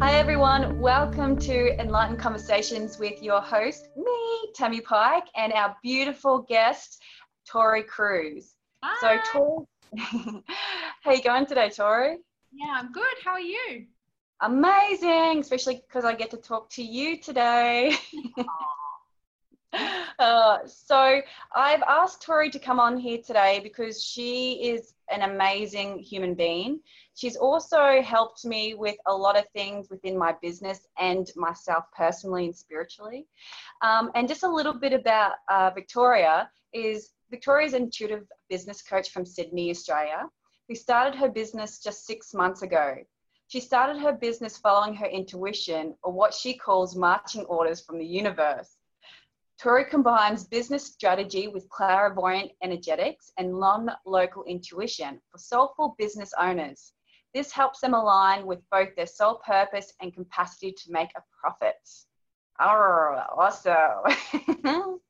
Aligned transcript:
Hi, 0.00 0.14
everyone. 0.14 0.78
Welcome 0.80 1.36
to 1.38 1.80
Enlightened 1.80 2.20
Conversations 2.20 3.00
with 3.00 3.20
your 3.20 3.40
host, 3.40 3.88
me, 3.96 4.52
Tammie 4.54 4.80
Pike, 4.80 5.26
and 5.34 5.52
our 5.52 5.76
beautiful 5.82 6.38
guest, 6.38 7.02
Tori 7.44 7.82
Crewes. 7.82 8.54
Hi. 8.84 9.20
So, 9.32 9.66
Tori, 9.96 10.42
how 11.02 11.12
you 11.12 11.20
going 11.20 11.46
today, 11.46 11.68
Tori? 11.70 12.18
Yeah, 12.52 12.76
I'm 12.78 12.92
good. 12.92 13.04
How 13.24 13.32
are 13.32 13.40
you? 13.40 13.86
Amazing, 14.40 15.40
especially 15.40 15.82
because 15.88 16.04
I 16.04 16.14
get 16.14 16.30
to 16.30 16.36
talk 16.36 16.70
to 16.70 16.82
you 16.82 17.20
today. 17.20 17.96
uh, 20.20 20.58
so, 20.64 21.20
I've 21.56 21.82
asked 21.82 22.22
Tori 22.22 22.50
to 22.50 22.60
come 22.60 22.78
on 22.78 22.98
here 22.98 23.18
today 23.18 23.58
because 23.64 24.00
she 24.00 24.62
is 24.62 24.94
an 25.10 25.22
amazing 25.22 25.98
human 25.98 26.34
being. 26.34 26.78
She's 27.18 27.34
also 27.34 28.00
helped 28.00 28.44
me 28.44 28.74
with 28.74 28.94
a 29.08 29.12
lot 29.12 29.36
of 29.36 29.44
things 29.48 29.90
within 29.90 30.16
my 30.16 30.36
business 30.40 30.86
and 31.00 31.28
myself 31.34 31.82
personally 31.92 32.44
and 32.44 32.54
spiritually. 32.54 33.26
Um, 33.82 34.12
and 34.14 34.28
just 34.28 34.44
a 34.44 34.48
little 34.48 34.74
bit 34.74 34.92
about 34.92 35.32
uh, 35.50 35.72
Victoria 35.74 36.48
is 36.72 37.10
Victoria's 37.28 37.72
an 37.72 37.82
intuitive 37.82 38.28
business 38.48 38.82
coach 38.82 39.10
from 39.10 39.26
Sydney, 39.26 39.68
Australia, 39.68 40.28
who 40.68 40.76
started 40.76 41.18
her 41.18 41.28
business 41.28 41.80
just 41.82 42.06
six 42.06 42.34
months 42.34 42.62
ago. 42.62 42.94
She 43.48 43.58
started 43.58 44.00
her 44.00 44.12
business 44.12 44.56
following 44.56 44.94
her 44.94 45.06
intuition, 45.06 45.96
or 46.04 46.12
what 46.12 46.32
she 46.32 46.56
calls 46.56 46.94
marching 46.94 47.44
orders 47.46 47.80
from 47.80 47.98
the 47.98 48.06
universe. 48.06 48.76
Tori 49.60 49.86
combines 49.86 50.44
business 50.44 50.86
strategy 50.86 51.48
with 51.48 51.68
clairvoyant 51.68 52.52
energetics 52.62 53.32
and 53.38 53.58
non 53.58 53.90
local 54.06 54.44
intuition 54.44 55.20
for 55.32 55.38
soulful 55.38 55.96
business 55.98 56.30
owners. 56.38 56.92
This 57.34 57.52
helps 57.52 57.80
them 57.80 57.94
align 57.94 58.46
with 58.46 58.60
both 58.70 58.94
their 58.96 59.06
soul 59.06 59.40
purpose 59.46 59.92
and 60.00 60.14
capacity 60.14 60.72
to 60.72 60.92
make 60.92 61.10
a 61.16 61.22
profit. 61.40 61.76
Oh, 62.60 63.22
awesome. 63.36 64.02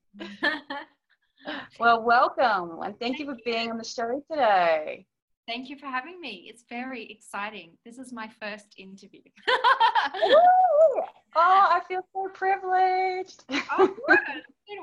well, 1.80 2.02
welcome 2.02 2.80
and 2.82 2.98
thank, 2.98 3.16
thank 3.16 3.18
you 3.20 3.26
for 3.26 3.36
being 3.44 3.70
on 3.70 3.78
the 3.78 3.84
show 3.84 4.22
today. 4.30 5.06
Thank 5.46 5.70
you 5.70 5.78
for 5.78 5.86
having 5.86 6.20
me. 6.20 6.46
It's 6.50 6.64
very 6.68 7.10
exciting. 7.10 7.70
This 7.82 7.96
is 7.96 8.12
my 8.12 8.28
first 8.38 8.74
interview. 8.76 9.22
oh, 9.48 11.02
I 11.34 11.80
feel 11.88 12.02
so 12.12 12.28
privileged. 12.34 13.44
oh, 13.50 13.96
good. 14.06 14.18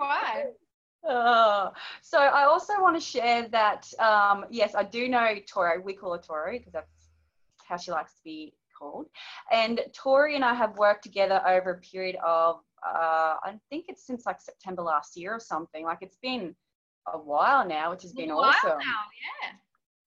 I. 0.02 0.46
Oh, 1.08 1.72
so 2.02 2.18
I 2.18 2.46
also 2.46 2.74
want 2.82 2.96
to 2.96 3.00
share 3.00 3.48
that 3.50 3.88
um, 4.00 4.46
yes, 4.50 4.74
I 4.74 4.82
do 4.82 5.08
know 5.08 5.36
Toro. 5.48 5.80
We 5.80 5.94
call 5.94 6.14
her 6.14 6.18
Toro 6.18 6.54
because 6.54 6.74
that's 6.74 6.90
how 7.68 7.78
she 7.78 7.92
likes 7.92 8.14
to 8.14 8.24
be 8.24 8.54
called. 8.78 9.08
And 9.52 9.82
Tori 9.94 10.36
and 10.36 10.46
I 10.46 10.54
have 10.54 10.78
worked 10.78 11.04
together 11.04 11.42
over 11.48 11.72
a 11.72 11.80
period 11.80 12.18
of, 12.26 12.58
uh, 12.86 13.36
I 13.44 13.58
think 13.70 13.86
it's 13.88 14.06
since 14.06 14.26
like 14.26 14.42
September 14.42 14.82
last 14.82 15.18
year 15.18 15.34
or 15.34 15.40
something. 15.40 15.86
Like 15.86 16.00
it's 16.02 16.18
been 16.22 16.56
a 17.14 17.18
while 17.18 17.68
now, 17.68 17.92
which 17.92 18.04
has 18.04 18.14
been 18.14 18.32
a 18.32 18.36
awesome. 18.36 18.78
Now, 18.80 19.02
yeah. 19.42 19.52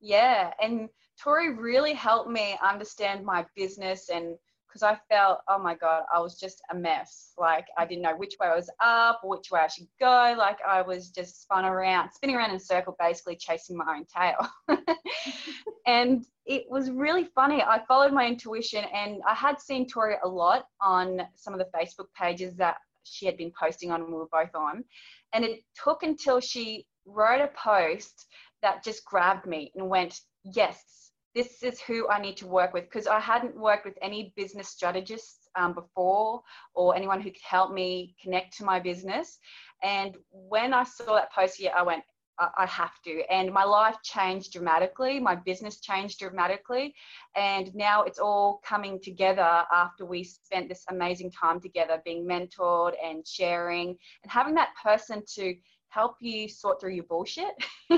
Yeah. 0.00 0.52
And 0.62 0.88
Tori 1.22 1.54
really 1.54 1.94
helped 1.94 2.30
me 2.30 2.56
understand 2.62 3.24
my 3.24 3.44
business 3.56 4.08
and 4.08 4.36
because 4.78 4.96
I 4.96 5.14
felt, 5.14 5.40
oh 5.48 5.58
my 5.58 5.74
God, 5.74 6.02
I 6.14 6.20
was 6.20 6.38
just 6.38 6.62
a 6.70 6.74
mess. 6.74 7.32
Like 7.38 7.66
I 7.76 7.84
didn't 7.86 8.02
know 8.02 8.16
which 8.16 8.34
way 8.40 8.48
I 8.48 8.54
was 8.56 8.70
up 8.82 9.20
which 9.24 9.50
way 9.50 9.60
I 9.60 9.66
should 9.66 9.88
go. 9.98 10.34
Like 10.38 10.58
I 10.66 10.82
was 10.82 11.10
just 11.10 11.42
spun 11.42 11.64
around, 11.64 12.10
spinning 12.12 12.36
around 12.36 12.50
in 12.50 12.56
a 12.56 12.60
circle, 12.60 12.96
basically 12.98 13.36
chasing 13.36 13.76
my 13.76 13.96
own 13.96 14.04
tail. 14.04 14.48
and 15.86 16.24
it 16.46 16.64
was 16.68 16.90
really 16.90 17.24
funny. 17.24 17.62
I 17.62 17.82
followed 17.86 18.12
my 18.12 18.26
intuition 18.26 18.84
and 18.94 19.20
I 19.26 19.34
had 19.34 19.60
seen 19.60 19.88
Tori 19.88 20.16
a 20.22 20.28
lot 20.28 20.66
on 20.80 21.22
some 21.34 21.54
of 21.54 21.58
the 21.58 21.68
Facebook 21.76 22.06
pages 22.16 22.54
that 22.56 22.76
she 23.04 23.26
had 23.26 23.36
been 23.36 23.52
posting 23.58 23.90
on 23.90 24.02
and 24.02 24.10
we 24.10 24.18
were 24.18 24.28
both 24.30 24.54
on. 24.54 24.84
And 25.32 25.44
it 25.44 25.60
took 25.82 26.02
until 26.02 26.40
she 26.40 26.86
wrote 27.04 27.40
a 27.40 27.50
post 27.56 28.26
that 28.62 28.84
just 28.84 29.04
grabbed 29.04 29.46
me 29.46 29.72
and 29.74 29.88
went, 29.88 30.20
yes, 30.44 31.07
this 31.34 31.62
is 31.62 31.80
who 31.80 32.08
I 32.08 32.20
need 32.20 32.36
to 32.38 32.46
work 32.46 32.72
with 32.72 32.84
because 32.84 33.06
I 33.06 33.20
hadn't 33.20 33.56
worked 33.56 33.84
with 33.84 33.98
any 34.02 34.32
business 34.36 34.68
strategists 34.68 35.48
um, 35.56 35.74
before 35.74 36.42
or 36.74 36.96
anyone 36.96 37.20
who 37.20 37.30
could 37.30 37.42
help 37.42 37.72
me 37.72 38.14
connect 38.22 38.56
to 38.58 38.64
my 38.64 38.80
business. 38.80 39.38
And 39.82 40.16
when 40.30 40.72
I 40.72 40.84
saw 40.84 41.14
that 41.14 41.32
post 41.32 41.56
here, 41.56 41.72
I 41.76 41.82
went, 41.82 42.02
I, 42.38 42.48
I 42.58 42.66
have 42.66 43.00
to. 43.04 43.22
And 43.30 43.52
my 43.52 43.64
life 43.64 43.96
changed 44.02 44.52
dramatically. 44.52 45.20
My 45.20 45.34
business 45.34 45.80
changed 45.80 46.18
dramatically. 46.18 46.94
And 47.36 47.74
now 47.74 48.02
it's 48.02 48.18
all 48.18 48.60
coming 48.64 49.00
together 49.02 49.64
after 49.72 50.06
we 50.06 50.24
spent 50.24 50.68
this 50.68 50.84
amazing 50.90 51.30
time 51.30 51.60
together 51.60 52.00
being 52.04 52.26
mentored 52.26 52.94
and 53.04 53.26
sharing 53.26 53.96
and 54.22 54.32
having 54.32 54.54
that 54.54 54.70
person 54.82 55.22
to 55.34 55.54
help 55.90 56.16
you 56.20 56.48
sort 56.48 56.80
through 56.80 56.92
your 56.92 57.04
bullshit 57.04 57.52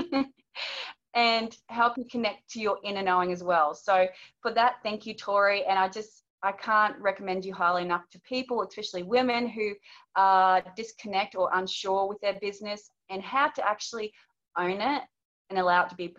and 1.13 1.55
help 1.67 1.97
you 1.97 2.05
connect 2.09 2.49
to 2.51 2.59
your 2.59 2.77
inner 2.83 3.01
knowing 3.01 3.31
as 3.31 3.43
well. 3.43 3.73
So 3.73 4.07
for 4.41 4.53
that, 4.53 4.75
thank 4.83 5.05
you, 5.05 5.13
Tori. 5.13 5.65
And 5.65 5.77
I 5.77 5.87
just 5.87 6.23
I 6.43 6.51
can't 6.51 6.97
recommend 6.99 7.45
you 7.45 7.53
highly 7.53 7.83
enough 7.83 8.09
to 8.11 8.19
people, 8.21 8.63
especially 8.63 9.03
women 9.03 9.47
who 9.47 9.73
are 10.15 10.63
disconnect 10.75 11.35
or 11.35 11.49
unsure 11.53 12.07
with 12.07 12.19
their 12.21 12.39
business 12.41 12.89
and 13.09 13.21
how 13.21 13.49
to 13.49 13.67
actually 13.67 14.11
own 14.57 14.81
it 14.81 15.03
and 15.49 15.59
allow 15.59 15.83
it 15.83 15.89
to 15.89 15.95
be 15.95 16.15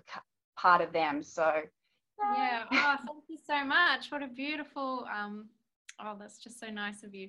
part 0.57 0.81
of 0.81 0.93
them. 0.93 1.23
So 1.23 1.63
yeah, 2.35 2.65
oh, 2.73 2.97
thank 3.07 3.25
you 3.29 3.39
so 3.45 3.65
much. 3.65 4.13
What 4.13 4.23
a 4.23 4.29
beautiful 4.29 5.07
um, 5.13 5.49
oh, 6.01 6.17
that's 6.19 6.39
just 6.39 6.61
so 6.61 6.69
nice 6.69 7.03
of 7.03 7.15
you. 7.15 7.29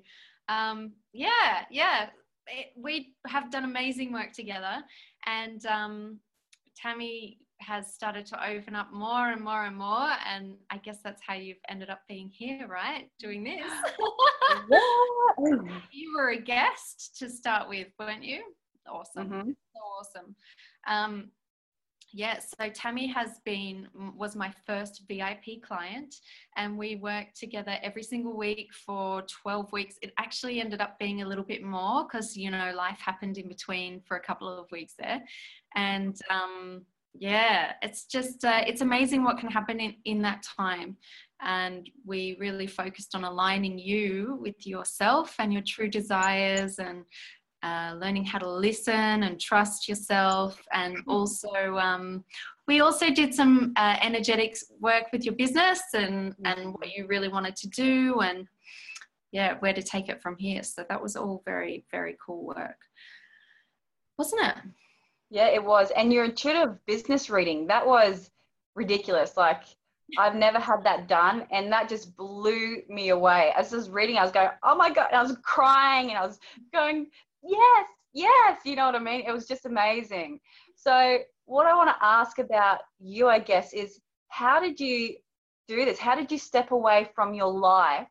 Um, 0.49 0.91
yeah, 1.13 1.65
yeah. 1.71 2.09
It, 2.47 2.73
we 2.75 3.15
have 3.25 3.51
done 3.51 3.63
amazing 3.63 4.11
work 4.11 4.33
together, 4.33 4.83
and 5.25 5.65
um, 5.65 6.19
Tammie 6.75 7.39
has 7.63 7.93
started 7.93 8.25
to 8.27 8.47
open 8.49 8.75
up 8.75 8.93
more 8.93 9.31
and 9.31 9.41
more 9.41 9.65
and 9.65 9.75
more. 9.75 10.11
And 10.27 10.55
I 10.69 10.77
guess 10.77 10.99
that's 11.03 11.21
how 11.25 11.33
you've 11.33 11.57
ended 11.69 11.89
up 11.89 12.01
being 12.07 12.29
here, 12.29 12.67
right? 12.67 13.09
Doing 13.19 13.43
this. 13.43 13.71
you 15.91 16.13
were 16.15 16.29
a 16.31 16.39
guest 16.39 17.15
to 17.19 17.29
start 17.29 17.69
with, 17.69 17.87
weren't 17.99 18.23
you? 18.23 18.43
Awesome. 18.87 19.29
Mm-hmm. 19.29 19.49
So 19.49 19.79
awesome. 19.99 20.35
Um, 20.87 21.31
yeah, 22.15 22.37
so 22.39 22.69
Tammie 22.69 23.07
has 23.07 23.41
been 23.43 23.87
was 24.15 24.35
my 24.35 24.53
first 24.67 25.01
VIP 25.07 25.63
client 25.63 26.13
and 26.55 26.77
we 26.77 26.95
worked 26.95 27.39
together 27.39 27.75
every 27.81 28.03
single 28.03 28.37
week 28.37 28.69
for 28.85 29.23
12 29.23 29.71
weeks. 29.71 29.95
It 30.03 30.13
actually 30.19 30.61
ended 30.61 30.79
up 30.79 30.99
being 30.99 31.23
a 31.23 31.27
little 31.27 31.43
bit 31.43 31.63
more 31.63 32.03
because 32.03 32.37
you 32.37 32.51
know 32.51 32.71
life 32.75 32.99
happened 33.03 33.39
in 33.39 33.47
between 33.47 33.99
for 34.07 34.15
a 34.15 34.21
couple 34.21 34.47
of 34.47 34.69
weeks 34.71 34.93
there. 34.97 35.23
And 35.75 36.15
um 36.29 36.85
yeah 37.13 37.73
it's 37.81 38.05
just 38.05 38.43
uh, 38.43 38.61
it's 38.65 38.81
amazing 38.81 39.23
what 39.23 39.37
can 39.37 39.49
happen 39.49 39.79
in, 39.79 39.95
in 40.05 40.21
that 40.21 40.43
time. 40.57 40.97
And 41.45 41.89
we 42.05 42.37
really 42.39 42.67
focused 42.67 43.15
on 43.15 43.25
aligning 43.25 43.77
you 43.77 44.37
with 44.41 44.65
yourself 44.65 45.35
and 45.39 45.51
your 45.51 45.61
true 45.67 45.89
desires 45.89 46.79
and 46.79 47.03
uh, 47.63 47.95
learning 47.99 48.23
how 48.23 48.39
to 48.39 48.49
listen 48.49 49.23
and 49.23 49.39
trust 49.39 49.89
yourself. 49.89 50.61
And 50.71 50.97
also 51.07 51.77
um, 51.77 52.23
we 52.67 52.79
also 52.79 53.09
did 53.09 53.33
some 53.33 53.73
uh, 53.75 53.97
energetics 54.01 54.63
work 54.79 55.05
with 55.11 55.25
your 55.25 55.35
business 55.35 55.81
and 55.93 56.33
and 56.45 56.73
what 56.73 56.95
you 56.95 57.05
really 57.07 57.27
wanted 57.27 57.55
to 57.57 57.67
do. 57.69 58.21
And 58.21 58.47
yeah 59.33 59.55
where 59.59 59.73
to 59.73 59.81
take 59.81 60.07
it 60.09 60.21
from 60.21 60.37
here. 60.37 60.63
So 60.63 60.85
that 60.87 61.01
was 61.01 61.15
all 61.17 61.41
very 61.43 61.85
very 61.91 62.15
cool 62.25 62.45
work. 62.45 62.79
Wasn't 64.17 64.45
it 64.45 64.55
yeah, 65.33 65.47
it 65.47 65.63
was. 65.63 65.89
And 65.97 66.13
your 66.13 66.25
intuitive 66.25 66.77
business 66.85 67.27
reading, 67.27 67.65
that 67.65 67.87
was 67.87 68.29
ridiculous. 68.75 69.35
Like, 69.35 69.63
I've 70.15 70.35
never 70.35 70.59
had 70.59 70.83
that 70.83 71.07
done. 71.07 71.47
And 71.49 71.71
that 71.71 71.89
just 71.89 72.15
blew 72.15 72.83
me 72.87 73.09
away. 73.09 73.51
As 73.57 73.73
I 73.73 73.77
was 73.77 73.89
reading, 73.89 74.17
I 74.17 74.21
was 74.21 74.31
going, 74.31 74.49
oh 74.61 74.75
my 74.75 74.93
God. 74.93 75.07
And 75.11 75.19
I 75.19 75.23
was 75.23 75.35
crying 75.43 76.09
and 76.09 76.19
I 76.19 76.23
was 76.23 76.37
going, 76.71 77.07
yes, 77.41 77.87
yes. 78.13 78.59
You 78.63 78.75
know 78.75 78.85
what 78.85 78.93
I 78.93 78.99
mean? 78.99 79.23
It 79.27 79.31
was 79.31 79.47
just 79.47 79.65
amazing. 79.65 80.39
So, 80.75 81.17
what 81.45 81.65
I 81.65 81.73
want 81.75 81.89
to 81.89 82.05
ask 82.05 82.37
about 82.37 82.81
you, 82.99 83.27
I 83.27 83.39
guess, 83.39 83.73
is 83.73 83.99
how 84.27 84.59
did 84.59 84.79
you 84.79 85.15
do 85.67 85.83
this? 85.83 85.97
How 85.97 86.13
did 86.13 86.31
you 86.31 86.37
step 86.37 86.69
away 86.69 87.09
from 87.15 87.33
your 87.33 87.51
life 87.51 88.07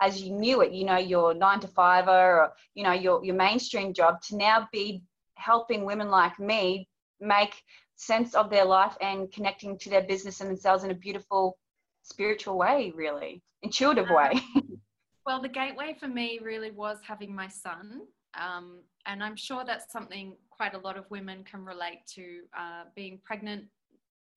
as 0.00 0.22
you 0.22 0.32
knew 0.32 0.62
it, 0.62 0.72
you 0.72 0.86
know, 0.86 0.96
your 0.96 1.34
nine 1.34 1.60
to 1.60 1.68
five 1.68 2.08
or, 2.08 2.54
you 2.74 2.84
know, 2.84 2.92
your, 2.92 3.22
your 3.22 3.36
mainstream 3.36 3.92
job 3.92 4.22
to 4.22 4.36
now 4.36 4.66
be 4.72 5.02
helping 5.36 5.84
women 5.84 6.08
like 6.10 6.38
me 6.38 6.88
make 7.20 7.62
sense 7.96 8.34
of 8.34 8.50
their 8.50 8.64
life 8.64 8.96
and 9.00 9.32
connecting 9.32 9.78
to 9.78 9.90
their 9.90 10.02
business 10.02 10.40
and 10.40 10.50
themselves 10.50 10.84
in 10.84 10.90
a 10.90 10.94
beautiful 10.94 11.56
spiritual 12.02 12.58
way 12.58 12.92
really. 12.94 13.42
Intuitive 13.62 14.10
way. 14.10 14.40
well 15.26 15.40
the 15.40 15.48
gateway 15.48 15.96
for 15.98 16.08
me 16.08 16.40
really 16.42 16.70
was 16.70 16.98
having 17.06 17.34
my 17.34 17.48
son. 17.48 18.02
Um, 18.38 18.80
and 19.06 19.22
i'm 19.22 19.36
sure 19.36 19.64
that's 19.66 19.92
something 19.92 20.36
quite 20.50 20.74
a 20.74 20.78
lot 20.78 20.96
of 20.96 21.04
women 21.10 21.44
can 21.44 21.64
relate 21.64 22.06
to 22.14 22.40
uh, 22.56 22.84
being 22.94 23.20
pregnant 23.24 23.64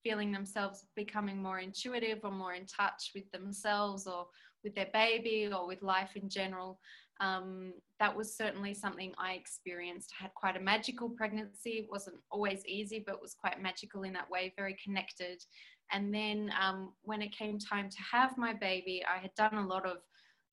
feeling 0.04 0.32
themselves 0.32 0.86
becoming 0.96 1.42
more 1.42 1.60
intuitive 1.60 2.20
or 2.24 2.32
more 2.32 2.54
in 2.54 2.66
touch 2.66 3.12
with 3.16 3.30
themselves 3.32 4.08
or 4.08 4.28
with 4.64 4.74
their 4.76 4.90
baby 4.94 5.50
or 5.52 5.68
with 5.68 5.82
life 5.82 6.12
in 6.16 6.30
general 6.30 6.80
um, 7.20 7.74
that 8.00 8.16
was 8.16 8.36
certainly 8.36 8.74
something 8.74 9.14
I 9.18 9.34
experienced. 9.34 10.14
I 10.20 10.24
had 10.24 10.34
quite 10.36 10.56
a 10.56 10.60
magical 10.60 11.10
pregnancy. 11.10 11.72
It 11.72 11.88
wasn't 11.90 12.18
always 12.32 12.64
easy, 12.66 13.04
but 13.06 13.22
was 13.22 13.34
quite 13.34 13.62
magical 13.62 14.04
in 14.04 14.14
that 14.14 14.30
way, 14.30 14.54
very 14.58 14.78
connected. 14.84 15.44
And 15.92 16.14
then 16.14 16.52
um, 16.62 16.94
when 17.04 17.22
it 17.22 17.36
came 17.36 17.58
time 17.58 17.90
to 17.90 17.98
have 18.12 18.38
my 18.38 18.54
baby, 18.54 19.04
I 19.08 19.20
had 19.20 19.34
done 19.36 19.56
a 19.56 19.68
lot 19.68 19.86
of 19.86 19.98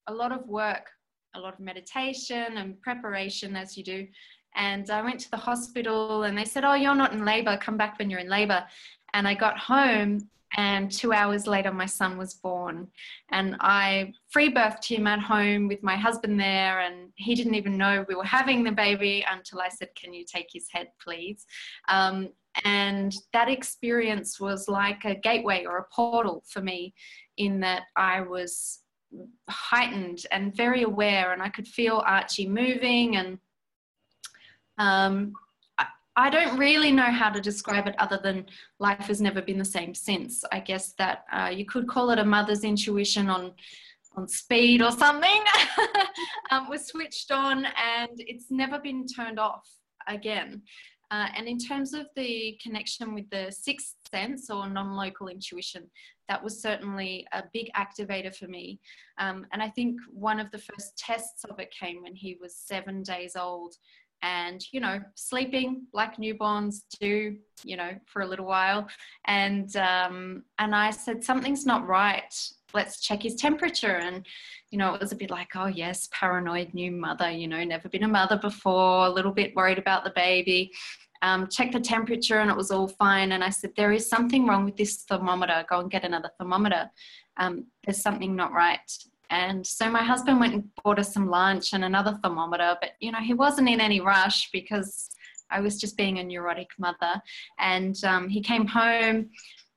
a 0.07 0.13
lot 0.13 0.31
of 0.31 0.47
work, 0.47 0.89
a 1.35 1.39
lot 1.39 1.55
of 1.55 1.59
meditation 1.59 2.57
and 2.57 2.79
preparation, 2.81 3.55
as 3.55 3.75
you 3.75 3.83
do. 3.83 4.07
And 4.55 4.89
I 4.89 5.01
went 5.01 5.19
to 5.21 5.31
the 5.31 5.37
hospital, 5.37 6.23
and 6.23 6.37
they 6.37 6.45
said, 6.45 6.63
"Oh, 6.63 6.75
you're 6.75 6.95
not 6.95 7.11
in 7.13 7.25
labor. 7.25 7.57
Come 7.57 7.77
back 7.77 7.99
when 7.99 8.09
you're 8.09 8.21
in 8.21 8.29
labor." 8.29 8.65
And 9.13 9.27
I 9.27 9.33
got 9.33 9.57
home, 9.57 10.29
and 10.55 10.91
two 10.91 11.13
hours 11.13 11.47
later 11.47 11.71
my 11.71 11.85
son 11.85 12.17
was 12.17 12.33
born. 12.33 12.87
And 13.31 13.55
i 13.59 14.13
free 14.29 14.53
birthed 14.53 14.85
him 14.85 15.07
at 15.07 15.19
home 15.19 15.67
with 15.67 15.83
my 15.83 15.95
husband 15.95 16.39
there 16.39 16.79
and 16.81 17.09
he 17.15 17.35
didn't 17.35 17.55
even 17.55 17.77
know 17.77 18.05
we 18.07 18.15
were 18.15 18.23
having 18.23 18.63
the 18.63 18.71
baby 18.71 19.25
until 19.29 19.59
i 19.61 19.69
said 19.69 19.89
can 19.95 20.13
you 20.13 20.25
take 20.25 20.47
his 20.51 20.67
head 20.71 20.89
please? 21.01 21.45
Um, 21.87 22.29
and 22.63 23.13
that 23.33 23.49
experience 23.49 24.39
was 24.39 24.69
like 24.69 25.03
a 25.03 25.15
gateway 25.15 25.65
or 25.65 25.77
a 25.77 25.93
portal 25.93 26.43
for 26.47 26.61
me 26.61 26.93
in 27.37 27.59
that 27.59 27.83
i 27.97 28.21
was 28.21 28.79
heightened 29.49 30.25
and 30.31 30.55
very 30.55 30.83
aware 30.83 31.33
and 31.33 31.41
i 31.41 31.49
could 31.49 31.67
feel 31.67 32.03
archie 32.05 32.47
moving 32.47 33.17
and 33.17 33.39
um, 34.77 35.33
I 36.17 36.29
don't 36.29 36.57
really 36.57 36.91
know 36.91 37.11
how 37.11 37.29
to 37.29 37.41
describe 37.41 37.87
it 37.87 37.95
other 37.97 38.19
than 38.21 38.45
life 38.79 39.07
has 39.07 39.19
never 39.19 39.41
been 39.41 39.57
the 39.57 39.65
same 39.65 39.93
since. 39.93 40.43
I 40.51 40.59
guess 40.61 40.93
that 40.93 41.25
uh, 41.31 41.51
you 41.53 41.65
could 41.65 41.87
call 41.87 42.09
it 42.11 42.19
a 42.19 42.25
mother's 42.25 42.63
intuition 42.63 43.29
on 43.29 43.53
on 44.17 44.27
speed 44.29 44.81
or 44.81 44.91
something 44.91 45.43
um, 46.51 46.69
was 46.69 46.87
switched 46.87 47.31
on 47.31 47.65
and 47.65 48.11
it's 48.15 48.45
never 48.49 48.79
been 48.79 49.05
turned 49.05 49.39
off 49.39 49.67
again. 50.07 50.61
Uh, 51.11 51.27
and 51.35 51.47
in 51.47 51.57
terms 51.59 51.93
of 51.93 52.07
the 52.15 52.57
connection 52.63 53.13
with 53.13 53.29
the 53.29 53.51
sixth 53.51 53.95
sense 54.09 54.49
or 54.49 54.67
non-local 54.67 55.27
intuition, 55.27 55.83
that 56.27 56.43
was 56.43 56.61
certainly 56.61 57.27
a 57.31 57.43
big 57.53 57.69
activator 57.77 58.35
for 58.35 58.47
me. 58.47 58.79
Um, 59.19 59.45
and 59.51 59.61
I 59.61 59.69
think 59.69 59.99
one 60.11 60.39
of 60.39 60.49
the 60.51 60.57
first 60.57 60.97
tests 60.97 61.43
of 61.43 61.59
it 61.59 61.73
came 61.77 62.01
when 62.01 62.15
he 62.15 62.37
was 62.41 62.55
seven 62.55 63.03
days 63.03 63.35
old 63.35 63.75
and 64.21 64.65
you 64.71 64.79
know 64.79 64.99
sleeping 65.15 65.85
like 65.93 66.17
newborns 66.17 66.83
do 66.99 67.35
you 67.63 67.77
know 67.77 67.91
for 68.05 68.21
a 68.21 68.27
little 68.27 68.45
while. 68.45 68.87
And 69.25 69.75
um, 69.77 70.43
and 70.59 70.75
i 70.75 70.91
said 70.91 71.23
something's 71.23 71.65
not 71.65 71.87
right. 71.87 72.33
Let's 72.73 72.99
check 72.99 73.23
his 73.23 73.35
temperature. 73.35 73.97
And 73.97 74.25
you 74.71 74.77
know 74.77 74.93
it 74.93 75.01
was 75.01 75.11
a 75.11 75.15
bit 75.15 75.29
like 75.29 75.49
oh 75.55 75.67
yes 75.67 76.09
paranoid 76.11 76.73
new 76.73 76.91
mother 76.91 77.29
you 77.31 77.47
know 77.47 77.63
never 77.63 77.87
been 77.87 78.03
a 78.03 78.07
mother 78.07 78.37
before 78.37 79.05
a 79.05 79.09
little 79.09 79.31
bit 79.31 79.55
worried 79.55 79.79
about 79.79 80.03
the 80.03 80.13
baby. 80.15 80.71
Um, 81.21 81.47
check 81.47 81.71
the 81.71 81.79
temperature 81.79 82.39
and 82.39 82.51
it 82.51 82.57
was 82.57 82.71
all 82.71 82.87
fine. 82.87 83.31
And 83.31 83.43
i 83.43 83.49
said 83.49 83.71
there 83.75 83.93
is 83.93 84.07
something 84.07 84.45
wrong 84.47 84.65
with 84.65 84.77
this 84.77 85.03
thermometer. 85.03 85.65
Go 85.69 85.79
and 85.79 85.91
get 85.91 86.03
another 86.03 86.31
thermometer. 86.37 86.89
Um, 87.37 87.65
there's 87.83 88.01
something 88.01 88.35
not 88.35 88.53
right 88.53 88.79
and 89.29 89.65
so 89.65 89.89
my 89.89 90.03
husband 90.03 90.39
went 90.39 90.53
and 90.53 90.69
bought 90.83 90.99
us 90.99 91.13
some 91.13 91.29
lunch 91.29 91.73
and 91.73 91.83
another 91.83 92.17
thermometer, 92.23 92.77
but 92.81 92.91
you 92.99 93.11
know, 93.11 93.19
he 93.19 93.33
wasn't 93.33 93.69
in 93.69 93.81
any 93.81 94.01
rush 94.01 94.49
because 94.51 95.09
I 95.51 95.59
was 95.59 95.79
just 95.79 95.97
being 95.97 96.19
a 96.19 96.23
neurotic 96.23 96.69
mother. 96.77 97.21
And 97.59 97.95
um, 98.03 98.29
he 98.29 98.41
came 98.41 98.67
home 98.67 99.29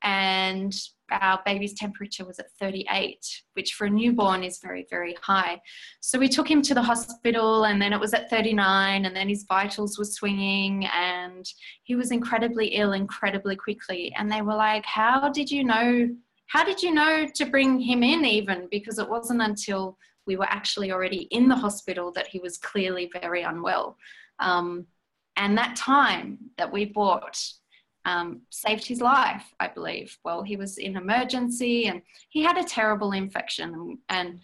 and 0.03 0.75
our 1.11 1.41
baby's 1.45 1.75
temperature 1.75 2.25
was 2.25 2.39
at 2.39 2.53
38, 2.61 3.19
which 3.55 3.75
for 3.75 3.87
a 3.87 3.91
newborn 3.91 4.45
is 4.45 4.61
very, 4.63 4.87
very 4.91 5.17
high. 5.23 5.61
So 6.01 6.19
we 6.19 6.29
took 6.29 6.51
him 6.51 6.61
to 6.63 6.75
the 6.75 6.83
hospital, 6.83 7.65
and 7.65 7.81
then 7.81 7.93
it 7.93 8.01
was 8.01 8.13
at 8.13 8.29
39, 8.29 9.07
and 9.07 9.17
then 9.17 9.29
his 9.29 9.47
vitals 9.49 9.99
were 9.99 10.05
swinging, 10.05 10.87
and 10.87 11.47
he 11.85 11.95
was 11.95 12.11
incredibly 12.11 12.69
ill 12.69 12.93
incredibly 12.93 13.57
quickly. 13.57 14.15
And 14.19 14.31
they 14.31 14.43
were 14.43 14.55
like, 14.55 14.85
How 14.85 15.31
did 15.31 15.51
you 15.51 15.65
know 15.65 16.11
how 16.49 16.65
did 16.65 16.83
you 16.83 16.93
know 16.93 17.27
to 17.35 17.47
bring 17.47 17.79
him 17.79 18.03
in 18.03 18.25
even? 18.25 18.69
Because 18.71 18.99
it 18.99 19.09
wasn't 19.09 19.43
until 19.43 19.97
we 20.27 20.37
were 20.37 20.49
actually 20.51 20.93
already 20.93 21.29
in 21.31 21.49
the 21.49 21.57
hospital 21.57 22.13
that 22.13 22.29
he 22.29 22.39
was 22.39 22.59
clearly 22.59 23.11
very 23.21 23.43
unwell. 23.43 23.97
Um, 24.41 24.87
and 25.37 25.57
that 25.57 25.77
time 25.77 26.39
that 26.59 26.73
we 26.73 26.85
bought 26.85 27.41
um, 28.05 28.43
saved 28.51 28.87
his 28.87 29.01
life, 29.01 29.45
I 29.61 29.69
believe. 29.69 30.17
Well, 30.25 30.43
he 30.43 30.57
was 30.57 30.79
in 30.79 30.97
emergency 30.97 31.87
and 31.87 32.03
he 32.29 32.43
had 32.43 32.59
a 32.59 32.65
terrible 32.65 33.13
infection, 33.13 33.99
and, 34.09 34.41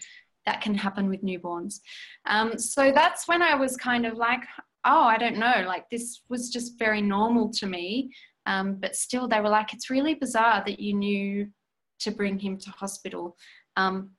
that 0.47 0.61
can 0.61 0.75
happen 0.75 1.09
with 1.09 1.23
newborns. 1.23 1.81
Um, 2.27 2.59
so 2.59 2.93
that's 2.93 3.27
when 3.27 3.43
I 3.43 3.55
was 3.55 3.77
kind 3.77 4.07
of 4.07 4.15
like, 4.15 4.43
oh, 4.85 5.05
I 5.05 5.17
don't 5.17 5.39
know, 5.39 5.65
like 5.67 5.89
this 5.89 6.21
was 6.29 6.51
just 6.51 6.79
very 6.79 7.01
normal 7.01 7.51
to 7.53 7.67
me. 7.67 8.13
Um, 8.47 8.75
but 8.75 8.95
still, 8.95 9.27
they 9.27 9.41
were 9.41 9.49
like, 9.49 9.73
it's 9.73 9.89
really 9.89 10.15
bizarre 10.15 10.63
that 10.67 10.79
you 10.79 10.93
knew 10.95 11.49
to 12.01 12.11
bring 12.11 12.39
him 12.39 12.59
to 12.59 12.71
hospital. 12.71 13.37
Um, 13.77 14.11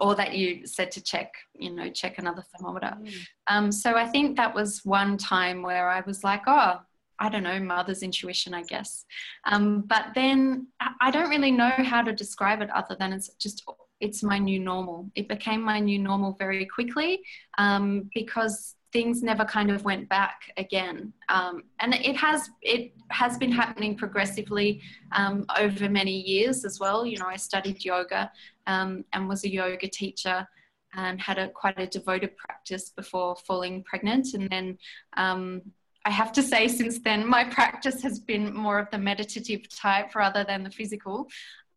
or 0.00 0.14
that 0.14 0.34
you 0.34 0.66
said 0.66 0.90
to 0.92 1.02
check, 1.02 1.34
you 1.54 1.70
know, 1.70 1.90
check 1.90 2.18
another 2.18 2.42
thermometer. 2.56 2.96
Mm. 2.98 3.26
Um, 3.48 3.72
so 3.72 3.94
I 3.94 4.06
think 4.06 4.36
that 4.36 4.54
was 4.54 4.80
one 4.84 5.18
time 5.18 5.62
where 5.62 5.90
I 5.90 6.00
was 6.06 6.24
like, 6.24 6.42
oh, 6.46 6.80
I 7.18 7.28
don't 7.28 7.42
know, 7.42 7.60
mother's 7.60 8.02
intuition, 8.02 8.54
I 8.54 8.62
guess. 8.62 9.04
Um, 9.44 9.82
but 9.82 10.06
then 10.14 10.68
I 11.00 11.10
don't 11.10 11.30
really 11.30 11.52
know 11.52 11.70
how 11.70 12.02
to 12.02 12.12
describe 12.12 12.62
it 12.62 12.70
other 12.70 12.96
than 12.98 13.12
it's 13.12 13.28
just, 13.34 13.64
it's 14.00 14.22
my 14.22 14.38
new 14.38 14.58
normal. 14.58 15.10
It 15.14 15.28
became 15.28 15.62
my 15.62 15.78
new 15.78 15.98
normal 15.98 16.36
very 16.38 16.66
quickly 16.66 17.22
um, 17.58 18.10
because 18.14 18.74
things 18.92 19.22
never 19.22 19.44
kind 19.44 19.70
of 19.70 19.84
went 19.84 20.08
back 20.08 20.52
again. 20.56 21.12
Um, 21.28 21.64
and 21.80 21.94
it 21.94 22.16
has 22.16 22.50
it 22.60 22.92
has 23.08 23.38
been 23.38 23.52
happening 23.52 23.96
progressively 23.96 24.82
um, 25.12 25.46
over 25.58 25.88
many 25.88 26.20
years 26.20 26.64
as 26.64 26.78
well. 26.78 27.06
You 27.06 27.18
know, 27.18 27.26
I 27.26 27.36
studied 27.36 27.84
yoga 27.84 28.30
um, 28.66 29.04
and 29.12 29.28
was 29.28 29.44
a 29.44 29.50
yoga 29.50 29.88
teacher 29.88 30.46
and 30.94 31.20
had 31.20 31.38
a 31.38 31.48
quite 31.48 31.78
a 31.78 31.86
devoted 31.86 32.36
practice 32.36 32.90
before 32.90 33.36
falling 33.36 33.82
pregnant. 33.82 34.34
And 34.34 34.48
then 34.50 34.78
um, 35.16 35.62
I 36.04 36.10
have 36.10 36.32
to 36.32 36.42
say, 36.42 36.68
since 36.68 36.98
then, 36.98 37.26
my 37.26 37.44
practice 37.44 38.02
has 38.02 38.18
been 38.18 38.54
more 38.54 38.78
of 38.78 38.90
the 38.90 38.98
meditative 38.98 39.68
type 39.70 40.14
rather 40.14 40.44
than 40.44 40.64
the 40.64 40.70
physical. 40.70 41.28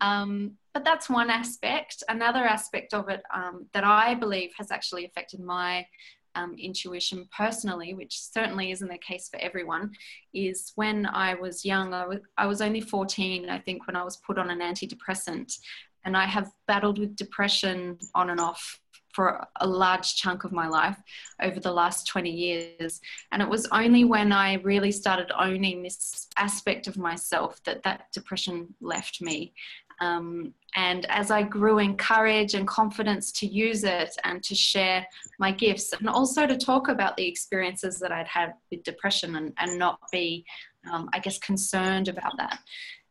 Um, 0.01 0.53
but 0.73 0.83
that's 0.83 1.09
one 1.09 1.29
aspect. 1.29 2.03
Another 2.09 2.43
aspect 2.43 2.93
of 2.93 3.07
it 3.07 3.23
um, 3.33 3.67
that 3.73 3.85
I 3.85 4.15
believe 4.15 4.51
has 4.57 4.71
actually 4.71 5.05
affected 5.05 5.39
my 5.39 5.87
um, 6.35 6.55
intuition 6.57 7.27
personally, 7.35 7.93
which 7.93 8.19
certainly 8.19 8.71
isn't 8.71 8.87
the 8.87 8.97
case 8.97 9.29
for 9.29 9.39
everyone, 9.39 9.91
is 10.33 10.71
when 10.75 11.05
I 11.05 11.33
was 11.33 11.65
young, 11.65 11.93
I 11.93 12.05
was, 12.05 12.19
I 12.37 12.45
was 12.45 12.61
only 12.61 12.81
14, 12.81 13.49
I 13.49 13.59
think, 13.59 13.87
when 13.87 13.95
I 13.95 14.03
was 14.03 14.17
put 14.17 14.37
on 14.37 14.49
an 14.49 14.59
antidepressant. 14.59 15.57
And 16.03 16.15
I 16.15 16.25
have 16.25 16.51
battled 16.67 16.99
with 16.99 17.15
depression 17.15 17.97
on 18.13 18.29
and 18.29 18.39
off 18.39 18.79
for 19.15 19.47
a 19.61 19.65
large 19.65 20.15
chunk 20.15 20.43
of 20.43 20.51
my 20.51 20.67
life 20.67 20.97
over 21.41 21.59
the 21.59 21.71
last 21.71 22.05
20 22.05 22.29
years. 22.29 22.99
And 23.31 23.41
it 23.41 23.47
was 23.47 23.65
only 23.71 24.03
when 24.03 24.33
I 24.33 24.55
really 24.55 24.91
started 24.91 25.31
owning 25.39 25.81
this 25.81 26.27
aspect 26.37 26.87
of 26.87 26.97
myself 26.97 27.63
that 27.63 27.81
that 27.83 28.11
depression 28.11 28.75
left 28.81 29.21
me. 29.21 29.53
Um, 30.01 30.53
and 30.75 31.05
as 31.09 31.31
I 31.31 31.43
grew 31.43 31.79
in 31.79 31.95
courage 31.95 32.53
and 32.53 32.67
confidence 32.67 33.31
to 33.33 33.47
use 33.47 33.83
it 33.83 34.15
and 34.23 34.43
to 34.43 34.53
share 34.53 35.05
my 35.39 35.51
gifts, 35.51 35.93
and 35.93 36.09
also 36.09 36.45
to 36.45 36.57
talk 36.57 36.89
about 36.89 37.15
the 37.15 37.25
experiences 37.25 37.99
that 37.99 38.11
I'd 38.11 38.27
had 38.27 38.53
with 38.69 38.83
depression 38.83 39.35
and, 39.37 39.53
and 39.57 39.79
not 39.79 39.99
be, 40.11 40.45
um, 40.91 41.09
I 41.13 41.19
guess, 41.19 41.37
concerned 41.39 42.09
about 42.09 42.33
that 42.37 42.59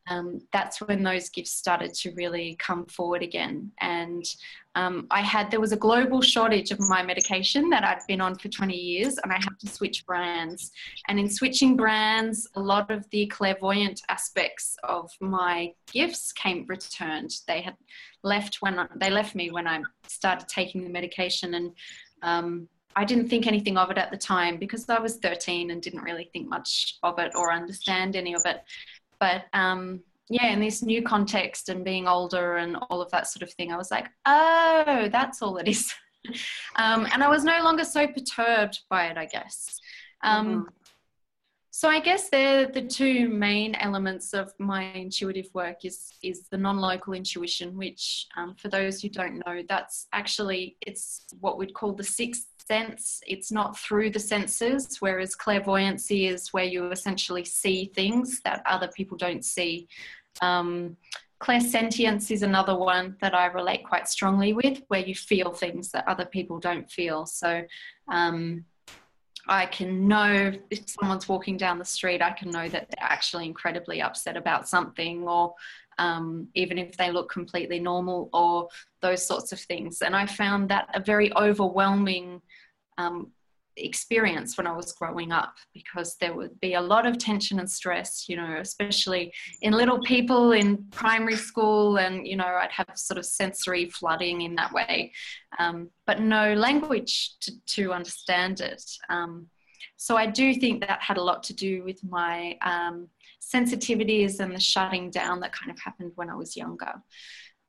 um, 0.08 0.40
that's 0.52 0.80
when 0.80 1.02
those 1.02 1.28
gifts 1.30 1.52
started 1.52 1.94
to 1.94 2.12
really 2.12 2.56
come 2.58 2.84
forward 2.86 3.22
again. 3.22 3.72
And 3.80 4.24
um, 4.74 5.06
I 5.10 5.22
had, 5.22 5.50
there 5.50 5.60
was 5.60 5.72
a 5.72 5.76
global 5.76 6.20
shortage 6.20 6.70
of 6.70 6.80
my 6.80 7.02
medication 7.02 7.70
that 7.70 7.84
I'd 7.84 8.00
been 8.06 8.20
on 8.20 8.34
for 8.34 8.48
20 8.48 8.76
years, 8.76 9.16
and 9.22 9.32
I 9.32 9.36
had 9.36 9.58
to 9.60 9.68
switch 9.68 10.04
brands. 10.04 10.72
And 11.08 11.18
in 11.18 11.30
switching 11.30 11.76
brands, 11.76 12.48
a 12.54 12.60
lot 12.60 12.90
of 12.90 13.08
the 13.10 13.26
clairvoyant 13.26 14.02
aspects 14.08 14.76
of 14.84 15.10
my 15.20 15.72
gifts 15.90 16.32
came 16.32 16.66
returned. 16.68 17.30
They 17.46 17.62
had 17.62 17.76
left 18.22 18.58
when 18.60 18.88
they 18.96 19.10
left 19.10 19.34
me 19.34 19.50
when 19.50 19.66
I 19.66 19.82
started 20.06 20.48
taking 20.48 20.82
the 20.84 20.90
medication, 20.90 21.54
and 21.54 21.72
um, 22.22 22.68
I 22.96 23.04
didn't 23.04 23.28
think 23.28 23.46
anything 23.46 23.76
of 23.76 23.90
it 23.90 23.98
at 23.98 24.10
the 24.10 24.16
time 24.16 24.56
because 24.58 24.88
I 24.88 25.00
was 25.00 25.16
13 25.16 25.70
and 25.70 25.82
didn't 25.82 26.02
really 26.02 26.30
think 26.32 26.48
much 26.48 26.98
of 27.02 27.18
it 27.18 27.32
or 27.34 27.52
understand 27.52 28.16
any 28.16 28.34
of 28.34 28.42
it. 28.44 28.62
But 29.24 29.46
um, 29.58 30.00
yeah, 30.28 30.48
in 30.48 30.60
this 30.60 30.82
new 30.82 31.02
context 31.02 31.70
and 31.70 31.82
being 31.82 32.06
older 32.06 32.56
and 32.56 32.76
all 32.90 33.00
of 33.00 33.10
that 33.12 33.26
sort 33.26 33.42
of 33.42 33.50
thing, 33.54 33.72
I 33.72 33.76
was 33.78 33.90
like, 33.90 34.08
oh, 34.26 35.08
that's 35.10 35.40
all 35.40 35.56
it 35.56 35.66
is. 35.66 35.94
um, 36.76 37.08
and 37.10 37.24
I 37.24 37.28
was 37.28 37.42
no 37.42 37.62
longer 37.62 37.84
so 37.84 38.06
perturbed 38.06 38.80
by 38.90 39.06
it, 39.06 39.16
I 39.16 39.24
guess. 39.24 39.80
Um, 40.22 40.46
mm-hmm. 40.46 40.62
So 41.70 41.88
I 41.88 42.00
guess 42.00 42.28
they're 42.28 42.66
the 42.66 42.82
two 42.82 43.30
main 43.30 43.74
elements 43.76 44.34
of 44.34 44.52
my 44.58 44.92
intuitive 44.92 45.48
work 45.54 45.86
is 45.86 46.12
is 46.22 46.46
the 46.50 46.58
non-local 46.58 47.14
intuition, 47.14 47.78
which 47.78 48.26
um, 48.36 48.54
for 48.56 48.68
those 48.68 49.00
who 49.00 49.08
don't 49.08 49.42
know, 49.46 49.62
that's 49.68 50.06
actually 50.12 50.76
it's 50.86 51.24
what 51.40 51.56
we'd 51.56 51.74
call 51.74 51.92
the 51.92 52.04
sixth 52.04 52.46
sense. 52.66 53.20
It's 53.26 53.52
not 53.52 53.78
through 53.78 54.10
the 54.10 54.20
senses, 54.20 54.96
whereas 55.00 55.36
clairvoyancy 55.36 56.26
is 56.26 56.52
where 56.52 56.64
you 56.64 56.90
essentially 56.90 57.44
see 57.44 57.86
things 57.94 58.40
that 58.44 58.62
other 58.66 58.88
people 58.88 59.16
don't 59.16 59.44
see. 59.44 59.88
Um, 60.40 60.96
clairsentience 61.40 62.30
is 62.30 62.42
another 62.42 62.76
one 62.76 63.16
that 63.20 63.34
I 63.34 63.46
relate 63.46 63.84
quite 63.84 64.08
strongly 64.08 64.52
with, 64.52 64.82
where 64.88 65.00
you 65.00 65.14
feel 65.14 65.52
things 65.52 65.90
that 65.90 66.08
other 66.08 66.24
people 66.24 66.58
don't 66.58 66.90
feel. 66.90 67.26
So 67.26 67.62
um, 68.08 68.64
I 69.46 69.66
can 69.66 70.08
know 70.08 70.52
if 70.70 70.88
someone's 70.88 71.28
walking 71.28 71.58
down 71.58 71.78
the 71.78 71.84
street, 71.84 72.22
I 72.22 72.30
can 72.30 72.50
know 72.50 72.68
that 72.68 72.88
they're 72.88 73.10
actually 73.10 73.44
incredibly 73.44 74.00
upset 74.00 74.36
about 74.38 74.66
something, 74.68 75.28
or 75.28 75.54
um, 75.98 76.48
even 76.54 76.78
if 76.78 76.96
they 76.96 77.10
look 77.10 77.30
completely 77.30 77.80
normal, 77.80 78.30
or 78.32 78.68
those 79.00 79.26
sorts 79.26 79.52
of 79.52 79.60
things. 79.60 80.02
And 80.02 80.14
I 80.14 80.26
found 80.26 80.68
that 80.70 80.88
a 80.94 81.00
very 81.00 81.34
overwhelming 81.36 82.40
um, 82.98 83.32
experience 83.76 84.56
when 84.56 84.66
I 84.66 84.72
was 84.72 84.92
growing 84.92 85.32
up 85.32 85.56
because 85.72 86.16
there 86.20 86.34
would 86.34 86.60
be 86.60 86.74
a 86.74 86.80
lot 86.80 87.06
of 87.06 87.18
tension 87.18 87.58
and 87.58 87.70
stress, 87.70 88.28
you 88.28 88.36
know, 88.36 88.58
especially 88.60 89.32
in 89.62 89.72
little 89.72 90.00
people 90.00 90.52
in 90.52 90.84
primary 90.90 91.36
school, 91.36 91.98
and 91.98 92.26
you 92.26 92.36
know, 92.36 92.44
I'd 92.46 92.72
have 92.72 92.90
sort 92.94 93.18
of 93.18 93.26
sensory 93.26 93.90
flooding 93.90 94.42
in 94.42 94.54
that 94.56 94.72
way, 94.72 95.12
um, 95.58 95.90
but 96.06 96.20
no 96.20 96.54
language 96.54 97.36
to, 97.40 97.52
to 97.66 97.92
understand 97.92 98.60
it. 98.60 98.82
Um, 99.08 99.48
so 99.96 100.16
I 100.16 100.26
do 100.26 100.54
think 100.54 100.86
that 100.86 101.00
had 101.00 101.16
a 101.16 101.22
lot 101.22 101.42
to 101.44 101.54
do 101.54 101.82
with 101.84 102.02
my 102.04 102.58
um, 102.62 103.08
sensitivities 103.52 104.40
and 104.40 104.54
the 104.54 104.60
shutting 104.60 105.10
down 105.10 105.40
that 105.40 105.52
kind 105.52 105.70
of 105.70 105.78
happened 105.78 106.12
when 106.14 106.30
I 106.30 106.34
was 106.34 106.56
younger. 106.56 106.92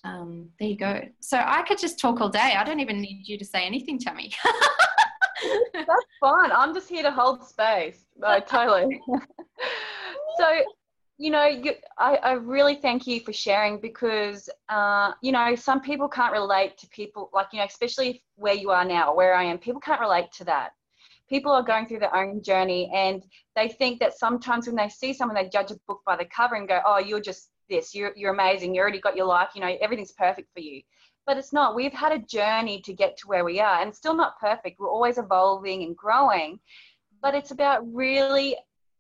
Um, 0.04 0.50
there 0.60 0.70
you 0.70 0.78
go. 0.78 1.02
So 1.20 1.42
I 1.44 1.64
could 1.64 1.80
just 1.80 2.00
talk 2.00 2.22
all 2.22 2.30
day. 2.30 2.54
I 2.56 2.64
don't 2.64 2.80
even 2.80 3.02
need 3.02 3.28
you 3.28 3.38
to 3.40 3.46
say 3.46 3.66
anything, 3.66 3.98
to 4.00 4.14
me. 4.14 4.32
That's 5.74 6.06
fine. 6.20 6.52
I'm 6.52 6.74
just 6.74 6.88
here 6.88 7.04
to 7.04 7.12
hold 7.12 7.44
space. 7.44 8.06
No, 8.16 8.40
totally. 8.40 9.02
so, 10.38 10.62
you 11.18 11.32
know, 11.32 11.46
you, 11.46 11.74
I, 11.98 12.18
I 12.18 12.32
really 12.34 12.76
thank 12.76 13.08
you 13.08 13.20
for 13.22 13.34
sharing 13.34 13.80
because, 13.80 14.48
uh, 14.70 15.14
you 15.22 15.32
know, 15.32 15.56
some 15.56 15.82
people 15.82 16.08
can't 16.08 16.34
relate 16.34 16.78
to 16.80 16.88
people 16.90 17.32
like, 17.34 17.48
you 17.52 17.60
know, 17.60 17.66
especially 17.66 18.24
where 18.36 18.54
you 18.54 18.70
are 18.70 18.86
now, 18.86 19.16
where 19.16 19.34
I 19.34 19.46
am, 19.46 19.58
people 19.58 19.82
can't 19.82 20.02
relate 20.02 20.32
to 20.34 20.44
that. 20.46 20.72
People 21.30 21.52
are 21.52 21.64
going 21.64 21.88
through 21.88 22.00
their 22.00 22.16
own 22.16 22.44
journey 22.44 22.92
and 22.94 23.24
they 23.56 23.68
think 23.68 24.00
that 24.00 24.18
sometimes 24.18 24.68
when 24.68 24.76
they 24.76 24.90
see 24.90 25.14
someone, 25.14 25.36
they 25.36 25.50
judge 25.50 25.72
a 25.72 25.80
book 25.88 26.02
by 26.06 26.16
the 26.16 26.26
cover 26.26 26.56
and 26.56 26.68
go, 26.68 26.82
oh, 26.86 27.00
you're 27.00 27.20
just 27.20 27.50
this, 27.70 27.96
you're, 27.96 28.14
you're 28.16 28.34
amazing, 28.34 28.76
you 28.76 28.82
already 28.82 29.00
got 29.00 29.16
your 29.16 29.26
life, 29.26 29.50
you 29.56 29.62
know, 29.62 29.76
everything's 29.82 30.12
perfect 30.12 30.50
for 30.54 30.60
you 30.60 30.82
but 31.26 31.38
it's 31.38 31.54
not. 31.54 31.76
We've 31.76 31.94
had 31.94 32.12
a 32.12 32.20
journey 32.20 32.82
to 32.82 32.94
get 32.94 33.18
to 33.18 33.28
where 33.28 33.44
we 33.44 33.60
are 33.60 33.82
and 33.82 33.96
still 33.96 34.14
not 34.14 34.40
perfect. 34.40 34.80
We're 34.80 34.90
always 34.90 35.18
evolving 35.18 35.84
and 35.84 35.98
growing, 35.98 36.60
but 37.22 37.34
it's 37.34 37.52
about 37.52 37.82
really 37.92 38.56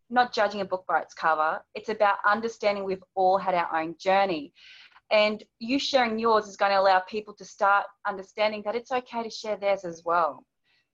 not 0.09 0.33
judging 0.33 0.61
a 0.61 0.65
book 0.65 0.85
by 0.87 1.01
its 1.01 1.13
cover. 1.13 1.63
It's 1.73 1.89
about 1.89 2.17
understanding 2.27 2.83
we've 2.83 3.03
all 3.15 3.37
had 3.37 3.53
our 3.53 3.75
own 3.75 3.95
journey. 3.99 4.53
And 5.11 5.43
you 5.59 5.77
sharing 5.77 6.17
yours 6.17 6.47
is 6.47 6.57
going 6.57 6.71
to 6.71 6.79
allow 6.79 6.99
people 6.99 7.33
to 7.35 7.45
start 7.45 7.85
understanding 8.07 8.63
that 8.65 8.75
it's 8.75 8.91
okay 8.91 9.23
to 9.23 9.29
share 9.29 9.57
theirs 9.57 9.85
as 9.85 10.01
well. 10.03 10.43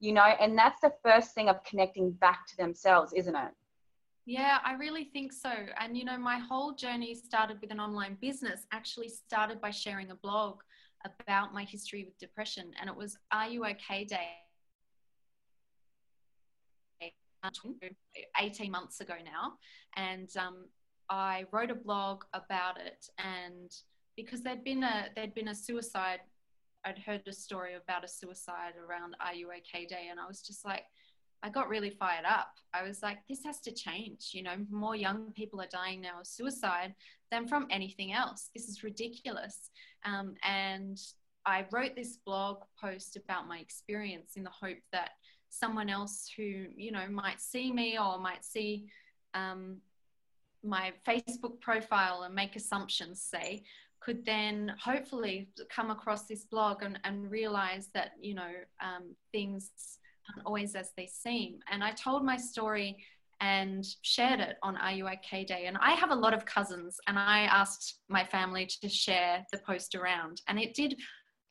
You 0.02 0.12
know, 0.12 0.24
and 0.24 0.58
that's 0.58 0.82
the 0.82 0.94
first 1.04 1.34
thing 1.34 1.48
of 1.48 1.64
connecting 1.64 2.12
back 2.12 2.46
to 2.48 2.58
themselves, 2.58 3.14
isn't 3.14 3.36
it? 3.36 3.52
Yeah, 4.26 4.58
I 4.66 4.74
really 4.74 5.06
think 5.06 5.32
so. 5.32 5.52
And, 5.80 5.98
you 5.98 6.06
know, 6.06 6.18
my 6.18 6.38
whole 6.38 6.74
journey 6.74 7.16
started 7.16 7.62
with 7.62 7.72
an 7.72 7.80
online 7.80 8.18
business, 8.20 8.66
actually 8.72 9.10
started 9.10 9.62
by 9.62 9.72
sharing 9.72 10.12
a 10.12 10.16
blog 10.16 10.62
about 11.06 11.54
my 11.54 11.64
history 11.64 12.04
with 12.04 12.18
depression, 12.20 12.72
and 12.80 12.90
it 12.90 12.96
was 12.96 13.18
Are 13.32 13.48
You 13.48 13.66
Okay 13.66 14.06
Day? 14.06 14.28
18 18.40 18.72
months 18.72 19.02
ago 19.02 19.16
now, 19.26 19.54
and 19.98 20.30
um, 20.38 20.66
I 21.10 21.46
wrote 21.52 21.72
a 21.72 21.76
blog 21.76 22.24
about 22.34 22.80
it, 22.80 23.08
and 23.18 23.72
because 24.16 24.44
there'd 24.44 24.64
been 24.64 24.84
a 24.84 25.08
there'd 25.16 25.34
been 25.34 25.48
a 25.48 25.56
suicide, 25.56 26.20
I'd 26.86 27.00
heard 27.00 27.28
a 27.28 27.34
story 27.34 27.74
about 27.76 28.04
a 28.04 28.08
suicide 28.08 28.74
around 28.78 29.16
Are 29.20 29.34
You 29.34 29.50
Okay 29.50 29.86
Day, 29.86 30.08
and 30.10 30.20
I 30.20 30.28
was 30.28 30.42
just 30.42 30.66
like, 30.66 30.84
I 31.44 31.50
got 31.50 31.70
really 31.70 31.90
fired 31.90 32.26
up. 32.26 32.54
I 32.74 32.84
was 32.84 33.02
like, 33.02 33.20
this 33.28 33.44
has 33.46 33.60
to 33.62 33.72
change. 33.72 34.30
You 34.34 34.44
know, 34.44 34.56
more 34.70 34.96
young 34.96 35.32
people 35.32 35.60
are 35.62 35.68
dying 35.72 36.02
now 36.02 36.20
of 36.20 36.28
suicide 36.28 36.94
than 37.32 37.48
from 37.48 37.68
anything 37.72 38.14
else. 38.14 38.50
This 38.56 38.68
is 38.68 38.84
ridiculous. 38.84 39.72
Um, 40.06 40.36
and 40.44 41.00
I 41.46 41.66
wrote 41.72 41.96
this 41.96 42.18
blog 42.18 42.58
post 42.80 43.18
about 43.18 43.48
my 43.48 43.58
experience 43.58 44.34
in 44.36 44.44
the 44.44 44.52
hope 44.52 44.78
that 44.92 45.12
someone 45.50 45.90
else 45.90 46.30
who, 46.38 46.66
you 46.76 46.92
know, 46.92 47.08
might 47.10 47.42
see 47.42 47.72
me 47.72 47.98
or 47.98 48.20
might 48.20 48.46
see 48.46 48.88
um, 49.34 49.78
my 50.64 50.94
Facebook 51.08 51.60
profile 51.60 52.22
and 52.24 52.36
make 52.36 52.56
assumptions, 52.56 53.22
say, 53.22 53.64
could 54.02 54.26
then 54.26 54.74
hopefully 54.84 55.50
come 55.70 55.92
across 55.92 56.26
this 56.26 56.46
blog 56.46 56.84
and, 56.84 57.00
and 57.04 57.30
realize 57.30 57.90
that, 57.94 58.12
you 58.20 58.34
know, 58.34 58.52
um, 58.82 59.16
things 59.32 59.72
aren't 60.30 60.46
always 60.46 60.76
as 60.76 60.92
they 60.98 61.08
seem. 61.08 61.60
And 61.72 61.84
I 61.84 61.92
told 61.92 62.26
my 62.26 62.38
story 62.38 62.98
and 63.42 63.86
shared 64.04 64.40
it 64.40 64.58
on 64.62 64.78
You 64.96 65.10
Day. 65.46 65.66
And 65.66 65.78
I 65.78 65.92
have 65.92 66.12
a 66.12 66.16
lot 66.16 66.34
of 66.34 66.46
cousins, 66.46 67.00
and 67.08 67.18
I 67.18 67.42
asked 67.42 68.00
my 68.08 68.24
family 68.24 68.68
to 68.82 68.88
share 68.88 69.46
the 69.52 69.58
post 69.60 69.96
around, 69.96 70.42
and 70.48 70.60
it 70.60 70.74
did 70.74 70.96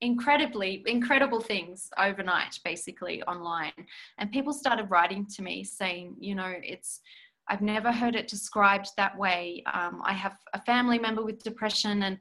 incredibly 0.02 0.82
incredible 0.86 1.42
things 1.42 1.90
overnight 1.98 2.58
basically 2.64 3.22
online 3.24 3.72
and 4.16 4.32
people 4.32 4.50
started 4.50 4.90
writing 4.90 5.26
to 5.26 5.42
me 5.42 5.62
saying 5.62 6.16
you 6.18 6.34
know 6.34 6.54
it's 6.62 7.00
i've 7.50 7.60
never 7.60 7.92
heard 7.92 8.16
it 8.16 8.28
described 8.28 8.88
that 8.96 9.16
way 9.18 9.62
um, 9.72 10.00
i 10.04 10.12
have 10.12 10.36
a 10.54 10.60
family 10.62 10.98
member 10.98 11.22
with 11.22 11.42
depression 11.42 12.04
and 12.04 12.18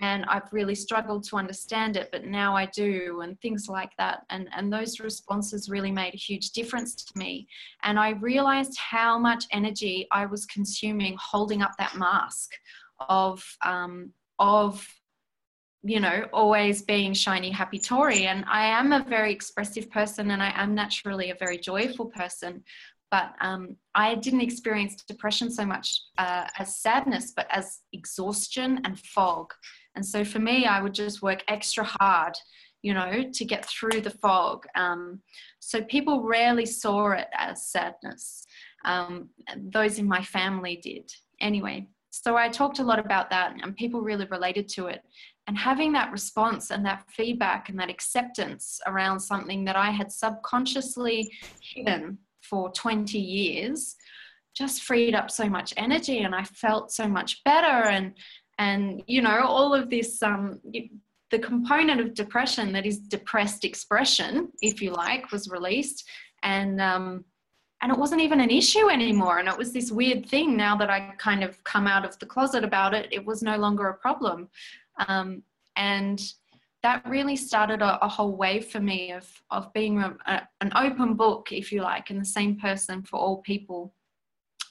and 0.00 0.24
I've 0.24 0.52
really 0.52 0.74
struggled 0.74 1.22
to 1.24 1.36
understand 1.36 1.96
it, 1.96 2.08
but 2.10 2.24
now 2.24 2.56
I 2.56 2.66
do, 2.66 3.20
and 3.20 3.40
things 3.40 3.68
like 3.68 3.92
that. 3.98 4.24
And, 4.30 4.48
and 4.54 4.72
those 4.72 5.00
responses 5.00 5.68
really 5.68 5.92
made 5.92 6.14
a 6.14 6.18
huge 6.18 6.50
difference 6.50 6.96
to 6.96 7.18
me. 7.18 7.46
And 7.82 8.00
I 8.00 8.10
realized 8.10 8.76
how 8.78 9.18
much 9.18 9.44
energy 9.52 10.08
I 10.10 10.26
was 10.26 10.46
consuming 10.46 11.16
holding 11.20 11.62
up 11.62 11.72
that 11.78 11.96
mask 11.96 12.50
of, 13.08 13.44
um, 13.62 14.12
of 14.38 14.86
you 15.84 15.98
know, 15.98 16.26
always 16.32 16.82
being 16.82 17.12
shiny, 17.12 17.50
happy 17.50 17.78
Tori. 17.78 18.26
And 18.26 18.44
I 18.48 18.66
am 18.66 18.92
a 18.92 19.04
very 19.04 19.32
expressive 19.32 19.90
person 19.90 20.30
and 20.30 20.40
I 20.40 20.52
am 20.54 20.74
naturally 20.74 21.30
a 21.30 21.36
very 21.36 21.58
joyful 21.58 22.06
person. 22.06 22.62
But 23.12 23.34
um, 23.42 23.76
I 23.94 24.14
didn't 24.14 24.40
experience 24.40 24.96
depression 25.06 25.50
so 25.50 25.66
much 25.66 26.00
uh, 26.16 26.46
as 26.58 26.78
sadness, 26.78 27.34
but 27.36 27.46
as 27.50 27.80
exhaustion 27.92 28.80
and 28.84 28.98
fog. 28.98 29.52
And 29.94 30.04
so 30.04 30.24
for 30.24 30.38
me, 30.38 30.64
I 30.64 30.80
would 30.80 30.94
just 30.94 31.20
work 31.20 31.44
extra 31.46 31.84
hard, 31.84 32.32
you 32.80 32.94
know, 32.94 33.22
to 33.30 33.44
get 33.44 33.66
through 33.66 34.00
the 34.00 34.16
fog. 34.24 34.64
Um, 34.74 35.20
so 35.60 35.82
people 35.82 36.22
rarely 36.22 36.64
saw 36.64 37.10
it 37.10 37.28
as 37.34 37.70
sadness. 37.70 38.46
Um, 38.86 39.28
those 39.56 39.98
in 39.98 40.08
my 40.08 40.22
family 40.22 40.80
did. 40.82 41.12
Anyway, 41.38 41.88
so 42.08 42.36
I 42.36 42.48
talked 42.48 42.78
a 42.78 42.84
lot 42.84 42.98
about 42.98 43.28
that, 43.28 43.54
and 43.62 43.76
people 43.76 44.00
really 44.00 44.26
related 44.30 44.68
to 44.70 44.86
it. 44.86 45.02
And 45.48 45.58
having 45.58 45.92
that 45.92 46.12
response 46.12 46.70
and 46.70 46.86
that 46.86 47.04
feedback 47.10 47.68
and 47.68 47.78
that 47.78 47.90
acceptance 47.90 48.80
around 48.86 49.20
something 49.20 49.66
that 49.66 49.76
I 49.76 49.90
had 49.90 50.10
subconsciously 50.10 51.30
hidden 51.60 52.16
for 52.52 52.70
20 52.72 53.18
years 53.18 53.96
just 54.54 54.82
freed 54.82 55.14
up 55.14 55.30
so 55.30 55.48
much 55.48 55.72
energy 55.78 56.18
and 56.18 56.34
I 56.34 56.44
felt 56.44 56.92
so 56.92 57.08
much 57.08 57.42
better 57.44 57.88
and 57.88 58.12
and 58.58 59.02
you 59.06 59.22
know 59.22 59.40
all 59.46 59.72
of 59.72 59.88
this 59.88 60.22
um, 60.22 60.60
the 61.30 61.38
component 61.38 61.98
of 61.98 62.12
depression 62.12 62.70
that 62.72 62.84
is 62.84 62.98
depressed 62.98 63.64
expression 63.64 64.52
if 64.60 64.82
you 64.82 64.90
like 64.92 65.32
was 65.32 65.48
released 65.48 66.06
and 66.42 66.78
um, 66.78 67.24
and 67.80 67.90
it 67.90 67.98
wasn't 67.98 68.20
even 68.20 68.40
an 68.40 68.50
issue 68.50 68.88
anymore. 68.90 69.38
And 69.38 69.48
it 69.48 69.58
was 69.58 69.72
this 69.72 69.90
weird 69.90 70.26
thing 70.26 70.56
now 70.56 70.76
that 70.76 70.88
i 70.88 71.12
kind 71.18 71.42
of 71.42 71.62
come 71.64 71.88
out 71.88 72.04
of 72.04 72.16
the 72.20 72.26
closet 72.26 72.62
about 72.62 72.94
it 72.94 73.08
it 73.10 73.24
was 73.24 73.42
no 73.42 73.56
longer 73.56 73.88
a 73.88 73.94
problem. 73.94 74.48
Um, 75.08 75.42
and 75.74 76.20
that 76.82 77.08
really 77.08 77.36
started 77.36 77.80
a, 77.80 78.04
a, 78.04 78.08
whole 78.08 78.36
wave 78.36 78.66
for 78.66 78.80
me 78.80 79.12
of, 79.12 79.28
of 79.50 79.72
being 79.72 80.00
a, 80.00 80.16
a, 80.26 80.42
an 80.60 80.72
open 80.74 81.14
book, 81.14 81.52
if 81.52 81.70
you 81.70 81.80
like, 81.82 82.10
and 82.10 82.20
the 82.20 82.24
same 82.24 82.58
person 82.58 83.02
for 83.02 83.18
all 83.18 83.38
people. 83.38 83.94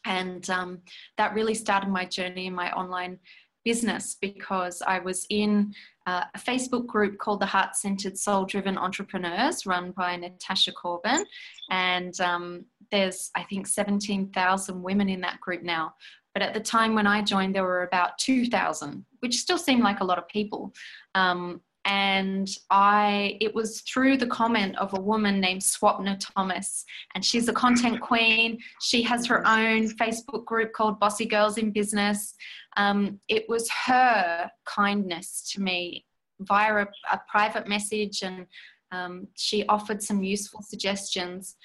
And 0.06 0.50
um, 0.50 0.80
that 1.18 1.34
really 1.34 1.54
started 1.54 1.90
my 1.90 2.06
journey 2.06 2.48
in 2.48 2.54
my 2.54 2.72
online 2.74 3.20
business 3.64 4.18
because 4.20 4.82
I 4.82 5.00
was 5.00 5.26
in 5.30 5.74
uh, 6.08 6.24
a 6.34 6.40
Facebook 6.40 6.88
group 6.88 7.18
called 7.18 7.40
the 7.40 7.46
Heart 7.46 7.76
Centered 7.76 8.18
Soul 8.18 8.46
Driven 8.46 8.78
Entrepreneurs, 8.78 9.66
run 9.66 9.92
by 9.92 10.16
Natasha 10.16 10.72
Corbin. 10.72 11.24
And 11.70 12.20
um, 12.20 12.66
there's, 12.92 13.32
I 13.36 13.44
think, 13.44 13.68
17,000 13.68 14.82
women 14.82 15.10
in 15.10 15.22
that 15.22 15.40
group 15.40 15.62
now. 15.62 15.94
But 16.34 16.44
at 16.44 16.54
the 16.54 16.60
time 16.60 16.96
when 16.96 17.08
I 17.08 17.22
joined, 17.22 17.56
there 17.56 17.64
were 17.64 17.84
about 17.84 18.18
2,000, 18.18 19.06
which 19.20 19.38
still 19.38 19.58
seemed 19.58 19.84
like 19.84 20.00
a 20.00 20.06
lot 20.06 20.18
of 20.18 20.28
people. 20.28 20.74
Um, 21.14 21.62
and 21.86 22.48
I 22.70 23.38
it 23.42 23.56
was 23.56 23.82
through 23.82 24.18
the 24.18 24.28
comment 24.28 24.78
of 24.78 24.94
a 24.94 25.02
woman 25.02 25.40
named 25.40 25.62
Swapna 25.62 26.18
Thomas. 26.20 26.86
And 27.16 27.26
she's 27.26 27.48
a 27.48 27.54
content 27.54 28.02
queen. 28.02 28.60
She 28.82 29.02
has 29.04 29.26
her 29.26 29.46
own 29.48 29.90
Facebook 29.90 30.46
group 30.46 30.74
called 30.74 31.00
Bossy 31.00 31.26
Girls 31.26 31.58
in 31.58 31.72
Business. 31.72 32.36
Um, 32.78 33.20
it 33.28 33.50
was 33.50 33.70
her 33.86 34.50
kindness 34.66 35.52
to 35.54 35.62
me 35.62 36.06
via 36.40 36.84
a, 36.84 36.88
a 37.12 37.22
private 37.30 37.68
message. 37.68 38.22
And 38.22 38.46
um, 38.92 39.28
she 39.36 39.66
offered 39.66 40.04
some 40.04 40.24
useful 40.24 40.62
suggestions. 40.62 41.56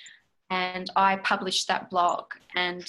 And 0.48 0.88
I 0.96 1.16
published 1.16 1.68
that 1.68 1.90
blog. 1.90 2.24
And 2.54 2.86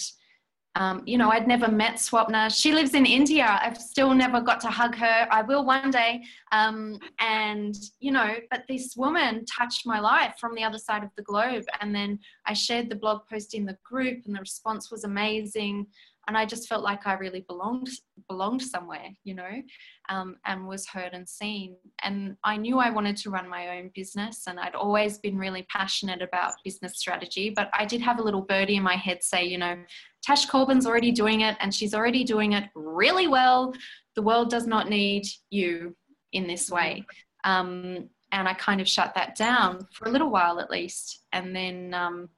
um, 0.78 1.02
you 1.08 1.18
know, 1.18 1.32
I'd 1.32 1.48
never 1.48 1.68
met 1.68 1.96
Swapna. 1.96 2.56
She 2.56 2.72
lives 2.72 2.94
in 2.94 3.08
India. 3.08 3.60
I've 3.64 3.78
still 3.78 4.14
never 4.14 4.40
got 4.40 4.62
to 4.62 4.68
hug 4.68 4.96
her. 4.96 5.28
I 5.32 5.42
will 5.42 5.66
one 5.66 5.90
day. 5.90 6.24
Um, 6.52 7.00
and, 7.20 7.76
you 8.00 8.12
know, 8.12 8.36
but 8.52 8.64
this 8.70 8.96
woman 8.96 9.44
touched 9.46 9.88
my 9.88 10.00
life 10.00 10.36
from 10.40 10.54
the 10.54 10.64
other 10.64 10.78
side 10.78 11.04
of 11.04 11.10
the 11.18 11.24
globe. 11.24 11.66
And 11.82 11.96
then 11.96 12.20
I 12.46 12.54
shared 12.54 12.90
the 12.90 12.96
blog 12.96 13.22
post 13.28 13.56
in 13.56 13.66
the 13.66 13.78
group, 13.84 14.20
and 14.26 14.36
the 14.36 14.40
response 14.40 14.92
was 14.92 15.04
amazing 15.04 15.88
and 16.28 16.38
I 16.38 16.46
just 16.46 16.68
felt 16.68 16.84
like 16.84 17.08
I 17.08 17.14
really 17.14 17.46
belonged 17.48 17.90
belonged 18.28 18.62
somewhere, 18.62 19.10
you 19.24 19.34
know, 19.34 19.62
um, 20.10 20.36
and 20.46 20.68
was 20.68 20.86
heard 20.86 21.14
and 21.14 21.28
seen. 21.28 21.78
And 22.04 22.36
I 22.44 22.58
knew 22.58 22.80
I 22.80 22.90
wanted 22.90 23.16
to 23.18 23.30
run 23.30 23.48
my 23.48 23.78
own 23.78 23.92
business, 23.96 24.44
and 24.48 24.60
I'd 24.60 24.76
always 24.76 25.18
been 25.20 25.38
really 25.38 25.66
passionate 25.72 26.22
about 26.22 26.54
business 26.64 26.98
strategy. 26.98 27.50
But 27.50 27.70
I 27.74 27.86
did 27.86 28.02
have 28.02 28.20
a 28.20 28.24
little 28.24 28.42
birdie 28.42 28.76
in 28.76 28.84
my 28.84 28.96
head 28.96 29.24
say, 29.24 29.46
you 29.46 29.58
know, 29.58 29.78
Tash 30.22 30.46
Corbin's 30.48 30.86
already 30.86 31.12
doing 31.12 31.42
it, 31.42 31.56
and 31.60 31.74
she's 31.74 31.94
already 31.94 32.24
doing 32.24 32.54
it 32.54 32.66
really 32.76 33.28
well. 33.28 33.74
The 34.16 34.22
world 34.22 34.50
does 34.50 34.68
not 34.68 34.90
need 34.90 35.26
you 35.50 35.96
in 36.34 36.48
this 36.48 36.70
way. 36.70 37.06
Um, 37.46 38.10
and 38.34 38.48
I 38.50 38.54
kind 38.56 38.82
of 38.82 38.90
shut 38.90 39.16
that 39.16 39.36
down 39.36 39.88
for 39.94 40.10
a 40.10 40.12
little 40.12 40.30
while 40.30 40.60
at 40.60 40.70
least, 40.70 41.24
and 41.32 41.56
then. 41.56 41.94
Um, 41.94 42.30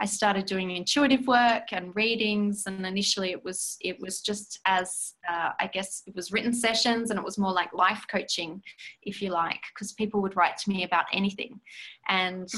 I 0.00 0.06
started 0.06 0.46
doing 0.46 0.70
intuitive 0.72 1.26
work 1.26 1.72
and 1.72 1.94
readings, 1.94 2.64
and 2.66 2.84
initially 2.84 3.30
it 3.30 3.44
was 3.44 3.76
it 3.80 4.00
was 4.00 4.20
just 4.20 4.60
as 4.64 5.14
uh, 5.28 5.50
I 5.60 5.68
guess 5.68 6.02
it 6.06 6.14
was 6.14 6.32
written 6.32 6.52
sessions, 6.52 7.10
and 7.10 7.18
it 7.18 7.24
was 7.24 7.38
more 7.38 7.52
like 7.52 7.72
life 7.72 8.04
coaching, 8.10 8.62
if 9.02 9.22
you 9.22 9.30
like, 9.30 9.60
because 9.74 9.92
people 9.92 10.20
would 10.22 10.36
write 10.36 10.56
to 10.58 10.70
me 10.70 10.84
about 10.84 11.04
anything, 11.12 11.60
and 12.08 12.48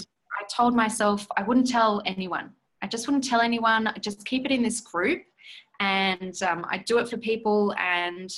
I 0.41 0.45
told 0.55 0.75
myself 0.75 1.27
I 1.37 1.43
wouldn't 1.43 1.69
tell 1.69 2.03
anyone. 2.07 2.51
I 2.83 2.87
just 2.87 3.07
wouldn't 3.07 3.25
tell 3.25 3.41
anyone. 3.41 3.87
I 3.87 3.99
just 3.99 4.25
keep 4.27 4.45
it 4.45 4.51
in 4.51 4.63
this 4.63 4.81
group, 4.81 5.23
and 5.81 6.41
um, 6.43 6.65
I 6.71 6.79
do 6.79 6.99
it 6.99 7.09
for 7.09 7.19
people, 7.19 7.75
and 7.79 8.31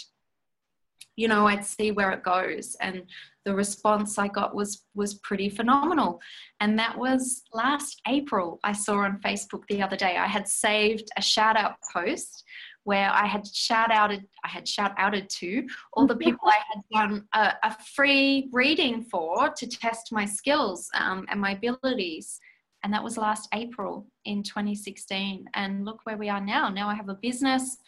you 1.16 1.28
know 1.28 1.46
I'd 1.46 1.64
see 1.64 1.90
where 1.90 2.12
it 2.12 2.22
goes, 2.22 2.76
and 2.80 3.02
the 3.44 3.54
response 3.54 4.18
I 4.18 4.28
got 4.28 4.54
was 4.54 4.84
was 4.94 5.14
pretty 5.14 5.48
phenomenal. 5.48 6.20
And 6.60 6.78
that 6.78 6.98
was 6.98 7.42
last 7.52 8.02
April. 8.06 8.58
I 8.64 8.72
saw 8.72 8.98
on 8.98 9.20
Facebook 9.20 9.62
the 9.68 9.82
other 9.82 9.96
day. 9.96 10.16
I 10.16 10.26
had 10.26 10.48
saved 10.48 11.08
a 11.16 11.22
shout 11.22 11.56
out 11.56 11.76
post 11.92 12.44
where 12.86 13.10
I 13.10 13.26
had 13.26 13.46
shout 13.46 13.90
outed 13.90 14.24
I 14.44 14.48
had 14.48 14.66
shout 14.66 14.94
outed 14.96 15.28
to 15.40 15.66
all 15.92 16.06
the 16.06 16.16
people 16.16 16.48
I 16.48 16.60
had 16.72 16.82
done 16.92 17.24
a, 17.34 17.52
a 17.62 17.76
free 17.94 18.48
reading 18.52 19.02
for 19.02 19.50
to 19.50 19.66
test 19.66 20.12
my 20.12 20.24
skills 20.24 20.88
um, 20.94 21.26
and 21.28 21.40
my 21.40 21.52
abilities. 21.52 22.38
And 22.84 22.92
that 22.92 23.02
was 23.02 23.16
last 23.16 23.48
April 23.52 24.06
in 24.24 24.44
2016. 24.44 25.46
And 25.54 25.84
look 25.84 26.00
where 26.04 26.16
we 26.16 26.28
are 26.28 26.40
now. 26.40 26.68
Now 26.68 26.88
I 26.88 26.94
have 26.94 27.08
a 27.08 27.14
business 27.14 27.78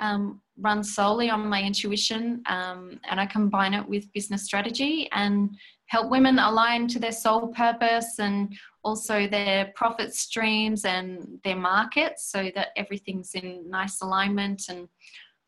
um, 0.00 0.40
run 0.58 0.82
solely 0.82 1.30
on 1.30 1.48
my 1.48 1.62
intuition 1.62 2.42
um, 2.46 2.98
and 3.08 3.20
I 3.20 3.26
combine 3.26 3.74
it 3.74 3.88
with 3.88 4.12
business 4.12 4.44
strategy 4.44 5.08
and 5.12 5.56
help 5.86 6.10
women 6.10 6.38
align 6.38 6.88
to 6.88 6.98
their 6.98 7.12
soul 7.12 7.48
purpose 7.48 8.18
and 8.18 8.54
also 8.82 9.26
their 9.26 9.72
profit 9.74 10.14
streams 10.14 10.84
and 10.84 11.38
their 11.44 11.56
markets 11.56 12.30
so 12.30 12.50
that 12.54 12.68
everything's 12.76 13.34
in 13.34 13.68
nice 13.68 14.00
alignment. 14.00 14.62
And 14.68 14.88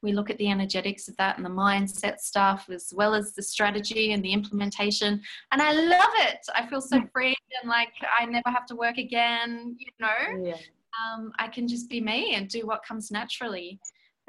we 0.03 0.13
look 0.13 0.31
at 0.31 0.39
the 0.39 0.51
energetics 0.51 1.09
of 1.09 1.17
that 1.17 1.37
and 1.37 1.47
the 1.47 1.51
mindset 1.51 2.19
stuff 2.19 2.69
as 2.71 2.93
well 2.95 3.15
as 3.15 3.33
the 3.33 3.43
strategy 3.43 4.13
and 4.13 4.23
the 4.23 4.33
implementation. 4.33 5.23
And 5.53 5.63
i 5.63 5.73
love 5.73 6.13
it. 6.17 6.39
I 6.57 6.67
feel 6.67 6.81
so 6.81 7.01
free 7.13 7.37
and 7.61 7.71
like 7.71 7.93
i 8.19 8.25
never 8.25 8.49
have 8.49 8.67
to 8.67 8.77
work 8.77 8.99
again 8.99 9.77
you 9.79 9.87
know? 10.01 10.49
Yeah. 10.49 10.57
um, 11.01 11.33
i 11.39 11.49
can 11.49 11.69
just 11.69 11.89
be 11.89 12.01
me 12.01 12.35
and 12.35 12.49
do 12.49 12.67
what 12.67 12.85
comes 12.85 13.11
naturally 13.11 13.79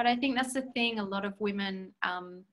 but 0.04 0.10
I 0.10 0.18
think 0.18 0.36
that's 0.36 0.54
the 0.54 0.63
thing. 0.74 1.00
A 1.00 1.04
lot 1.04 1.24
of 1.24 1.39
women 1.39 1.94
um, 2.04 2.44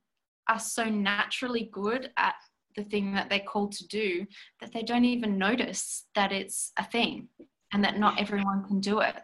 are 0.48 0.60
so 0.60 0.84
naturally 0.84 1.68
good 1.72 2.10
at 2.16 2.34
the 2.76 2.84
thing 2.84 3.12
that 3.14 3.28
they're 3.28 3.40
called 3.40 3.72
to 3.72 3.88
do 3.88 4.24
that 4.60 4.72
they 4.72 4.82
don't 4.82 5.04
even 5.04 5.36
notice 5.36 6.06
that 6.14 6.30
it's 6.30 6.70
a 6.78 6.84
thing 6.84 7.26
and 7.72 7.82
that 7.82 7.98
not 7.98 8.20
everyone 8.20 8.64
can 8.68 8.78
do 8.78 9.00
it. 9.00 9.16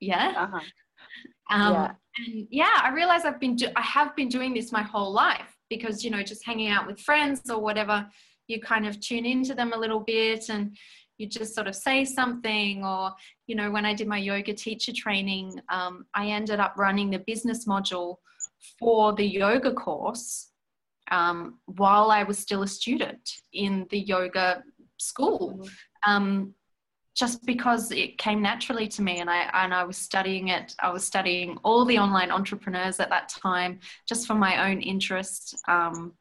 Yeah. 0.00 0.32
Uh-huh. 0.36 0.60
Um, 1.50 1.72
yeah. 1.72 1.90
And 2.16 2.48
yeah, 2.50 2.80
I 2.82 2.90
realize 2.90 3.24
I've 3.24 3.38
been 3.38 3.54
do- 3.54 3.70
I 3.76 3.82
have 3.82 4.16
been 4.16 4.28
doing 4.28 4.54
this 4.54 4.72
my 4.72 4.82
whole 4.82 5.12
life 5.12 5.56
because 5.70 6.02
you 6.02 6.10
know 6.10 6.22
just 6.24 6.44
hanging 6.44 6.70
out 6.70 6.84
with 6.84 6.98
friends 6.98 7.48
or 7.48 7.60
whatever, 7.60 8.08
you 8.48 8.60
kind 8.60 8.88
of 8.88 8.98
tune 8.98 9.24
into 9.24 9.54
them 9.54 9.72
a 9.72 9.78
little 9.78 10.00
bit 10.00 10.48
and 10.48 10.76
you 11.18 11.28
just 11.28 11.54
sort 11.54 11.66
of 11.66 11.74
say 11.74 12.04
something 12.04 12.84
or 12.84 13.12
you 13.46 13.54
know 13.54 13.70
when 13.70 13.84
i 13.84 13.92
did 13.92 14.08
my 14.08 14.18
yoga 14.18 14.54
teacher 14.54 14.92
training 14.92 15.60
um, 15.68 16.06
i 16.14 16.26
ended 16.26 16.60
up 16.60 16.74
running 16.76 17.10
the 17.10 17.18
business 17.20 17.66
module 17.66 18.16
for 18.78 19.12
the 19.12 19.26
yoga 19.26 19.72
course 19.72 20.50
um, 21.10 21.58
while 21.66 22.10
i 22.10 22.22
was 22.22 22.38
still 22.38 22.62
a 22.62 22.68
student 22.68 23.40
in 23.52 23.86
the 23.90 23.98
yoga 23.98 24.62
school 24.98 25.58
mm-hmm. 25.60 26.12
um, 26.12 26.54
just 27.18 27.44
because 27.44 27.90
it 27.90 28.16
came 28.16 28.40
naturally 28.40 28.86
to 28.86 29.02
me 29.02 29.18
and 29.18 29.28
I 29.28 29.50
and 29.52 29.74
I 29.74 29.82
was 29.82 29.96
studying 29.96 30.48
it 30.48 30.74
I 30.80 30.90
was 30.90 31.04
studying 31.04 31.58
all 31.64 31.84
the 31.84 31.98
online 31.98 32.30
entrepreneurs 32.30 33.00
at 33.00 33.10
that 33.10 33.28
time 33.28 33.80
just 34.08 34.26
for 34.26 34.34
my 34.34 34.70
own 34.70 34.80
interest 34.80 35.56
um, 35.66 36.12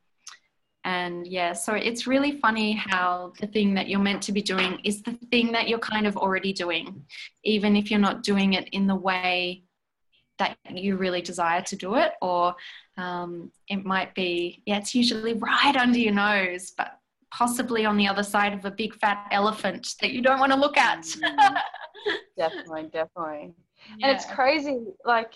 and 0.88 1.28
yeah, 1.28 1.52
so 1.52 1.73
it's 1.73 2.08
really 2.08 2.39
funny 2.39 2.71
how 2.71 3.34
the 3.41 3.47
thing 3.47 3.73
that 3.73 3.89
you're 3.89 4.00
meant 4.00 4.21
to 4.23 4.32
be 4.32 4.41
doing 4.41 4.80
is 4.86 5.04
the 5.04 5.19
thing 5.32 5.52
that 5.52 5.67
you're 5.67 5.80
kind 5.80 6.08
of 6.08 6.15
already 6.15 6.54
doing, 6.54 7.04
even 7.43 7.76
if 7.76 7.91
you're 7.91 8.00
not 8.00 8.23
doing 8.23 8.54
it 8.54 8.69
in 8.69 8.88
the 8.88 8.95
way 8.95 9.63
that 10.39 10.56
you 10.71 10.95
really 10.95 11.21
desire 11.21 11.62
to 11.63 11.76
do 11.76 11.95
it, 11.95 12.13
or 12.21 12.56
um, 12.95 13.52
it 13.67 13.84
might 13.84 14.15
be, 14.15 14.63
yeah, 14.65 14.78
it's 14.78 14.95
usually 14.95 15.34
right 15.34 15.76
under 15.76 16.00
your 16.00 16.13
nose, 16.13 16.71
but 16.78 17.00
possibly 17.34 17.84
on 17.86 17.97
the 17.97 18.08
other 18.08 18.23
side 18.23 18.54
of 18.54 18.63
a 18.63 18.71
big 18.71 18.95
fat 18.95 19.28
elephant 19.32 19.95
that 20.00 20.12
you 20.12 20.21
don't 20.21 20.39
want 20.39 20.54
to 20.54 20.58
look 20.58 20.78
at. 20.78 21.04
Mm. 21.04 21.58
definitely, 22.38 22.84
definitely. 22.93 23.54
Yeah. 23.97 24.08
And 24.08 24.15
it's 24.15 24.26
crazy, 24.26 24.80
like 25.04 25.34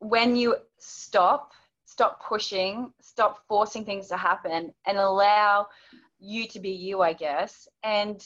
when 0.00 0.36
you 0.36 0.56
stop 0.76 1.52
stop 1.88 2.22
pushing, 2.22 2.92
stop 3.00 3.38
forcing 3.48 3.82
things 3.82 4.08
to 4.08 4.16
happen, 4.16 4.72
and 4.86 4.98
allow 4.98 5.66
you 6.20 6.46
to 6.46 6.60
be 6.60 6.70
you, 6.70 7.00
I 7.00 7.14
guess. 7.14 7.66
And 7.82 8.22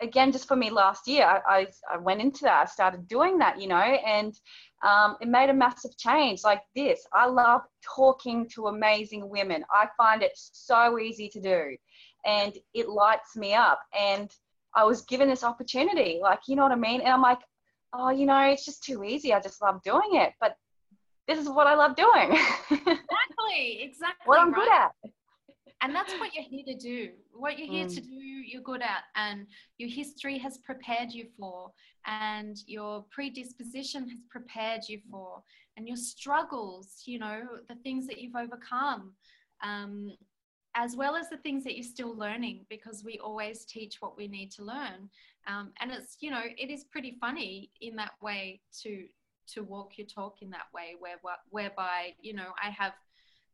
again, 0.00 0.32
just 0.32 0.48
for 0.48 0.56
me 0.56 0.70
last 0.70 1.06
year, 1.06 1.26
I, 1.26 1.66
I, 1.92 1.98
went 1.98 2.22
into 2.22 2.44
that. 2.44 2.62
I 2.62 2.64
started 2.64 3.06
doing 3.06 3.36
that, 3.38 3.60
you 3.60 3.68
know, 3.68 3.76
and 3.76 4.34
um, 4.82 5.16
it 5.20 5.28
made 5.28 5.50
a 5.50 5.54
massive 5.54 5.98
change 5.98 6.44
like 6.44 6.62
this. 6.74 7.06
I 7.12 7.26
love 7.26 7.60
talking 7.82 8.48
to 8.54 8.68
amazing 8.68 9.28
women. 9.28 9.64
I 9.70 9.88
find 9.98 10.22
it 10.22 10.32
so 10.34 10.98
easy 10.98 11.28
to 11.28 11.40
do, 11.42 11.76
and 12.24 12.56
it 12.72 12.88
lights 12.88 13.36
me 13.36 13.52
up. 13.52 13.80
And 13.98 14.30
I 14.74 14.84
was 14.84 15.02
given 15.02 15.28
this 15.28 15.44
opportunity, 15.44 16.20
like, 16.22 16.40
you 16.48 16.56
know 16.56 16.62
what 16.62 16.72
I 16.72 16.76
mean? 16.76 17.02
And 17.02 17.10
I'm 17.10 17.22
like, 17.22 17.40
oh, 17.92 18.08
you 18.08 18.24
know, 18.24 18.40
it's 18.48 18.64
just 18.64 18.82
too 18.82 19.04
easy. 19.04 19.34
I 19.34 19.40
just 19.40 19.60
love 19.60 19.82
doing 19.82 20.14
it. 20.14 20.32
But 20.40 20.56
this 21.26 21.38
is 21.38 21.48
what 21.48 21.66
I 21.66 21.74
love 21.74 21.96
doing. 21.96 22.38
exactly, 22.70 23.80
exactly. 23.82 24.24
what 24.24 24.40
I'm 24.40 24.52
right. 24.52 24.56
good 24.56 24.72
at. 24.72 24.92
And 25.82 25.94
that's 25.94 26.14
what 26.14 26.34
you're 26.34 26.44
here 26.44 26.64
to 26.66 26.74
do. 26.74 27.10
What 27.32 27.58
you're 27.58 27.68
here 27.68 27.86
mm. 27.86 27.94
to 27.94 28.00
do, 28.00 28.14
you're 28.14 28.62
good 28.62 28.80
at, 28.80 29.02
and 29.16 29.46
your 29.76 29.90
history 29.90 30.38
has 30.38 30.58
prepared 30.58 31.12
you 31.12 31.26
for, 31.38 31.70
and 32.06 32.56
your 32.66 33.04
predisposition 33.10 34.08
has 34.08 34.18
prepared 34.30 34.82
you 34.88 35.00
for, 35.10 35.42
and 35.76 35.86
your 35.86 35.96
struggles, 35.96 37.02
you 37.04 37.18
know, 37.18 37.42
the 37.68 37.74
things 37.76 38.06
that 38.06 38.18
you've 38.18 38.36
overcome. 38.36 39.12
Um, 39.62 40.12
as 40.76 40.96
well 40.96 41.14
as 41.14 41.28
the 41.28 41.36
things 41.36 41.62
that 41.64 41.76
you're 41.76 41.84
still 41.84 42.16
learning 42.16 42.66
because 42.68 43.04
we 43.04 43.18
always 43.18 43.64
teach 43.64 43.98
what 44.00 44.16
we 44.16 44.26
need 44.26 44.50
to 44.50 44.64
learn 44.64 45.08
um, 45.46 45.70
and 45.80 45.92
it's 45.92 46.16
you 46.20 46.30
know 46.30 46.42
it 46.44 46.70
is 46.70 46.84
pretty 46.84 47.16
funny 47.20 47.70
in 47.80 47.94
that 47.96 48.12
way 48.20 48.60
to 48.82 49.04
to 49.46 49.62
walk 49.62 49.98
your 49.98 50.06
talk 50.06 50.42
in 50.42 50.50
that 50.50 50.66
way 50.74 50.94
where 50.98 51.16
whereby 51.50 52.14
you 52.20 52.34
know 52.34 52.52
i 52.62 52.70
have 52.70 52.92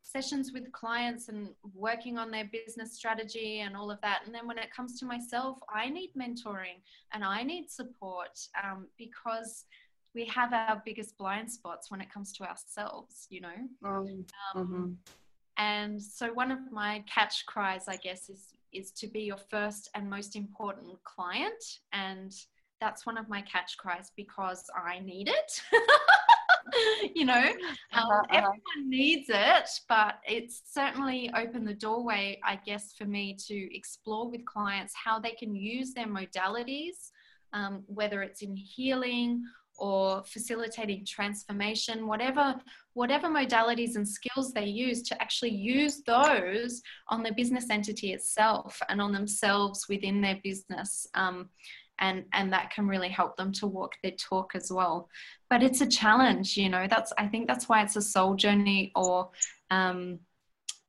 sessions 0.03 0.53
with 0.53 0.71
clients 0.73 1.29
and 1.29 1.51
working 1.75 2.19
on 2.19 2.31
their 2.31 2.49
business 2.53 2.95
strategy 2.95 3.61
and 3.61 3.77
all 3.77 3.91
of 3.91 4.01
that 4.01 4.23
and 4.25 4.35
then 4.35 4.47
when 4.47 4.59
it 4.59 4.73
comes 4.75 4.99
to 4.99 5.05
myself 5.05 5.59
i 5.73 5.89
need 5.89 6.11
mentoring 6.19 6.81
and 7.13 7.25
i 7.25 7.43
need 7.43 7.71
support 7.71 8.39
um, 8.65 8.87
because 8.97 9.67
we 10.15 10.25
have 10.25 10.53
our 10.53 10.83
biggest 10.85 11.17
blind 11.19 11.51
spots 11.51 11.91
when 11.91 12.01
it 12.01 12.11
comes 12.13 12.33
to 12.33 12.45
ourselves 12.45 13.27
you 13.31 13.41
know 13.41 13.49
um, 13.85 14.25
mm-hmm. 14.57 14.91
and 15.59 16.03
so 16.03 16.33
one 16.33 16.51
of 16.51 16.59
my 16.73 17.05
catch 17.13 17.45
cries 17.47 17.85
i 17.87 17.97
guess 17.97 18.29
is 18.31 18.55
is 18.73 18.93
to 18.93 19.07
be 19.07 19.21
your 19.23 19.37
first 19.37 19.91
and 19.95 20.09
most 20.09 20.37
important 20.37 20.97
client 21.05 21.81
and 21.93 22.33
that's 22.81 23.07
one 23.07 23.19
of 23.19 23.29
my 23.29 23.43
catch 23.43 23.77
cries 23.79 24.11
because 24.17 24.65
i 24.77 24.99
need 25.01 25.29
it 25.29 25.63
you 27.15 27.25
know 27.25 27.35
um, 27.35 27.55
uh-huh, 27.93 28.15
uh-huh. 28.15 28.27
everyone 28.31 28.89
needs 28.89 29.29
it 29.29 29.69
but 29.89 30.21
it's 30.27 30.63
certainly 30.71 31.31
opened 31.37 31.67
the 31.67 31.75
doorway 31.75 32.39
i 32.45 32.57
guess 32.67 32.95
for 32.97 33.05
me 33.05 33.37
to 33.47 33.75
explore 33.75 34.31
with 34.31 34.45
clients 34.45 34.95
how 34.95 35.19
they 35.19 35.33
can 35.33 35.55
use 35.55 35.93
their 35.93 36.07
modalities 36.07 37.11
um, 37.53 37.83
whether 37.87 38.23
it's 38.23 38.43
in 38.43 38.55
healing 38.55 39.43
or 39.79 40.23
facilitating 40.25 41.05
transformation 41.05 42.07
whatever 42.07 42.55
whatever 42.93 43.29
modalities 43.29 43.97
and 43.97 44.07
skills 44.07 44.53
they 44.53 44.67
use 44.67 45.03
to 45.03 45.21
actually 45.23 45.51
use 45.51 46.03
those 46.03 46.83
on 47.09 47.23
the 47.23 47.33
business 47.33 47.71
entity 47.71 48.13
itself 48.13 48.81
and 48.89 49.01
on 49.01 49.13
themselves 49.13 49.87
within 49.89 50.21
their 50.21 50.39
business 50.45 51.07
um, 51.15 51.49
and 52.01 52.25
and 52.33 52.53
that 52.53 52.71
can 52.71 52.87
really 52.89 53.09
help 53.09 53.37
them 53.37 53.53
to 53.53 53.67
walk 53.67 53.95
their 54.03 54.13
talk 54.13 54.53
as 54.55 54.71
well. 54.71 55.09
But 55.49 55.63
it's 55.63 55.81
a 55.81 55.87
challenge 55.87 56.57
you 56.57 56.69
know 56.69 56.87
that's 56.89 57.13
i 57.19 57.27
think 57.27 57.47
that's 57.47 57.69
why 57.69 57.83
it's 57.83 57.97
a 57.97 58.03
soul 58.03 58.35
journey 58.35 58.93
or 58.95 59.31
um, 59.71 60.19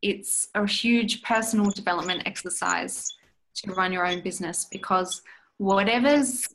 it's 0.01 0.47
a 0.55 0.65
huge 0.65 1.21
personal 1.21 1.69
development 1.71 2.23
exercise 2.25 3.07
to 3.55 3.73
run 3.73 3.91
your 3.91 4.05
own 4.05 4.21
business 4.21 4.67
because 4.71 5.21
whatever's 5.57 6.47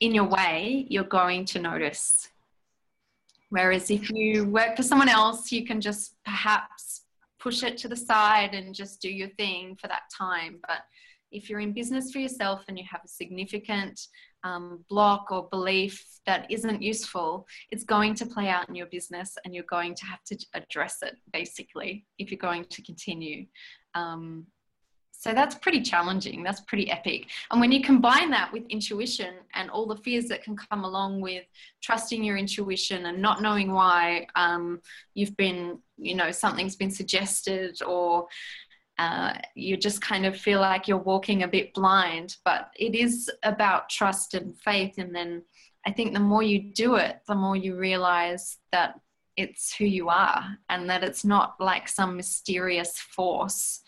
in 0.00 0.14
your 0.14 0.28
way 0.28 0.86
you're 0.88 1.04
going 1.04 1.44
to 1.44 1.58
notice. 1.58 2.28
Whereas 3.50 3.90
if 3.90 4.10
you 4.10 4.44
work 4.44 4.76
for 4.76 4.82
someone 4.82 5.08
else 5.08 5.50
you 5.50 5.64
can 5.64 5.80
just 5.80 6.14
perhaps 6.24 7.02
push 7.40 7.62
it 7.62 7.76
to 7.78 7.88
the 7.88 7.96
side 7.96 8.54
and 8.54 8.74
just 8.74 9.00
do 9.00 9.10
your 9.10 9.28
thing 9.30 9.76
for 9.80 9.88
that 9.88 10.02
time. 10.16 10.60
But 10.66 10.78
if 11.34 11.50
you're 11.50 11.60
in 11.60 11.72
business 11.72 12.12
for 12.12 12.18
yourself 12.18 12.64
and 12.68 12.78
you 12.78 12.84
have 12.90 13.02
a 13.04 13.08
significant 13.08 14.00
um, 14.44 14.84
block 14.88 15.26
or 15.30 15.48
belief 15.50 16.04
that 16.26 16.50
isn't 16.50 16.80
useful, 16.80 17.46
it's 17.70 17.84
going 17.84 18.14
to 18.14 18.26
play 18.26 18.48
out 18.48 18.68
in 18.68 18.74
your 18.74 18.86
business 18.86 19.36
and 19.44 19.54
you're 19.54 19.64
going 19.64 19.94
to 19.94 20.06
have 20.06 20.22
to 20.24 20.38
address 20.54 20.98
it 21.02 21.16
basically 21.32 22.06
if 22.18 22.30
you're 22.30 22.38
going 22.38 22.64
to 22.66 22.82
continue. 22.82 23.46
Um, 23.94 24.46
so 25.24 25.32
that's 25.32 25.54
pretty 25.54 25.80
challenging. 25.80 26.42
That's 26.42 26.60
pretty 26.62 26.90
epic. 26.90 27.30
And 27.50 27.58
when 27.58 27.72
you 27.72 27.82
combine 27.82 28.30
that 28.32 28.52
with 28.52 28.64
intuition 28.68 29.36
and 29.54 29.70
all 29.70 29.86
the 29.86 29.96
fears 29.96 30.26
that 30.26 30.42
can 30.42 30.54
come 30.54 30.84
along 30.84 31.22
with 31.22 31.44
trusting 31.82 32.22
your 32.22 32.36
intuition 32.36 33.06
and 33.06 33.22
not 33.22 33.40
knowing 33.40 33.72
why 33.72 34.26
um, 34.34 34.80
you've 35.14 35.34
been, 35.38 35.78
you 35.96 36.14
know, 36.14 36.30
something's 36.30 36.76
been 36.76 36.90
suggested 36.90 37.82
or 37.82 38.26
uh, 38.98 39.34
you 39.54 39.76
just 39.76 40.00
kind 40.00 40.24
of 40.26 40.36
feel 40.36 40.60
like 40.60 40.86
you're 40.86 40.98
walking 40.98 41.42
a 41.42 41.48
bit 41.48 41.74
blind. 41.74 42.36
But 42.44 42.70
it 42.76 42.94
is 42.94 43.30
about 43.42 43.88
trust 43.88 44.34
and 44.34 44.56
faith. 44.58 44.94
And 44.98 45.14
then 45.14 45.42
I 45.86 45.92
think 45.92 46.14
the 46.14 46.20
more 46.20 46.42
you 46.42 46.72
do 46.72 46.96
it, 46.96 47.20
the 47.26 47.34
more 47.34 47.56
you 47.56 47.76
realize 47.76 48.58
that 48.72 48.94
it's 49.36 49.74
who 49.74 49.84
you 49.84 50.08
are 50.08 50.44
and 50.68 50.88
that 50.88 51.02
it's 51.02 51.24
not 51.24 51.56
like 51.58 51.88
some 51.88 52.16
mysterious 52.16 52.98
force 52.98 53.80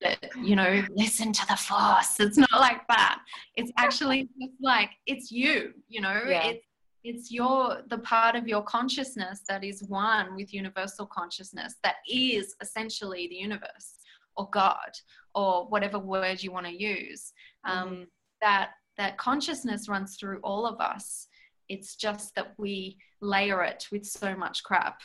that, 0.00 0.30
you 0.40 0.54
know, 0.54 0.84
listen 0.94 1.32
to 1.32 1.46
the 1.48 1.56
force. 1.56 2.20
It's 2.20 2.36
not 2.36 2.52
like 2.52 2.86
that. 2.88 3.20
It's 3.56 3.72
actually 3.76 4.28
just 4.40 4.52
like, 4.60 4.90
it's 5.06 5.32
you, 5.32 5.72
you 5.88 6.00
know, 6.00 6.22
yeah. 6.26 6.46
it's 6.46 6.66
it's 7.06 7.30
your 7.30 7.82
the 7.88 7.98
part 7.98 8.34
of 8.34 8.48
your 8.48 8.62
consciousness 8.62 9.42
that 9.48 9.62
is 9.62 9.84
one 9.84 10.34
with 10.34 10.52
universal 10.52 11.06
consciousness 11.06 11.76
that 11.84 11.96
is 12.10 12.56
essentially 12.60 13.28
the 13.28 13.36
universe 13.36 13.95
or 14.36 14.48
God 14.50 14.90
or 15.34 15.66
whatever 15.66 15.98
word 15.98 16.42
you 16.42 16.52
want 16.52 16.66
to 16.66 16.72
use. 16.72 17.32
Um, 17.64 17.88
mm-hmm. 17.88 18.02
That 18.42 18.70
that 18.98 19.18
consciousness 19.18 19.88
runs 19.88 20.16
through 20.16 20.40
all 20.42 20.66
of 20.66 20.80
us. 20.80 21.28
It's 21.68 21.96
just 21.96 22.34
that 22.34 22.54
we 22.58 22.98
layer 23.20 23.62
it 23.62 23.86
with 23.90 24.06
so 24.06 24.34
much 24.34 24.62
crap 24.62 25.00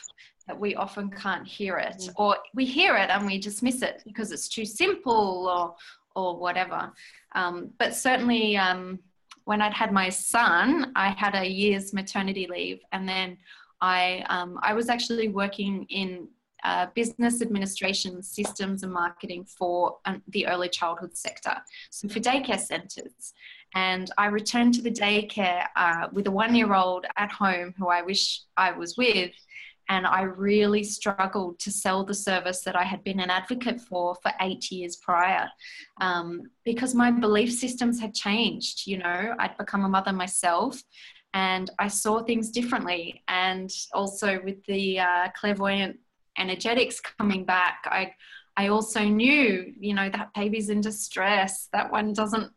that 0.46 0.58
we 0.58 0.74
often 0.74 1.10
can't 1.10 1.46
hear 1.46 1.76
it, 1.76 1.96
mm-hmm. 1.98 2.22
or 2.22 2.36
we 2.54 2.64
hear 2.64 2.96
it 2.96 3.10
and 3.10 3.26
we 3.26 3.38
dismiss 3.38 3.82
it 3.82 4.02
because 4.04 4.32
it's 4.32 4.48
too 4.48 4.64
simple 4.64 5.48
or 5.48 5.74
or 6.14 6.38
whatever. 6.38 6.92
Um, 7.34 7.70
but 7.78 7.94
certainly, 7.94 8.56
um, 8.56 8.98
when 9.44 9.62
I'd 9.62 9.72
had 9.72 9.92
my 9.92 10.08
son, 10.08 10.92
I 10.94 11.10
had 11.10 11.34
a 11.34 11.48
year's 11.48 11.92
maternity 11.92 12.46
leave, 12.46 12.80
and 12.92 13.08
then 13.08 13.38
I 13.80 14.24
um, 14.28 14.58
I 14.62 14.74
was 14.74 14.88
actually 14.88 15.28
working 15.28 15.86
in 15.88 16.28
uh, 16.64 16.86
business 16.94 17.42
administration 17.42 18.22
systems 18.22 18.82
and 18.82 18.92
marketing 18.92 19.44
for 19.44 19.98
um, 20.04 20.22
the 20.28 20.46
early 20.46 20.68
childhood 20.68 21.16
sector, 21.16 21.56
so 21.90 22.08
for 22.08 22.20
daycare 22.20 22.60
centres. 22.60 23.34
And 23.74 24.10
I 24.18 24.26
returned 24.26 24.74
to 24.74 24.82
the 24.82 24.90
daycare 24.90 25.66
uh, 25.76 26.08
with 26.12 26.26
a 26.26 26.30
one 26.30 26.54
year 26.54 26.74
old 26.74 27.06
at 27.16 27.32
home 27.32 27.74
who 27.78 27.88
I 27.88 28.02
wish 28.02 28.42
I 28.56 28.72
was 28.72 28.96
with. 28.96 29.32
And 29.88 30.06
I 30.06 30.22
really 30.22 30.84
struggled 30.84 31.58
to 31.60 31.70
sell 31.70 32.04
the 32.04 32.14
service 32.14 32.62
that 32.62 32.76
I 32.76 32.84
had 32.84 33.02
been 33.02 33.20
an 33.20 33.30
advocate 33.30 33.80
for 33.80 34.14
for 34.22 34.32
eight 34.40 34.70
years 34.70 34.96
prior 34.96 35.50
um, 36.00 36.42
because 36.64 36.94
my 36.94 37.10
belief 37.10 37.52
systems 37.52 38.00
had 38.00 38.14
changed. 38.14 38.86
You 38.86 38.98
know, 38.98 39.34
I'd 39.38 39.56
become 39.58 39.84
a 39.84 39.88
mother 39.88 40.12
myself 40.12 40.82
and 41.34 41.70
I 41.78 41.88
saw 41.88 42.22
things 42.22 42.50
differently. 42.50 43.22
And 43.28 43.70
also 43.92 44.40
with 44.44 44.64
the 44.66 45.00
uh, 45.00 45.28
clairvoyant 45.34 45.98
energetics 46.38 47.00
coming 47.00 47.44
back. 47.44 47.84
I 47.86 48.12
i 48.54 48.68
also 48.68 49.02
knew 49.02 49.72
you 49.80 49.94
know 49.94 50.10
that 50.10 50.28
baby's 50.34 50.68
in 50.68 50.82
distress 50.82 51.70
that 51.72 51.90
one 51.90 52.12
doesn't 52.12 52.52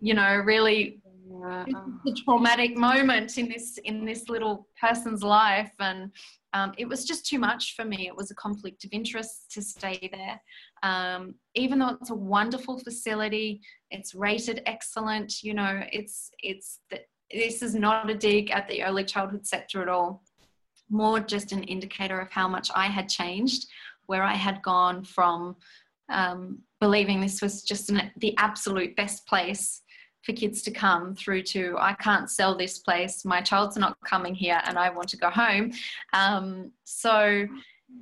you 0.00 0.14
know 0.14 0.34
really 0.36 0.98
the 1.28 2.22
traumatic 2.24 2.76
moment 2.76 3.36
in 3.36 3.48
this 3.48 3.78
in 3.84 4.04
this 4.04 4.28
little 4.28 4.66
person's 4.80 5.22
life 5.22 5.72
and 5.78 6.10
um, 6.52 6.72
it 6.78 6.88
was 6.88 7.04
just 7.04 7.26
too 7.26 7.38
much 7.38 7.74
for 7.76 7.84
me. 7.84 8.06
It 8.06 8.16
was 8.16 8.30
a 8.30 8.34
conflict 8.34 8.84
of 8.84 8.90
interest 8.92 9.52
to 9.52 9.60
stay 9.60 10.08
there. 10.10 10.40
Um, 10.82 11.34
even 11.54 11.78
though 11.78 11.98
it's 12.00 12.08
a 12.08 12.14
wonderful 12.14 12.78
facility 12.78 13.60
it's 13.90 14.14
rated 14.14 14.62
excellent 14.66 15.42
you 15.42 15.54
know 15.54 15.80
it's 15.92 16.30
it's 16.42 16.80
this 17.30 17.62
is 17.62 17.74
not 17.74 18.10
a 18.10 18.14
dig 18.14 18.50
at 18.50 18.68
the 18.68 18.84
early 18.84 19.04
childhood 19.04 19.46
sector 19.46 19.82
at 19.82 19.88
all 19.88 20.22
more 20.90 21.20
just 21.20 21.52
an 21.52 21.64
indicator 21.64 22.20
of 22.20 22.30
how 22.30 22.48
much 22.48 22.70
I 22.74 22.86
had 22.86 23.08
changed, 23.08 23.66
where 24.06 24.22
I 24.22 24.34
had 24.34 24.62
gone 24.62 25.04
from 25.04 25.56
um, 26.08 26.60
believing 26.80 27.20
this 27.20 27.42
was 27.42 27.62
just 27.62 27.90
an, 27.90 28.10
the 28.18 28.36
absolute 28.38 28.94
best 28.96 29.26
place 29.26 29.82
for 30.22 30.32
kids 30.32 30.62
to 30.62 30.70
come 30.70 31.14
through 31.14 31.42
to 31.42 31.76
I 31.78 31.94
can't 31.94 32.30
sell 32.30 32.56
this 32.56 32.80
place, 32.80 33.24
my 33.24 33.40
child's 33.40 33.76
not 33.76 33.96
coming 34.04 34.34
here, 34.34 34.60
and 34.64 34.76
I 34.78 34.90
want 34.90 35.08
to 35.10 35.16
go 35.16 35.30
home. 35.30 35.72
Um, 36.12 36.72
so, 36.84 37.46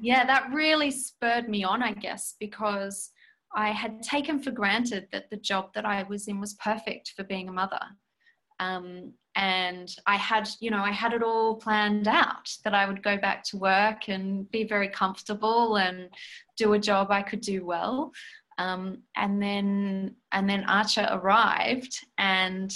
yeah, 0.01 0.25
that 0.25 0.53
really 0.53 0.91
spurred 0.91 1.49
me 1.49 1.65
on, 1.65 1.83
I 1.83 1.93
guess, 1.93 2.35
because 2.41 3.11
I 3.55 3.69
had 3.71 4.03
taken 4.03 4.43
for 4.43 4.51
granted 4.51 5.07
that 5.13 5.31
the 5.31 5.37
job 5.37 5.75
that 5.75 5.85
I 5.85 6.03
was 6.05 6.27
in 6.27 6.41
was 6.41 6.55
perfect 6.55 7.13
for 7.15 7.25
being 7.25 7.49
a 7.49 7.53
mother. 7.53 7.81
Um, 8.59 9.13
and 9.37 9.95
I 10.07 10.17
had, 10.17 10.49
you 10.61 10.71
know, 10.71 10.83
I 10.83 10.93
had 10.93 11.13
it 11.13 11.23
all 11.23 11.57
planned 11.57 12.07
out 12.07 12.49
that 12.65 12.75
I 12.75 12.87
would 12.87 13.03
go 13.03 13.17
back 13.17 13.43
to 13.45 13.57
work 13.57 14.09
and 14.09 14.51
be 14.51 14.65
very 14.65 14.89
comfortable 14.89 15.77
and 15.77 16.09
do 16.57 16.75
a 16.75 16.79
job 16.79 17.11
I 17.11 17.23
could 17.23 17.41
do 17.41 17.65
well. 17.65 18.13
Um, 18.59 19.03
and 19.17 19.43
then, 19.43 20.15
and 20.31 20.49
then 20.49 20.65
Archer 20.65 21.09
arrived, 21.11 21.99
and 22.19 22.73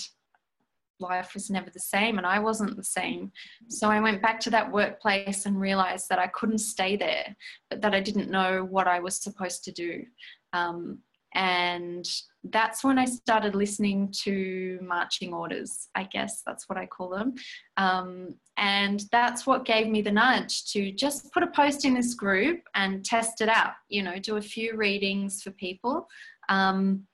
life 1.00 1.34
was 1.34 1.50
never 1.50 1.70
the 1.70 1.78
same, 1.78 2.18
and 2.18 2.26
I 2.26 2.40
wasn't 2.40 2.76
the 2.76 2.82
same. 2.82 3.30
So 3.68 3.88
I 3.88 4.00
went 4.00 4.20
back 4.20 4.40
to 4.40 4.50
that 4.50 4.72
workplace 4.72 5.46
and 5.46 5.60
realized 5.60 6.08
that 6.08 6.18
I 6.18 6.26
couldn't 6.26 6.58
stay 6.58 6.96
there, 6.96 7.36
but 7.70 7.80
that 7.82 7.94
I 7.94 8.00
didn't 8.00 8.30
know 8.30 8.64
what 8.64 8.88
I 8.88 8.98
was 8.98 9.22
supposed 9.22 9.62
to 9.64 9.72
do. 9.72 10.04
Um, 10.52 10.98
and 11.34 12.06
that's 12.44 12.82
when 12.82 12.98
I 12.98 13.04
started 13.04 13.54
listening 13.54 14.12
to 14.24 14.78
marching 14.82 15.34
orders, 15.34 15.88
I 15.94 16.04
guess 16.04 16.42
that's 16.46 16.68
what 16.68 16.78
I 16.78 16.86
call 16.86 17.10
them. 17.10 17.34
Um, 17.76 18.34
and 18.56 19.02
that's 19.12 19.46
what 19.46 19.64
gave 19.64 19.88
me 19.88 20.00
the 20.00 20.12
nudge 20.12 20.64
to 20.72 20.90
just 20.90 21.32
put 21.32 21.42
a 21.42 21.48
post 21.48 21.84
in 21.84 21.94
this 21.94 22.14
group 22.14 22.60
and 22.74 23.04
test 23.04 23.40
it 23.40 23.48
out, 23.48 23.72
you 23.88 24.02
know, 24.02 24.18
do 24.18 24.36
a 24.36 24.42
few 24.42 24.76
readings 24.76 25.42
for 25.42 25.50
people. 25.52 26.08
Um, 26.48 27.06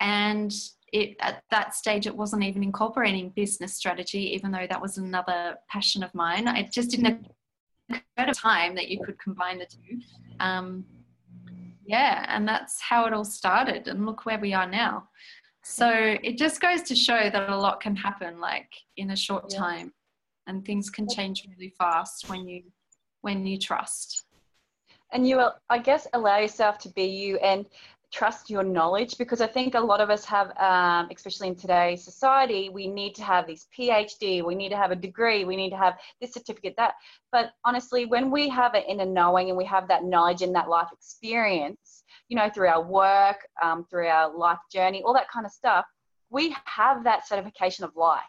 and 0.00 0.54
it, 0.92 1.16
at 1.20 1.42
that 1.50 1.74
stage, 1.74 2.06
it 2.06 2.16
wasn't 2.16 2.44
even 2.44 2.62
incorporating 2.62 3.30
business 3.30 3.74
strategy, 3.74 4.32
even 4.34 4.50
though 4.50 4.66
that 4.68 4.80
was 4.80 4.98
another 4.98 5.56
passion 5.68 6.02
of 6.02 6.14
mine. 6.14 6.48
It 6.48 6.72
just 6.72 6.90
didn't 6.90 7.26
at 8.16 8.34
time 8.34 8.74
that 8.76 8.88
you 8.88 9.00
could 9.04 9.18
combine 9.18 9.58
the 9.58 9.66
two. 9.66 9.98
Um, 10.38 10.84
yeah, 11.90 12.24
and 12.28 12.46
that's 12.46 12.80
how 12.80 13.06
it 13.06 13.12
all 13.12 13.24
started. 13.24 13.88
And 13.88 14.06
look 14.06 14.24
where 14.24 14.38
we 14.38 14.54
are 14.54 14.68
now. 14.68 15.08
So 15.64 15.90
it 16.22 16.38
just 16.38 16.60
goes 16.60 16.82
to 16.82 16.94
show 16.94 17.28
that 17.30 17.50
a 17.50 17.56
lot 17.56 17.80
can 17.80 17.96
happen 17.96 18.40
like 18.40 18.72
in 18.96 19.10
a 19.10 19.16
short 19.16 19.46
yeah. 19.50 19.58
time 19.58 19.92
and 20.46 20.64
things 20.64 20.88
can 20.88 21.08
change 21.08 21.46
really 21.48 21.74
fast 21.76 22.28
when 22.28 22.46
you 22.48 22.62
when 23.22 23.44
you 23.44 23.58
trust. 23.58 24.24
And 25.12 25.26
you 25.28 25.36
will, 25.38 25.54
I 25.68 25.78
guess 25.78 26.06
allow 26.12 26.38
yourself 26.38 26.78
to 26.78 26.88
be 26.90 27.04
you 27.04 27.36
and 27.38 27.66
trust 28.12 28.50
your 28.50 28.62
knowledge 28.62 29.16
because 29.18 29.40
I 29.40 29.46
think 29.46 29.74
a 29.74 29.80
lot 29.80 30.00
of 30.00 30.10
us 30.10 30.24
have, 30.24 30.50
um, 30.58 31.08
especially 31.14 31.48
in 31.48 31.54
today's 31.54 32.04
society, 32.04 32.68
we 32.68 32.86
need 32.88 33.14
to 33.16 33.22
have 33.22 33.46
this 33.46 33.66
PhD, 33.76 34.44
we 34.44 34.54
need 34.54 34.70
to 34.70 34.76
have 34.76 34.90
a 34.90 34.96
degree, 34.96 35.44
we 35.44 35.56
need 35.56 35.70
to 35.70 35.76
have 35.76 35.94
this 36.20 36.32
certificate, 36.32 36.74
that. 36.76 36.94
But 37.30 37.52
honestly, 37.64 38.06
when 38.06 38.30
we 38.30 38.48
have 38.48 38.74
an 38.74 38.82
inner 38.88 39.06
knowing 39.06 39.48
and 39.48 39.56
we 39.56 39.64
have 39.66 39.86
that 39.88 40.04
knowledge 40.04 40.42
and 40.42 40.54
that 40.54 40.68
life 40.68 40.88
experience, 40.92 42.02
you 42.28 42.36
know, 42.36 42.50
through 42.50 42.68
our 42.68 42.82
work, 42.82 43.46
um, 43.62 43.84
through 43.88 44.08
our 44.08 44.36
life 44.36 44.58
journey, 44.72 45.02
all 45.04 45.14
that 45.14 45.30
kind 45.30 45.46
of 45.46 45.52
stuff, 45.52 45.84
we 46.30 46.54
have 46.64 47.04
that 47.04 47.28
certification 47.28 47.84
of 47.84 47.94
life 47.94 48.22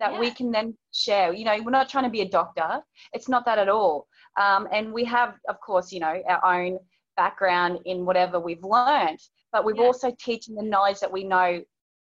that 0.00 0.12
yeah. 0.12 0.20
we 0.20 0.30
can 0.30 0.50
then 0.50 0.76
share. 0.92 1.32
You 1.32 1.44
know, 1.44 1.56
we're 1.62 1.70
not 1.70 1.88
trying 1.88 2.04
to 2.04 2.10
be 2.10 2.22
a 2.22 2.28
doctor, 2.28 2.80
it's 3.12 3.28
not 3.28 3.44
that 3.46 3.58
at 3.58 3.68
all. 3.68 4.08
Um, 4.40 4.66
and 4.72 4.92
we 4.92 5.04
have, 5.04 5.34
of 5.48 5.60
course, 5.60 5.92
you 5.92 6.00
know, 6.00 6.20
our 6.28 6.44
own 6.44 6.78
background 7.16 7.80
in 7.84 8.04
whatever 8.04 8.40
we've 8.40 8.62
learned, 8.62 9.20
but 9.52 9.64
we've 9.64 9.76
yeah. 9.76 9.84
also 9.84 10.14
teaching 10.18 10.54
the 10.54 10.62
knowledge 10.62 11.00
that 11.00 11.12
we 11.12 11.24
know 11.24 11.62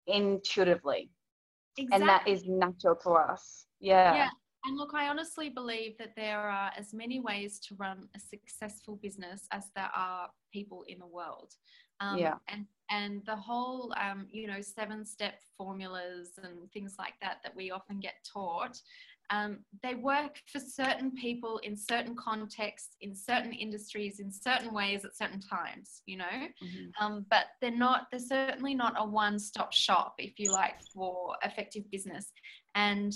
intuitively. 0.08 1.10
Exactly. 1.78 2.02
And 2.02 2.10
that 2.10 2.28
is 2.28 2.46
natural 2.46 2.96
to 3.04 3.12
us. 3.12 3.66
Yeah. 3.80 4.16
Yeah. 4.16 4.30
And 4.66 4.78
look, 4.78 4.94
I 4.94 5.08
honestly 5.08 5.50
believe 5.50 5.98
that 6.00 6.16
there 6.18 6.40
are 6.40 6.72
as 6.78 6.94
many 6.94 7.22
ways 7.22 7.60
to 7.60 7.76
run 7.76 8.10
a 8.16 8.20
successful 8.20 9.00
business 9.02 9.48
as 9.52 9.66
there 9.76 9.90
are 9.96 10.30
people 10.52 10.84
in 10.88 11.00
the 11.00 11.08
world. 11.08 11.54
Um, 12.02 12.18
yeah. 12.18 12.36
And 12.50 12.66
and 12.92 13.22
the 13.26 13.36
whole, 13.36 13.94
um, 14.02 14.28
you 14.32 14.48
know, 14.48 14.62
seven 14.62 15.06
step 15.06 15.42
formulas 15.58 16.32
and 16.44 16.72
things 16.74 16.96
like 16.98 17.14
that 17.22 17.38
that 17.44 17.56
we 17.56 17.72
often 17.72 18.00
get 18.00 18.16
taught 18.26 18.82
um, 19.30 19.60
they 19.84 19.96
work 19.96 20.42
for 20.52 20.60
certain 20.60 21.12
people 21.12 21.60
in 21.64 21.76
certain 21.76 22.16
contexts, 22.16 22.96
in 23.02 23.16
certain 23.16 23.54
industries, 23.54 24.20
in 24.20 24.32
certain 24.32 24.74
ways 24.74 25.06
at 25.06 25.16
certain 25.16 25.40
times, 25.40 26.02
you 26.06 26.18
know. 26.18 26.26
Mm-hmm. 26.26 27.06
Um, 27.06 27.26
but 27.30 27.46
they're 27.62 27.72
not, 27.72 28.08
they're 28.12 28.20
certainly 28.20 28.74
not 28.74 28.96
a 28.98 29.06
one 29.06 29.38
stop 29.38 29.72
shop, 29.72 30.16
if 30.18 30.40
you 30.40 30.52
like, 30.52 30.82
for 30.94 31.36
effective 31.44 31.84
business. 31.92 32.32
And 32.76 33.14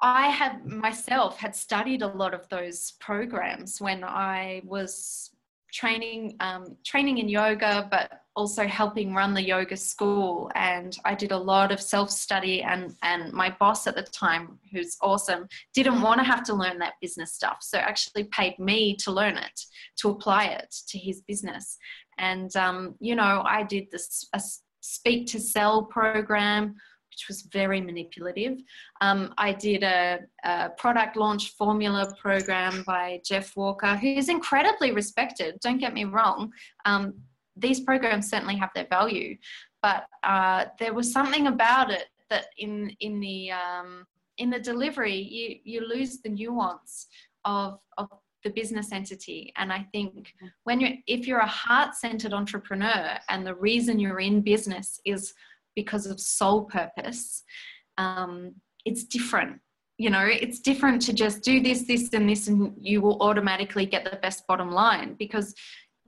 I 0.00 0.28
have 0.28 0.64
myself 0.64 1.38
had 1.38 1.54
studied 1.54 2.02
a 2.02 2.08
lot 2.08 2.34
of 2.34 2.48
those 2.48 2.92
programs 3.00 3.80
when 3.80 4.04
I 4.04 4.62
was 4.64 5.30
training 5.72 6.34
um, 6.40 6.76
training 6.84 7.18
in 7.18 7.28
yoga 7.28 7.86
but 7.90 8.22
also 8.38 8.68
helping 8.68 9.12
run 9.12 9.34
the 9.34 9.42
yoga 9.42 9.76
school 9.76 10.48
and 10.54 10.96
i 11.04 11.12
did 11.12 11.32
a 11.32 11.36
lot 11.36 11.72
of 11.72 11.80
self 11.80 12.08
study 12.08 12.62
and 12.62 12.94
and 13.02 13.32
my 13.32 13.50
boss 13.58 13.88
at 13.88 13.96
the 13.96 14.02
time 14.02 14.56
who's 14.70 14.96
awesome 15.02 15.48
didn't 15.74 16.00
want 16.00 16.20
to 16.20 16.24
have 16.24 16.44
to 16.44 16.54
learn 16.54 16.78
that 16.78 16.94
business 17.02 17.32
stuff 17.32 17.58
so 17.60 17.78
actually 17.78 18.24
paid 18.38 18.56
me 18.60 18.94
to 18.94 19.10
learn 19.10 19.36
it 19.36 19.60
to 19.96 20.10
apply 20.10 20.44
it 20.44 20.72
to 20.86 20.96
his 20.96 21.20
business 21.22 21.78
and 22.18 22.54
um, 22.54 22.94
you 23.00 23.16
know 23.16 23.42
i 23.44 23.64
did 23.64 23.90
this 23.90 24.28
a 24.34 24.40
speak 24.80 25.26
to 25.26 25.40
sell 25.40 25.82
program 25.82 26.76
which 27.10 27.26
was 27.26 27.42
very 27.52 27.80
manipulative. 27.80 28.58
Um, 29.00 29.34
I 29.38 29.52
did 29.52 29.82
a, 29.82 30.20
a, 30.44 30.68
product 30.78 31.16
launch 31.16 31.50
formula 31.56 32.14
program 32.20 32.84
by 32.86 33.20
Jeff 33.24 33.56
Walker, 33.56 33.96
who's 33.96 34.28
incredibly 34.28 34.92
respected, 34.92 35.58
don't 35.60 35.78
get 35.78 35.94
me 35.94 36.04
wrong. 36.04 36.52
Um, 36.84 37.14
these 37.58 37.80
programs 37.80 38.28
certainly 38.28 38.56
have 38.56 38.70
their 38.74 38.86
value, 38.88 39.36
but 39.82 40.06
uh, 40.22 40.66
there 40.78 40.94
was 40.94 41.12
something 41.12 41.46
about 41.46 41.90
it 41.90 42.06
that 42.30 42.46
in, 42.58 42.90
in, 43.00 43.20
the, 43.20 43.50
um, 43.52 44.06
in 44.38 44.50
the 44.50 44.60
delivery, 44.60 45.16
you, 45.16 45.56
you 45.64 45.88
lose 45.88 46.20
the 46.20 46.28
nuance 46.28 47.06
of, 47.44 47.78
of 47.96 48.08
the 48.44 48.50
business 48.50 48.92
entity 48.92 49.52
and 49.56 49.72
i 49.72 49.84
think 49.90 50.32
when 50.62 50.78
you're 50.78 50.92
if 51.08 51.26
you're 51.26 51.40
a 51.40 51.46
heart-centered 51.46 52.32
entrepreneur 52.32 53.18
and 53.28 53.44
the 53.44 53.54
reason 53.56 53.98
you're 53.98 54.20
in 54.20 54.40
business 54.40 55.00
is 55.04 55.34
because 55.78 56.06
of 56.06 56.18
soul 56.18 56.64
purpose, 56.64 57.44
um, 57.98 58.52
it's 58.84 59.04
different. 59.04 59.60
You 59.96 60.10
know, 60.10 60.26
it's 60.26 60.58
different 60.58 61.00
to 61.02 61.12
just 61.12 61.42
do 61.42 61.60
this, 61.60 61.82
this, 61.86 62.12
and 62.12 62.28
this, 62.28 62.48
and 62.48 62.74
you 62.80 63.00
will 63.00 63.16
automatically 63.20 63.86
get 63.86 64.02
the 64.04 64.18
best 64.20 64.44
bottom 64.48 64.72
line 64.72 65.14
because 65.18 65.54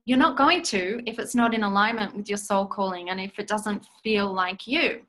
you're 0.05 0.19
not 0.19 0.37
going 0.37 0.63
to 0.63 1.03
if 1.07 1.19
it's 1.19 1.35
not 1.35 1.55
in 1.55 1.63
alignment 1.63 2.17
with 2.17 2.29
your 2.29 2.39
soul 2.39 2.67
calling 2.67 3.11
and 3.11 3.21
if 3.21 3.39
it 3.39 3.47
doesn't 3.47 3.87
feel 4.03 4.33
like 4.33 4.67
you. 4.67 5.03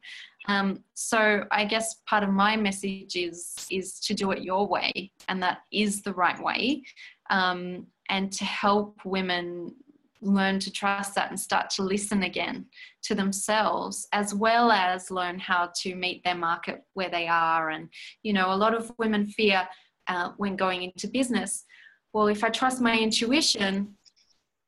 Um, 0.48 0.84
so 0.96 1.44
I 1.52 1.66
guess 1.66 2.02
part 2.08 2.24
of 2.24 2.30
my 2.30 2.56
message 2.56 3.16
is 3.16 3.68
is 3.70 4.00
to 4.02 4.14
do 4.14 4.32
it 4.32 4.42
your 4.42 4.68
way, 4.68 5.12
and 5.30 5.42
that 5.44 5.60
is 5.72 6.02
the 6.02 6.14
right 6.14 6.42
way, 6.42 6.84
um, 7.30 7.88
and 8.10 8.32
to 8.34 8.46
help 8.46 9.00
women 9.06 9.76
learn 10.22 10.60
to 10.60 10.72
trust 10.72 11.16
that 11.16 11.30
and 11.30 11.40
start 11.40 11.70
to 11.72 11.82
listen 11.82 12.24
again 12.24 12.66
to 13.02 13.16
themselves 13.16 14.08
as 14.14 14.36
well 14.36 14.72
as 14.72 15.10
learn 15.10 15.40
how 15.40 15.72
to 15.76 15.96
meet 15.96 16.24
their 16.24 16.36
market 16.36 16.84
where 16.94 17.10
they 17.10 17.28
are 17.28 17.72
and 17.72 17.90
you 18.22 18.32
know 18.32 18.54
a 18.54 18.56
lot 18.56 18.76
of 18.76 18.92
women 19.00 19.28
fear 19.28 19.68
uh, 20.08 20.30
when 20.38 20.56
going 20.56 20.84
into 20.84 21.08
business 21.08 21.66
well 22.14 22.28
if 22.28 22.44
i 22.44 22.50
trust 22.50 22.82
my 22.82 22.96
intuition 22.96 23.96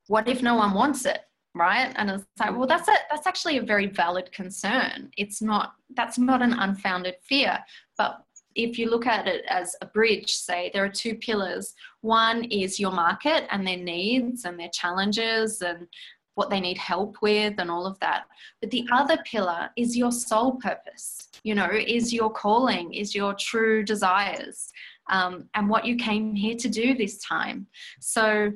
what 0.08 0.28
if 0.28 0.42
no 0.42 0.54
one 0.54 0.74
wants 0.74 1.04
it 1.04 1.20
right 1.54 1.92
and 1.96 2.10
it's 2.10 2.24
like 2.40 2.56
well 2.56 2.66
that's 2.66 2.88
a 2.88 2.94
that's 3.10 3.26
actually 3.26 3.58
a 3.58 3.62
very 3.62 3.86
valid 3.86 4.30
concern 4.32 5.10
it's 5.16 5.40
not 5.40 5.74
that's 5.94 6.18
not 6.18 6.42
an 6.42 6.52
unfounded 6.54 7.14
fear 7.22 7.58
but 7.96 8.24
if 8.54 8.78
you 8.78 8.88
look 8.88 9.06
at 9.06 9.26
it 9.26 9.44
as 9.48 9.74
a 9.80 9.86
bridge, 9.86 10.32
say 10.32 10.70
there 10.72 10.84
are 10.84 10.88
two 10.88 11.16
pillars. 11.16 11.74
One 12.02 12.44
is 12.44 12.78
your 12.78 12.92
market 12.92 13.46
and 13.50 13.66
their 13.66 13.76
needs 13.76 14.44
and 14.44 14.58
their 14.58 14.68
challenges 14.68 15.60
and 15.60 15.88
what 16.34 16.50
they 16.50 16.60
need 16.60 16.78
help 16.78 17.16
with 17.22 17.54
and 17.58 17.70
all 17.70 17.86
of 17.86 17.98
that. 18.00 18.24
But 18.60 18.70
the 18.70 18.86
other 18.92 19.18
pillar 19.24 19.70
is 19.76 19.96
your 19.96 20.12
soul 20.12 20.56
purpose, 20.56 21.28
you 21.44 21.54
know, 21.54 21.70
is 21.70 22.12
your 22.12 22.30
calling, 22.30 22.92
is 22.92 23.14
your 23.14 23.34
true 23.34 23.84
desires, 23.84 24.70
um, 25.10 25.48
and 25.54 25.68
what 25.68 25.84
you 25.84 25.96
came 25.96 26.34
here 26.34 26.56
to 26.56 26.68
do 26.68 26.94
this 26.94 27.18
time. 27.18 27.66
So 28.00 28.52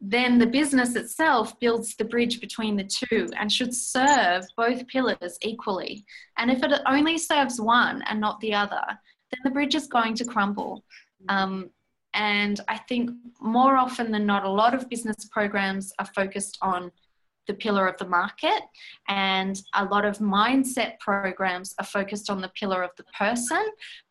then 0.00 0.38
the 0.38 0.46
business 0.46 0.96
itself 0.96 1.58
builds 1.60 1.96
the 1.96 2.04
bridge 2.04 2.40
between 2.40 2.76
the 2.76 2.84
two 2.84 3.28
and 3.38 3.50
should 3.50 3.74
serve 3.74 4.44
both 4.56 4.86
pillars 4.88 5.38
equally. 5.42 6.04
And 6.36 6.50
if 6.50 6.62
it 6.62 6.80
only 6.86 7.16
serves 7.16 7.60
one 7.60 8.02
and 8.02 8.20
not 8.20 8.40
the 8.40 8.54
other, 8.54 8.82
then 8.86 9.40
the 9.44 9.50
bridge 9.50 9.74
is 9.74 9.86
going 9.86 10.14
to 10.16 10.24
crumble. 10.24 10.84
Um, 11.28 11.70
and 12.12 12.60
I 12.68 12.78
think 12.78 13.10
more 13.40 13.76
often 13.76 14.12
than 14.12 14.26
not, 14.26 14.44
a 14.44 14.50
lot 14.50 14.74
of 14.74 14.88
business 14.88 15.28
programs 15.32 15.92
are 15.98 16.06
focused 16.06 16.58
on 16.62 16.92
the 17.46 17.54
pillar 17.54 17.86
of 17.86 17.98
the 17.98 18.08
market, 18.08 18.62
and 19.08 19.60
a 19.74 19.84
lot 19.84 20.06
of 20.06 20.18
mindset 20.18 20.98
programs 20.98 21.74
are 21.78 21.84
focused 21.84 22.30
on 22.30 22.40
the 22.40 22.48
pillar 22.58 22.82
of 22.82 22.90
the 22.96 23.04
person, 23.18 23.62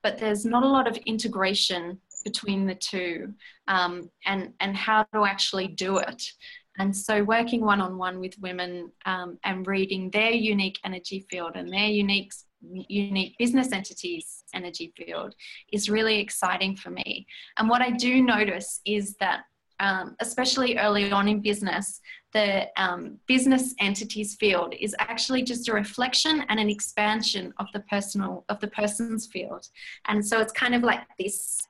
but 0.03 0.19
there's 0.19 0.45
not 0.45 0.63
a 0.63 0.67
lot 0.67 0.87
of 0.87 0.97
integration 1.07 1.99
between 2.23 2.65
the 2.65 2.75
two 2.75 3.33
um, 3.67 4.09
and, 4.25 4.53
and 4.59 4.75
how 4.75 5.03
to 5.13 5.25
actually 5.25 5.67
do 5.67 5.97
it. 5.97 6.23
And 6.79 6.95
so, 6.95 7.23
working 7.23 7.61
one 7.61 7.81
on 7.81 7.99
one 7.99 8.19
with 8.19 8.33
women 8.39 8.91
um, 9.05 9.37
and 9.43 9.67
reading 9.67 10.09
their 10.09 10.31
unique 10.31 10.79
energy 10.83 11.25
field 11.29 11.51
and 11.55 11.71
their 11.71 11.87
unique 11.87 12.33
unique 12.87 13.35
business 13.37 13.71
entities 13.71 14.43
energy 14.53 14.93
field 14.95 15.35
is 15.71 15.89
really 15.89 16.19
exciting 16.19 16.75
for 16.75 16.89
me. 16.89 17.27
And 17.57 17.69
what 17.69 17.81
I 17.81 17.91
do 17.91 18.23
notice 18.23 18.81
is 18.85 19.15
that, 19.17 19.43
um, 19.79 20.15
especially 20.19 20.77
early 20.77 21.11
on 21.11 21.27
in 21.27 21.41
business, 21.41 21.99
the 22.31 22.67
um, 22.81 23.19
business 23.27 23.75
entities 23.79 24.35
field 24.35 24.73
is 24.79 24.95
actually 24.99 25.43
just 25.43 25.67
a 25.67 25.73
reflection 25.73 26.43
and 26.49 26.59
an 26.59 26.69
expansion 26.69 27.53
of 27.59 27.67
the 27.73 27.81
personal 27.81 28.45
of 28.49 28.59
the 28.59 28.67
person's 28.67 29.27
field. 29.27 29.67
And 30.07 30.25
so 30.25 30.39
it's 30.39 30.53
kind 30.53 30.73
of 30.73 30.83
like 30.83 31.01
this. 31.19 31.61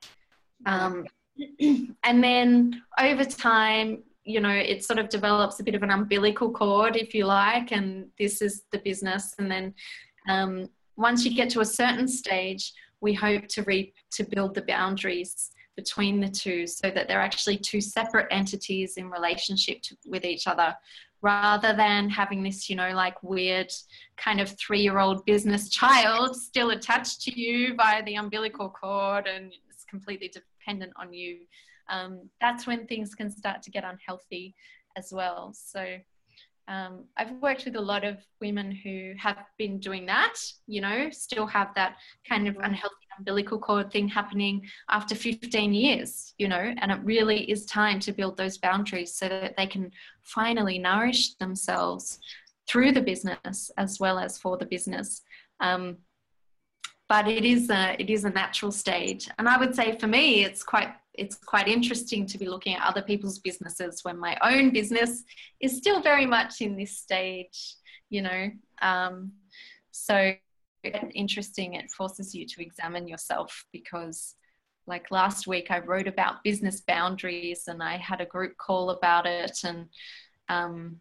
Um, 0.66 1.06
and 2.04 2.22
then 2.22 2.82
over 2.98 3.24
time, 3.24 4.02
you 4.24 4.40
know 4.40 4.50
it 4.50 4.82
sort 4.82 4.98
of 4.98 5.08
develops 5.08 5.60
a 5.60 5.62
bit 5.62 5.74
of 5.74 5.82
an 5.82 5.90
umbilical 5.90 6.50
cord 6.50 6.96
if 6.96 7.14
you 7.14 7.26
like 7.26 7.72
and 7.72 8.06
this 8.18 8.40
is 8.40 8.64
the 8.72 8.78
business. 8.78 9.34
And 9.38 9.50
then 9.50 9.74
um, 10.28 10.68
once 10.96 11.24
you 11.24 11.34
get 11.34 11.50
to 11.50 11.60
a 11.60 11.66
certain 11.66 12.08
stage 12.08 12.72
we 13.00 13.12
hope 13.12 13.46
to 13.48 13.62
reap 13.64 13.94
to 14.12 14.24
build 14.24 14.54
the 14.54 14.62
boundaries 14.62 15.50
between 15.76 16.20
the 16.20 16.28
two 16.28 16.66
so 16.66 16.90
that 16.90 17.06
they're 17.06 17.20
actually 17.20 17.58
two 17.58 17.80
separate 17.80 18.28
entities 18.30 18.96
in 18.96 19.10
relationship 19.10 19.82
to, 19.82 19.96
with 20.06 20.24
each 20.24 20.46
other 20.46 20.74
rather 21.20 21.74
than 21.74 22.08
having 22.08 22.42
this 22.42 22.70
you 22.70 22.76
know 22.76 22.92
like 22.92 23.22
weird 23.22 23.70
kind 24.16 24.40
of 24.40 24.48
three 24.58 24.80
year 24.80 24.98
old 24.98 25.24
business 25.26 25.68
child 25.80 26.36
still 26.36 26.70
attached 26.70 27.20
to 27.22 27.38
you 27.38 27.74
by 27.74 28.02
the 28.06 28.14
umbilical 28.14 28.70
cord 28.70 29.26
and 29.26 29.52
it's 29.68 29.84
completely 29.84 30.28
dependent 30.64 30.92
on 30.96 31.12
you 31.12 31.38
um, 31.88 32.28
that's 32.40 32.66
when 32.66 32.86
things 32.86 33.14
can 33.14 33.30
start 33.30 33.62
to 33.62 33.70
get 33.70 33.84
unhealthy 33.84 34.54
as 34.96 35.12
well. 35.12 35.52
So 35.54 35.96
um, 36.66 37.04
I've 37.16 37.32
worked 37.42 37.66
with 37.66 37.76
a 37.76 37.80
lot 37.80 38.04
of 38.04 38.18
women 38.40 38.70
who 38.70 39.12
have 39.18 39.36
been 39.58 39.78
doing 39.78 40.06
that, 40.06 40.34
you 40.66 40.80
know, 40.80 41.10
still 41.10 41.46
have 41.46 41.74
that 41.74 41.96
kind 42.26 42.48
of 42.48 42.56
unhealthy 42.56 42.94
umbilical 43.18 43.58
cord 43.58 43.92
thing 43.92 44.08
happening 44.08 44.62
after 44.88 45.14
15 45.14 45.74
years, 45.74 46.34
you 46.38 46.48
know, 46.48 46.74
and 46.78 46.90
it 46.90 46.98
really 47.04 47.48
is 47.50 47.66
time 47.66 48.00
to 48.00 48.12
build 48.12 48.36
those 48.36 48.58
boundaries 48.58 49.14
so 49.14 49.28
that 49.28 49.54
they 49.56 49.66
can 49.66 49.90
finally 50.22 50.78
nourish 50.78 51.34
themselves 51.34 52.18
through 52.66 52.92
the 52.92 53.02
business 53.02 53.70
as 53.76 54.00
well 54.00 54.18
as 54.18 54.38
for 54.38 54.56
the 54.56 54.66
business. 54.66 55.20
Um, 55.60 55.98
but 57.08 57.28
it 57.28 57.44
is 57.44 57.70
a 57.70 57.96
it 57.98 58.10
is 58.10 58.24
a 58.24 58.30
natural 58.30 58.72
stage, 58.72 59.28
and 59.38 59.48
I 59.48 59.58
would 59.58 59.74
say 59.74 59.98
for 59.98 60.06
me, 60.06 60.44
it's 60.44 60.62
quite 60.62 60.88
it's 61.14 61.36
quite 61.36 61.68
interesting 61.68 62.26
to 62.26 62.38
be 62.38 62.46
looking 62.46 62.74
at 62.74 62.86
other 62.86 63.02
people's 63.02 63.38
businesses 63.38 64.00
when 64.02 64.18
my 64.18 64.36
own 64.42 64.70
business 64.70 65.22
is 65.60 65.76
still 65.76 66.02
very 66.02 66.26
much 66.26 66.60
in 66.60 66.76
this 66.76 66.98
stage, 66.98 67.76
you 68.10 68.22
know. 68.22 68.50
Um, 68.82 69.32
so 69.92 70.34
interesting. 71.14 71.74
It 71.74 71.90
forces 71.90 72.34
you 72.34 72.46
to 72.46 72.62
examine 72.62 73.06
yourself 73.06 73.64
because, 73.72 74.34
like 74.86 75.10
last 75.10 75.46
week, 75.46 75.70
I 75.70 75.78
wrote 75.78 76.08
about 76.08 76.42
business 76.42 76.80
boundaries 76.80 77.64
and 77.68 77.82
I 77.82 77.96
had 77.96 78.20
a 78.20 78.26
group 78.26 78.56
call 78.56 78.90
about 78.90 79.26
it, 79.26 79.60
and 79.64 79.86
um, 80.48 80.96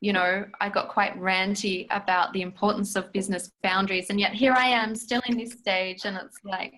you 0.00 0.12
know, 0.12 0.46
I 0.60 0.68
got 0.70 0.88
quite 0.88 1.18
ranty 1.18 1.86
about 1.90 2.32
the 2.32 2.42
importance 2.42 2.96
of 2.96 3.12
business 3.12 3.50
boundaries, 3.62 4.10
and 4.10 4.18
yet 4.18 4.32
here 4.32 4.52
I 4.52 4.66
am 4.66 4.94
still 4.94 5.22
in 5.26 5.36
this 5.36 5.52
stage, 5.52 6.04
and 6.04 6.16
it's 6.16 6.38
like 6.44 6.74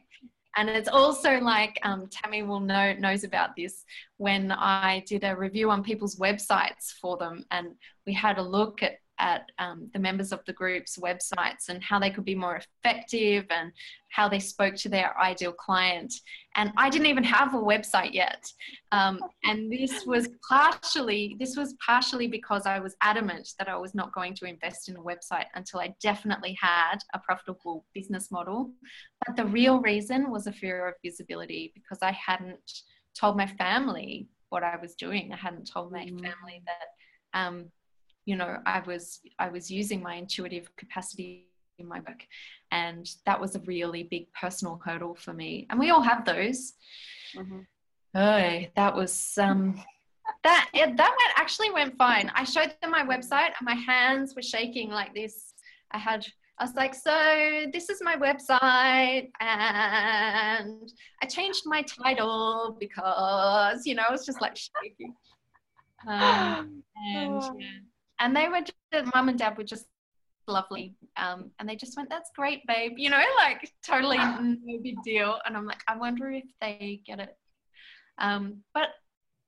and 0.57 0.69
it's 0.69 0.89
also 0.89 1.39
like 1.39 1.79
um, 1.83 2.09
Tammie 2.09 2.43
will 2.43 2.61
know 2.61 2.93
knows 2.95 3.25
about 3.25 3.57
this 3.57 3.85
when 4.19 4.53
I 4.53 5.05
did 5.07 5.25
a 5.25 5.37
review 5.37 5.71
on 5.71 5.83
people's 5.83 6.17
websites 6.17 6.93
for 7.01 7.17
them, 7.17 7.45
and 7.51 7.69
we 8.07 8.13
had 8.13 8.39
a 8.39 8.43
look 8.43 8.83
at 8.83 8.99
at 9.23 9.49
um, 9.61 9.89
the 9.95 9.99
members 9.99 10.33
of 10.33 10.41
the 10.47 10.53
group's 10.53 10.99
websites 10.99 11.69
and 11.69 11.83
how 11.83 11.99
they 11.99 12.11
could 12.11 12.25
be 12.25 12.35
more 12.35 12.61
effective 12.85 13.47
and 13.51 13.73
how 14.11 14.29
they 14.29 14.41
spoke 14.41 14.75
to 14.75 14.89
their 14.89 15.19
ideal 15.19 15.53
client. 15.53 16.13
And 16.57 16.73
I 16.77 16.91
didn't 16.91 17.07
even 17.07 17.25
have 17.25 17.55
a 17.55 17.59
website 17.59 18.13
yet. 18.13 18.45
Um, 18.91 19.21
and 19.45 19.73
this 19.73 20.05
was 20.05 20.29
partially 20.47 21.37
this 21.39 21.57
was 21.57 21.75
partially 21.87 22.27
because 22.27 22.67
I 22.67 22.81
was 22.81 22.97
adamant 23.01 23.49
that 23.59 23.69
I 23.69 23.77
was 23.77 23.95
not 23.95 24.13
going 24.13 24.35
to 24.35 24.45
invest 24.45 24.89
in 24.89 24.97
a 24.97 25.03
website 25.03 25.47
until 25.55 25.79
I 25.81 25.95
definitely 26.03 26.59
had 26.61 26.97
a 27.15 27.21
profitable 27.21 27.87
business 27.95 28.31
model. 28.31 28.73
But 29.25 29.37
the 29.37 29.47
real 29.47 29.81
reason 29.81 30.31
was 30.31 30.49
a 30.49 30.53
fear 30.53 30.89
of 30.89 30.95
visibility 31.03 31.73
because 31.75 32.01
I 32.03 32.11
hadn't 32.11 32.83
told 33.19 33.37
my 33.37 33.47
family 33.47 34.27
what 34.49 34.65
I 34.65 34.77
was 34.77 34.97
doing. 34.97 35.33
I 35.33 35.37
hadn't 35.37 35.71
told 35.73 35.93
my 35.93 36.05
mm. 36.05 36.21
family 36.21 36.63
that 36.67 37.39
um, 37.39 37.71
you 38.25 38.37
know 38.37 38.59
i 38.67 38.81
was 38.81 39.21
i 39.39 39.49
was 39.49 39.71
using 39.71 40.03
my 40.03 40.15
intuitive 40.15 40.75
capacity 40.77 41.49
in 41.79 41.87
my 41.87 42.01
work 42.01 42.27
and 42.71 43.11
that 43.27 43.41
was 43.41 43.57
a 43.57 43.61
really 43.61 44.05
big 44.05 44.33
personal 44.33 44.81
hurdle 44.85 45.15
for 45.15 45.33
me 45.33 45.67
and 45.71 45.79
we 45.79 45.91
all 45.91 46.03
have 46.03 46.25
those 46.25 46.75
mm-hmm. 47.37 47.61
oh 48.15 48.61
that 48.77 48.95
was 48.95 49.37
um 49.39 49.83
that 50.45 50.69
it, 50.73 50.97
that 50.97 51.11
went 51.11 51.33
actually 51.37 51.71
went 51.71 51.97
fine 51.97 52.31
i 52.35 52.45
showed 52.45 52.75
them 52.81 52.91
my 52.91 53.05
website 53.05 53.51
and 53.59 53.65
my 53.65 53.75
hands 53.75 54.35
were 54.37 54.43
shaking 54.43 54.91
like 54.91 55.15
this 55.15 55.55
i 55.91 55.99
had 55.99 56.25
I 56.59 56.65
was 56.65 56.75
like, 56.77 56.95
so 56.95 57.65
this 57.73 57.89
is 57.89 58.01
my 58.03 58.15
website, 58.15 59.31
and 59.41 60.93
I 61.21 61.27
changed 61.27 61.63
my 61.65 61.83
title 61.83 62.77
because, 62.79 63.85
you 63.85 63.97
know, 63.97 64.05
I 64.09 64.13
was 64.13 64.25
just 64.25 64.41
like 64.41 64.57
shaking. 64.57 65.15
Um, 66.07 66.83
and 67.07 67.33
oh. 67.43 67.57
yeah, 67.59 67.67
and 68.23 68.35
they 68.35 68.49
were 68.49 68.61
just 68.61 69.15
mum 69.15 69.29
and 69.29 69.39
dad 69.39 69.59
were 69.59 69.65
just 69.65 69.87
lovely. 70.47 70.95
Um, 71.17 71.51
and 71.59 71.69
they 71.69 71.77
just 71.77 71.97
went 71.97 72.09
that's 72.09 72.31
great 72.35 72.67
babe 72.67 72.93
you 72.97 73.11
know 73.11 73.23
like 73.37 73.71
totally 73.87 74.17
no 74.17 74.79
big 74.83 74.97
deal. 75.05 75.39
And 75.45 75.57
i'm 75.57 75.67
like 75.67 75.83
i 75.89 75.97
wonder 75.97 76.31
if 76.31 76.45
they 76.61 77.03
get 77.07 77.21
it. 77.21 77.37
Um, 78.19 78.59
but 78.73 78.89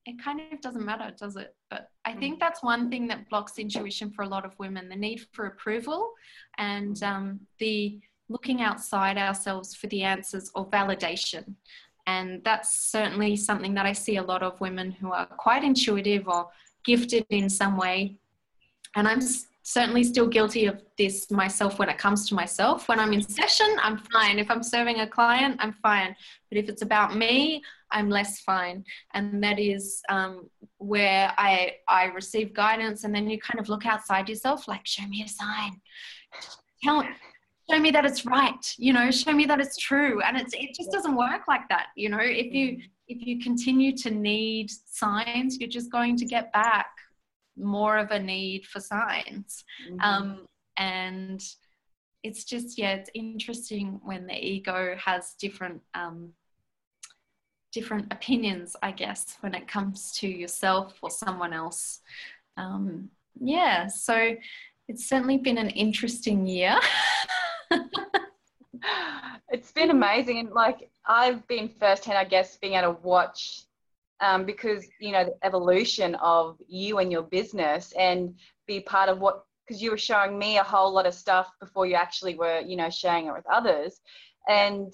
it 0.07 0.23
kind 0.23 0.41
of 0.53 0.61
doesn't 0.61 0.85
matter 0.85 1.15
does 1.19 1.37
it? 1.37 1.55
But 1.71 1.89
i 2.05 2.13
mm. 2.13 2.19
think 2.19 2.41
that's 2.41 2.63
one 2.63 2.91
thing 2.91 3.07
that 3.09 3.29
blocks 3.31 3.59
intuition 3.59 4.11
for 4.11 4.23
a 4.23 4.29
lot 4.29 4.45
of 4.45 4.59
women 4.59 4.89
the 4.89 4.97
need 4.97 5.23
for 5.33 5.47
approval 5.47 6.13
and 6.59 6.97
mm. 6.97 7.07
um, 7.07 7.41
the 7.59 8.01
looking 8.29 8.63
outside 8.63 9.19
ourselves 9.19 9.75
for 9.75 9.87
the 9.89 10.03
answers 10.03 10.51
or 10.55 10.67
validation. 10.71 11.55
And 12.07 12.43
that's 12.43 12.91
certainly 12.91 13.37
something 13.37 13.75
that 13.75 13.87
i 13.87 13.93
see 13.93 14.17
a 14.17 14.23
lot 14.23 14.43
of 14.43 14.61
women 14.61 14.91
who 14.91 15.13
are 15.13 15.27
quite 15.27 15.65
intuitive 15.65 16.29
or 16.29 16.49
gifted 16.85 17.25
in 17.31 17.49
some 17.49 17.79
way 17.79 18.19
and 18.97 19.09
I'm 19.09 19.21
certainly 19.65 20.05
still 20.05 20.27
guilty 20.27 20.67
of 20.67 20.83
this 20.99 21.31
myself 21.31 21.79
when 21.79 21.89
it 21.89 21.97
comes 21.97 22.29
to 22.29 22.35
myself. 22.35 22.87
When 22.87 23.01
I'm 23.01 23.13
in 23.13 23.23
session, 23.23 23.67
I'm 23.83 23.99
fine. 24.13 24.39
If 24.39 24.51
I'm 24.51 24.63
serving 24.63 25.01
a 25.01 25.07
client, 25.07 25.57
I'm 25.59 25.73
fine. 25.73 26.15
But 26.51 26.59
if 26.59 26.69
it's 26.69 26.83
about 26.83 27.17
me, 27.17 27.63
I'm 27.91 28.11
less 28.11 28.41
fine. 28.41 28.85
And 29.15 29.43
that 29.43 29.59
is 29.59 30.03
um, 30.09 30.51
where 30.79 31.33
I 31.39 31.77
I 31.89 32.05
receive 32.07 32.53
guidance, 32.53 33.05
and 33.05 33.15
then 33.15 33.29
you 33.29 33.39
kind 33.41 33.59
of 33.59 33.69
look 33.69 33.87
outside 33.87 34.29
yourself, 34.29 34.69
like, 34.69 34.87
show 34.87 35.07
me 35.09 35.23
a 35.25 35.29
sign. 35.29 35.81
Tell 36.83 37.03
show 37.71 37.79
me 37.79 37.91
that 37.91 38.05
it's 38.05 38.27
right. 38.27 38.75
You 38.77 38.93
know, 38.93 39.11
show 39.11 39.33
me 39.33 39.47
that 39.47 39.61
it's 39.61 39.79
true. 39.79 40.21
And 40.21 40.37
it's 40.37 40.53
it 40.53 40.75
just 40.75 40.91
doesn't 40.93 41.17
work 41.17 41.49
like 41.49 41.69
that. 41.71 41.87
You 41.97 42.11
know, 42.11 42.21
if 42.21 42.53
you 42.53 42.81
if 43.09 43.27
you 43.27 43.43
continue 43.43 43.97
to 43.99 44.11
need 44.11 44.71
signs, 44.71 45.59
you're 45.59 45.71
just 45.71 45.91
going 45.91 46.17
to 46.19 46.27
get 46.27 46.53
back 46.53 46.87
more 47.57 47.99
of 47.99 48.11
a 48.11 48.19
need 48.19 48.67
for 48.67 48.81
signs. 48.81 49.65
Mm-hmm. 49.89 50.01
Um, 50.01 50.47
and 50.77 51.43
it's 52.23 52.45
just, 52.45 52.79
yeah, 52.79 52.95
it's 52.95 53.11
interesting 53.15 54.01
when 54.03 54.27
the 54.27 54.35
ego 54.35 54.97
has 55.05 55.35
different. 55.39 55.83
Um, 55.95 56.33
different 57.73 58.07
opinions, 58.13 58.77
I 58.83 58.93
guess, 58.93 59.37
when 59.41 59.53
it 59.53 59.67
comes 59.67 60.13
to 60.19 60.29
yourself 60.29 60.95
or 61.03 61.11
someone 61.11 61.53
else. 61.53 62.01
Um, 62.57 63.11
yeah, 63.41 63.89
so 63.89 64.37
it's 64.89 65.09
certainly 65.09 65.39
been 65.39 65.59
an 65.59 65.71
interesting 65.71 66.47
year. 66.47 66.79
it's 69.51 69.73
been 69.73 69.91
amazing, 69.91 70.39
and 70.39 70.51
like 70.51 70.89
I've 71.05 71.47
been 71.49 71.69
firsthand, 71.69 72.17
I 72.17 72.25
guess, 72.25 72.57
being 72.57 72.75
able 72.75 72.95
to 72.95 73.01
watch 73.03 73.65
um, 74.25 74.45
because 74.45 74.87
you 75.01 75.13
know 75.13 75.25
the 75.25 75.37
evolution 75.47 76.15
of 76.17 76.57
you 76.67 76.99
and 76.99 77.13
your 77.13 77.23
business 77.23 77.93
and 77.99 78.35
be 78.67 78.81
part 78.81 79.09
of 79.09 79.19
what 79.21 79.45
because 79.67 79.83
you 79.83 79.91
were 79.91 79.99
showing 79.99 80.39
me 80.39 80.59
a 80.59 80.63
whole 80.63 80.93
lot 80.93 81.07
of 81.07 81.15
stuff 81.15 81.49
before 81.61 81.87
you 81.87 81.95
actually 81.95 82.35
were 82.35 82.61
you 82.61 82.77
know 82.77 82.91
sharing 82.91 83.27
it 83.27 83.33
with 83.33 83.47
others. 83.53 84.01
And 84.49 84.93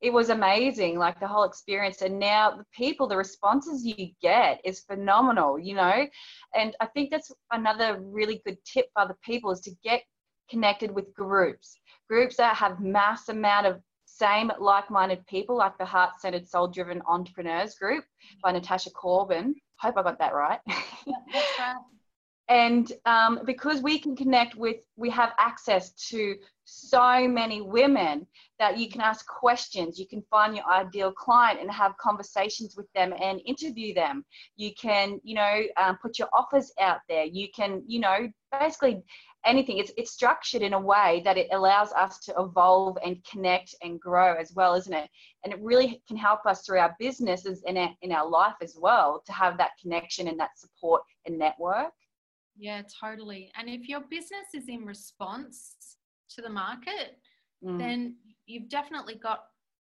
it 0.00 0.12
was 0.12 0.30
amazing 0.30 0.98
like 0.98 1.20
the 1.20 1.26
whole 1.26 1.44
experience. 1.44 2.00
And 2.00 2.18
now 2.18 2.56
the 2.56 2.64
people 2.74 3.06
the 3.06 3.16
responses 3.16 3.84
you 3.84 4.08
get 4.22 4.60
is 4.64 4.80
phenomenal 4.80 5.58
you 5.58 5.74
know? 5.74 6.06
And 6.54 6.74
i 6.80 6.86
think 6.86 7.10
that's 7.10 7.30
another 7.52 7.98
really 8.00 8.40
good 8.46 8.58
tip 8.64 8.86
for 8.92 9.02
other 9.02 9.18
people 9.24 9.50
is 9.50 9.60
to 9.62 9.72
get 9.82 10.02
connected 10.48 10.90
with 10.90 11.14
groups. 11.14 11.78
Groups 12.08 12.36
that 12.36 12.56
have 12.56 12.80
mass 12.80 13.28
amount 13.28 13.66
of 13.66 13.80
same 14.20 14.50
like-minded 14.58 15.26
people 15.26 15.56
like 15.56 15.76
the 15.78 15.84
heart-centered 15.84 16.46
soul-driven 16.46 17.00
entrepreneurs 17.06 17.74
group 17.74 18.04
by 18.42 18.52
natasha 18.52 18.90
corbin. 18.90 19.54
Hope 19.78 19.96
i 19.96 20.02
got 20.02 20.18
that 20.18 20.34
right, 20.34 20.60
right. 20.68 21.76
and 22.50 22.92
um, 23.06 23.40
because 23.46 23.80
we 23.80 23.98
can 23.98 24.14
connect 24.16 24.56
with 24.56 24.78
we 24.96 25.08
have 25.08 25.30
access 25.38 25.92
to 26.10 26.34
so 26.64 27.26
many 27.26 27.60
women 27.60 28.26
that 28.58 28.76
you 28.76 28.88
can 28.90 29.00
ask 29.00 29.24
questions 29.26 29.98
you 29.98 30.06
can 30.06 30.22
find 30.30 30.54
your 30.56 30.66
ideal 30.66 31.12
client 31.12 31.60
and 31.60 31.70
have 31.70 31.96
conversations 31.98 32.76
with 32.76 32.86
them 32.94 33.14
and 33.20 33.40
interview 33.46 33.94
them. 33.94 34.24
You 34.56 34.72
can 34.74 35.20
you 35.22 35.36
know 35.36 35.62
um, 35.76 35.96
put 36.02 36.18
your 36.18 36.28
offers 36.32 36.72
out 36.80 37.00
there. 37.08 37.24
You 37.24 37.48
can 37.54 37.82
you 37.86 38.00
know 38.00 38.28
basically 38.58 39.02
anything. 39.46 39.78
It's 39.78 39.92
it's 39.96 40.12
structured 40.12 40.62
in 40.62 40.74
a 40.74 40.80
way 40.80 41.22
that 41.24 41.36
it 41.36 41.48
allows 41.52 41.92
us 41.92 42.18
to 42.20 42.34
evolve 42.38 42.98
and 43.04 43.22
connect 43.24 43.74
and 43.82 44.00
grow 44.00 44.34
as 44.34 44.52
well, 44.54 44.74
isn't 44.74 44.92
it? 44.92 45.08
And 45.44 45.52
it 45.52 45.60
really 45.60 46.02
can 46.06 46.16
help 46.16 46.46
us 46.46 46.62
through 46.62 46.78
our 46.78 46.94
businesses 46.98 47.62
and 47.66 47.78
in, 47.78 47.90
in 48.02 48.12
our 48.12 48.28
life 48.28 48.56
as 48.62 48.76
well 48.78 49.22
to 49.26 49.32
have 49.32 49.56
that 49.58 49.70
connection 49.80 50.28
and 50.28 50.38
that 50.38 50.58
support 50.58 51.02
and 51.26 51.38
network. 51.38 51.92
Yeah, 52.56 52.82
totally. 53.00 53.50
And 53.56 53.68
if 53.68 53.88
your 53.88 54.02
business 54.10 54.54
is 54.54 54.68
in 54.68 54.84
response 54.84 55.74
to 56.34 56.42
the 56.42 56.50
market, 56.50 57.16
mm. 57.64 57.78
then 57.78 58.16
you've 58.46 58.68
definitely 58.68 59.14
got 59.14 59.44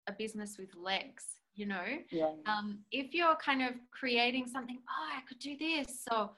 a 0.08 0.14
business 0.14 0.58
with 0.58 0.70
legs 0.76 1.24
you 1.56 1.66
know 1.66 1.86
yeah. 2.12 2.32
um, 2.46 2.80
if 2.92 3.14
you're 3.14 3.36
kind 3.36 3.62
of 3.62 3.74
creating 3.92 4.48
something 4.48 4.80
oh 4.90 5.18
i 5.18 5.22
could 5.28 5.40
do 5.40 5.56
this 5.58 6.06
or 6.12 6.32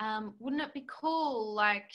um, 0.00 0.34
wouldn't 0.38 0.62
it 0.62 0.74
be 0.74 0.86
cool 0.88 1.54
like 1.54 1.90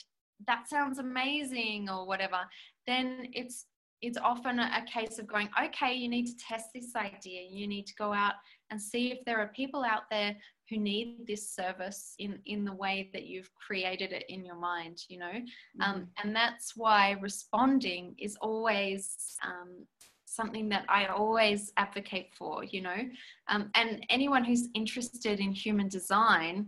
that 0.46 0.68
sounds 0.68 0.98
amazing 0.98 1.88
or 1.88 2.06
whatever 2.06 2.38
then 2.86 3.28
it's 3.32 3.66
it's 4.00 4.18
often 4.18 4.60
a 4.60 4.84
case 4.86 5.18
of 5.18 5.26
going 5.26 5.48
okay 5.60 5.92
you 5.92 6.08
need 6.08 6.26
to 6.26 6.36
test 6.36 6.66
this 6.74 6.94
idea 6.94 7.42
you 7.50 7.66
need 7.66 7.86
to 7.86 7.94
go 7.96 8.12
out 8.12 8.34
and 8.70 8.80
see 8.80 9.10
if 9.10 9.18
there 9.24 9.40
are 9.40 9.48
people 9.48 9.84
out 9.84 10.02
there 10.10 10.36
who 10.70 10.76
need 10.76 11.26
this 11.26 11.50
service 11.50 12.14
in 12.18 12.38
in 12.46 12.64
the 12.64 12.72
way 12.72 13.10
that 13.12 13.26
you've 13.26 13.50
created 13.54 14.12
it 14.12 14.24
in 14.28 14.44
your 14.44 14.54
mind 14.54 14.98
you 15.08 15.18
know 15.18 15.26
um, 15.26 15.42
mm-hmm. 15.80 15.82
um, 15.82 16.06
and 16.22 16.36
that's 16.36 16.76
why 16.76 17.16
responding 17.20 18.14
is 18.18 18.36
always 18.40 19.36
um, 19.44 19.86
something 20.28 20.68
that 20.68 20.84
I 20.88 21.06
always 21.06 21.72
advocate 21.76 22.28
for, 22.38 22.62
you 22.62 22.82
know. 22.82 23.00
Um, 23.48 23.70
and 23.74 24.04
anyone 24.10 24.44
who's 24.44 24.68
interested 24.74 25.40
in 25.40 25.52
human 25.52 25.88
design 25.88 26.66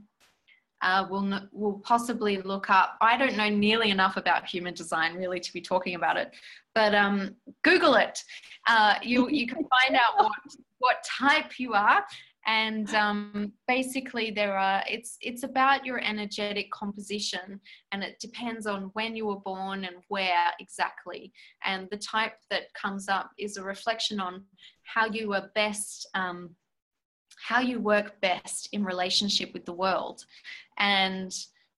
uh, 0.83 1.07
will 1.11 1.41
will 1.53 1.79
possibly 1.81 2.41
look 2.43 2.71
up. 2.71 2.97
I 3.01 3.17
don't 3.17 3.37
know 3.37 3.49
nearly 3.49 3.91
enough 3.91 4.17
about 4.17 4.47
human 4.47 4.75
design 4.75 5.15
really 5.17 5.41
to 5.41 5.53
be 5.53 5.61
talking 5.61 5.95
about 5.95 6.17
it, 6.17 6.33
but 6.75 6.95
um, 6.95 7.37
Google 7.63 7.95
it. 7.95 8.23
Uh, 8.67 8.95
you 9.03 9.29
you 9.31 9.47
can 9.47 9.59
find 9.59 9.97
out 9.97 10.25
what 10.25 10.33
what 10.79 11.05
type 11.05 11.59
you 11.59 11.75
are, 11.75 12.05
and 12.47 12.95
um, 12.95 13.53
basically 13.69 14.31
there 14.31 14.57
are 14.57 14.83
it's 14.89 15.19
it's 15.21 15.43
about 15.43 15.85
your 15.85 15.99
energetic 16.01 16.71
composition 16.71 17.61
and 17.93 18.03
it 18.03 18.19
depends 18.19 18.67
on 18.67 18.91
when 18.95 19.15
you 19.15 19.27
were 19.27 19.41
born 19.41 19.85
and 19.85 19.97
where 20.09 20.47
exactly 20.59 21.33
and 21.65 21.87
the 21.91 21.97
type 21.99 22.35
that 22.51 22.73
comes 22.75 23.09
up 23.09 23.31
is 23.39 23.57
a 23.57 23.63
reflection 23.63 24.21
on 24.21 24.43
how 24.85 25.07
you 25.07 25.35
are 25.35 25.51
best 25.55 26.09
um, 26.15 26.51
how 27.51 27.61
you 27.61 27.79
work 27.81 28.21
best 28.21 28.69
in 28.73 28.85
relationship 28.85 29.53
with 29.53 29.65
the 29.65 29.73
world 29.85 30.25
and 30.79 31.31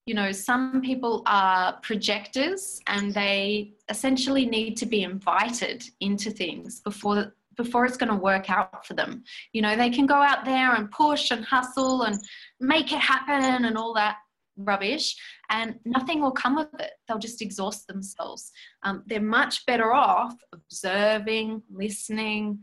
you 0.05 0.13
know 0.13 0.31
some 0.31 0.81
people 0.81 1.23
are 1.25 1.79
projectors 1.81 2.81
and 2.87 3.13
they 3.13 3.73
essentially 3.89 4.45
need 4.45 4.77
to 4.77 4.85
be 4.85 5.01
invited 5.03 5.83
into 5.99 6.29
things 6.29 6.81
before 6.81 7.33
before 7.55 7.85
it's 7.85 7.97
going 7.97 8.09
to 8.09 8.15
work 8.15 8.49
out 8.49 8.85
for 8.85 8.95
them. 8.95 9.23
You 9.51 9.61
know, 9.61 9.75
they 9.75 9.89
can 9.89 10.07
go 10.07 10.15
out 10.15 10.43
there 10.43 10.73
and 10.73 10.89
push 10.89 11.29
and 11.31 11.45
hustle 11.45 12.03
and 12.03 12.17
make 12.59 12.91
it 12.91 12.99
happen 12.99 13.65
and 13.65 13.77
all 13.77 13.93
that 13.93 14.17
rubbish, 14.57 15.15
and 15.49 15.79
nothing 15.85 16.21
will 16.21 16.31
come 16.31 16.57
of 16.57 16.69
it. 16.79 16.91
They'll 17.07 17.19
just 17.19 17.41
exhaust 17.41 17.87
themselves. 17.87 18.51
Um, 18.83 19.03
they're 19.07 19.21
much 19.21 19.65
better 19.65 19.93
off 19.93 20.35
observing, 20.53 21.63
listening, 21.71 22.59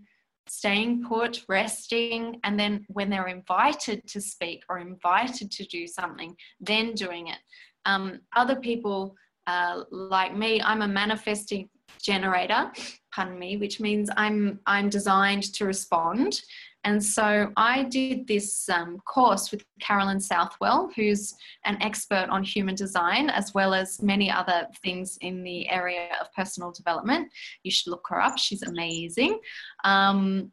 staying 0.51 1.05
put, 1.05 1.45
resting, 1.49 2.41
and 2.43 2.59
then 2.59 2.85
when 2.89 3.09
they're 3.09 3.29
invited 3.29 4.05
to 4.09 4.21
speak 4.21 4.65
or 4.69 4.79
invited 4.79 5.49
to 5.49 5.65
do 5.67 5.87
something, 5.87 6.37
then 6.61 6.93
doing 6.93 7.29
it. 7.29 7.39
Um, 7.87 8.21
other 8.35 8.57
people 8.57 9.15
uh, 9.47 9.85
like 9.93 10.37
me, 10.37 10.61
I'm 10.61 10.83
a 10.83 10.89
manifesting 10.89 11.69
generator, 12.03 12.73
pardon 13.15 13.39
me, 13.39 13.59
which 13.59 13.79
means 13.79 14.11
I'm 14.17 14.59
I'm 14.67 14.89
designed 14.89 15.45
to 15.55 15.67
respond. 15.67 16.43
And 16.85 17.05
so 17.05 17.53
I 17.57 17.85
did 17.85 18.27
this 18.27 18.69
um, 18.69 18.99
course 19.01 19.51
with 19.51 19.65
Carolyn 19.81 20.21
Southwell, 20.21 20.91
who's 20.97 21.35
an 21.65 21.77
expert 21.83 22.29
on 22.31 22.43
human 22.43 22.75
design, 22.75 23.29
as 23.29 23.53
well 23.55 23.75
as 23.75 24.03
many 24.03 24.31
other 24.31 24.67
things 24.83 25.19
in 25.21 25.43
the 25.43 25.69
area 25.69 26.09
of 26.21 26.33
personal 26.33 26.73
development. 26.73 27.31
You 27.63 27.71
should 27.71 27.91
look 27.91 28.07
her 28.09 28.21
up, 28.21 28.39
she's 28.39 28.63
amazing. 28.63 29.39
Um, 29.85 30.53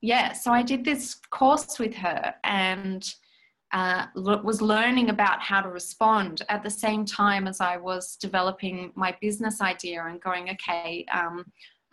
yeah, 0.00 0.32
so 0.32 0.52
I 0.52 0.62
did 0.62 0.84
this 0.84 1.14
course 1.30 1.78
with 1.78 1.94
her, 1.94 2.34
and 2.44 3.08
uh, 3.72 4.06
was 4.14 4.62
learning 4.62 5.10
about 5.10 5.40
how 5.40 5.60
to 5.60 5.68
respond 5.68 6.42
at 6.48 6.62
the 6.62 6.70
same 6.70 7.04
time 7.04 7.48
as 7.48 7.60
I 7.60 7.76
was 7.76 8.16
developing 8.16 8.92
my 8.94 9.16
business 9.20 9.60
idea 9.60 10.04
and 10.04 10.20
going, 10.20 10.48
okay, 10.50 11.04
um, 11.12 11.44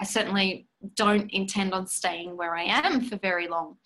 I 0.01 0.03
certainly 0.03 0.67
don't 0.95 1.31
intend 1.31 1.73
on 1.73 1.85
staying 1.85 2.35
where 2.35 2.55
I 2.55 2.63
am 2.63 3.01
for 3.01 3.17
very 3.17 3.47
long. 3.47 3.77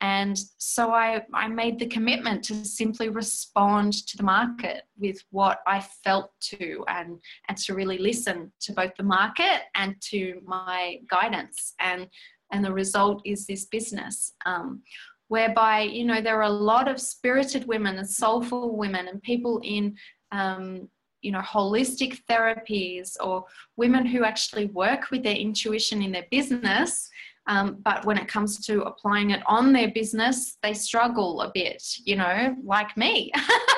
And 0.00 0.38
so 0.58 0.92
I, 0.92 1.22
I 1.32 1.48
made 1.48 1.78
the 1.78 1.86
commitment 1.86 2.44
to 2.44 2.64
simply 2.64 3.08
respond 3.08 3.94
to 4.06 4.16
the 4.16 4.22
market 4.22 4.84
with 4.96 5.18
what 5.30 5.58
I 5.66 5.80
felt 5.80 6.30
to 6.50 6.84
and, 6.86 7.18
and 7.48 7.58
to 7.58 7.74
really 7.74 7.98
listen 7.98 8.52
to 8.60 8.72
both 8.72 8.92
the 8.96 9.02
market 9.02 9.62
and 9.74 9.96
to 10.10 10.40
my 10.44 11.00
guidance. 11.10 11.74
And, 11.80 12.06
and 12.52 12.64
the 12.64 12.72
result 12.72 13.22
is 13.24 13.46
this 13.46 13.64
business. 13.64 14.32
Um, 14.46 14.82
whereby 15.28 15.80
you 15.80 16.04
know 16.04 16.20
there 16.20 16.36
are 16.36 16.42
a 16.42 16.50
lot 16.50 16.86
of 16.86 17.00
spirited 17.00 17.66
women 17.66 17.96
and 17.96 18.08
soulful 18.08 18.76
women 18.76 19.08
and 19.08 19.22
people 19.22 19.58
in 19.64 19.96
um, 20.32 20.86
you 21.24 21.32
know 21.32 21.40
holistic 21.40 22.20
therapies 22.28 23.16
or 23.20 23.44
women 23.76 24.04
who 24.04 24.24
actually 24.24 24.66
work 24.66 25.10
with 25.10 25.22
their 25.22 25.36
intuition 25.36 26.02
in 26.02 26.12
their 26.12 26.26
business 26.30 27.08
um, 27.46 27.78
but 27.84 28.04
when 28.06 28.16
it 28.16 28.26
comes 28.26 28.64
to 28.64 28.82
applying 28.82 29.30
it 29.30 29.42
on 29.46 29.72
their 29.72 29.90
business 29.90 30.58
they 30.62 30.74
struggle 30.74 31.40
a 31.40 31.50
bit 31.54 31.82
you 32.04 32.16
know 32.16 32.54
like 32.64 32.96
me 32.96 33.32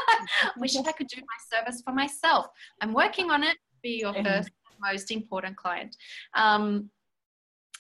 wish 0.56 0.76
i 0.76 0.92
could 0.92 1.08
do 1.08 1.20
my 1.20 1.58
service 1.58 1.82
for 1.82 1.92
myself 1.92 2.46
i'm 2.80 2.92
working 2.92 3.30
on 3.30 3.42
it 3.42 3.56
be 3.82 4.00
your 4.00 4.14
first 4.24 4.50
most 4.80 5.10
important 5.10 5.56
client 5.56 5.96
um, 6.34 6.90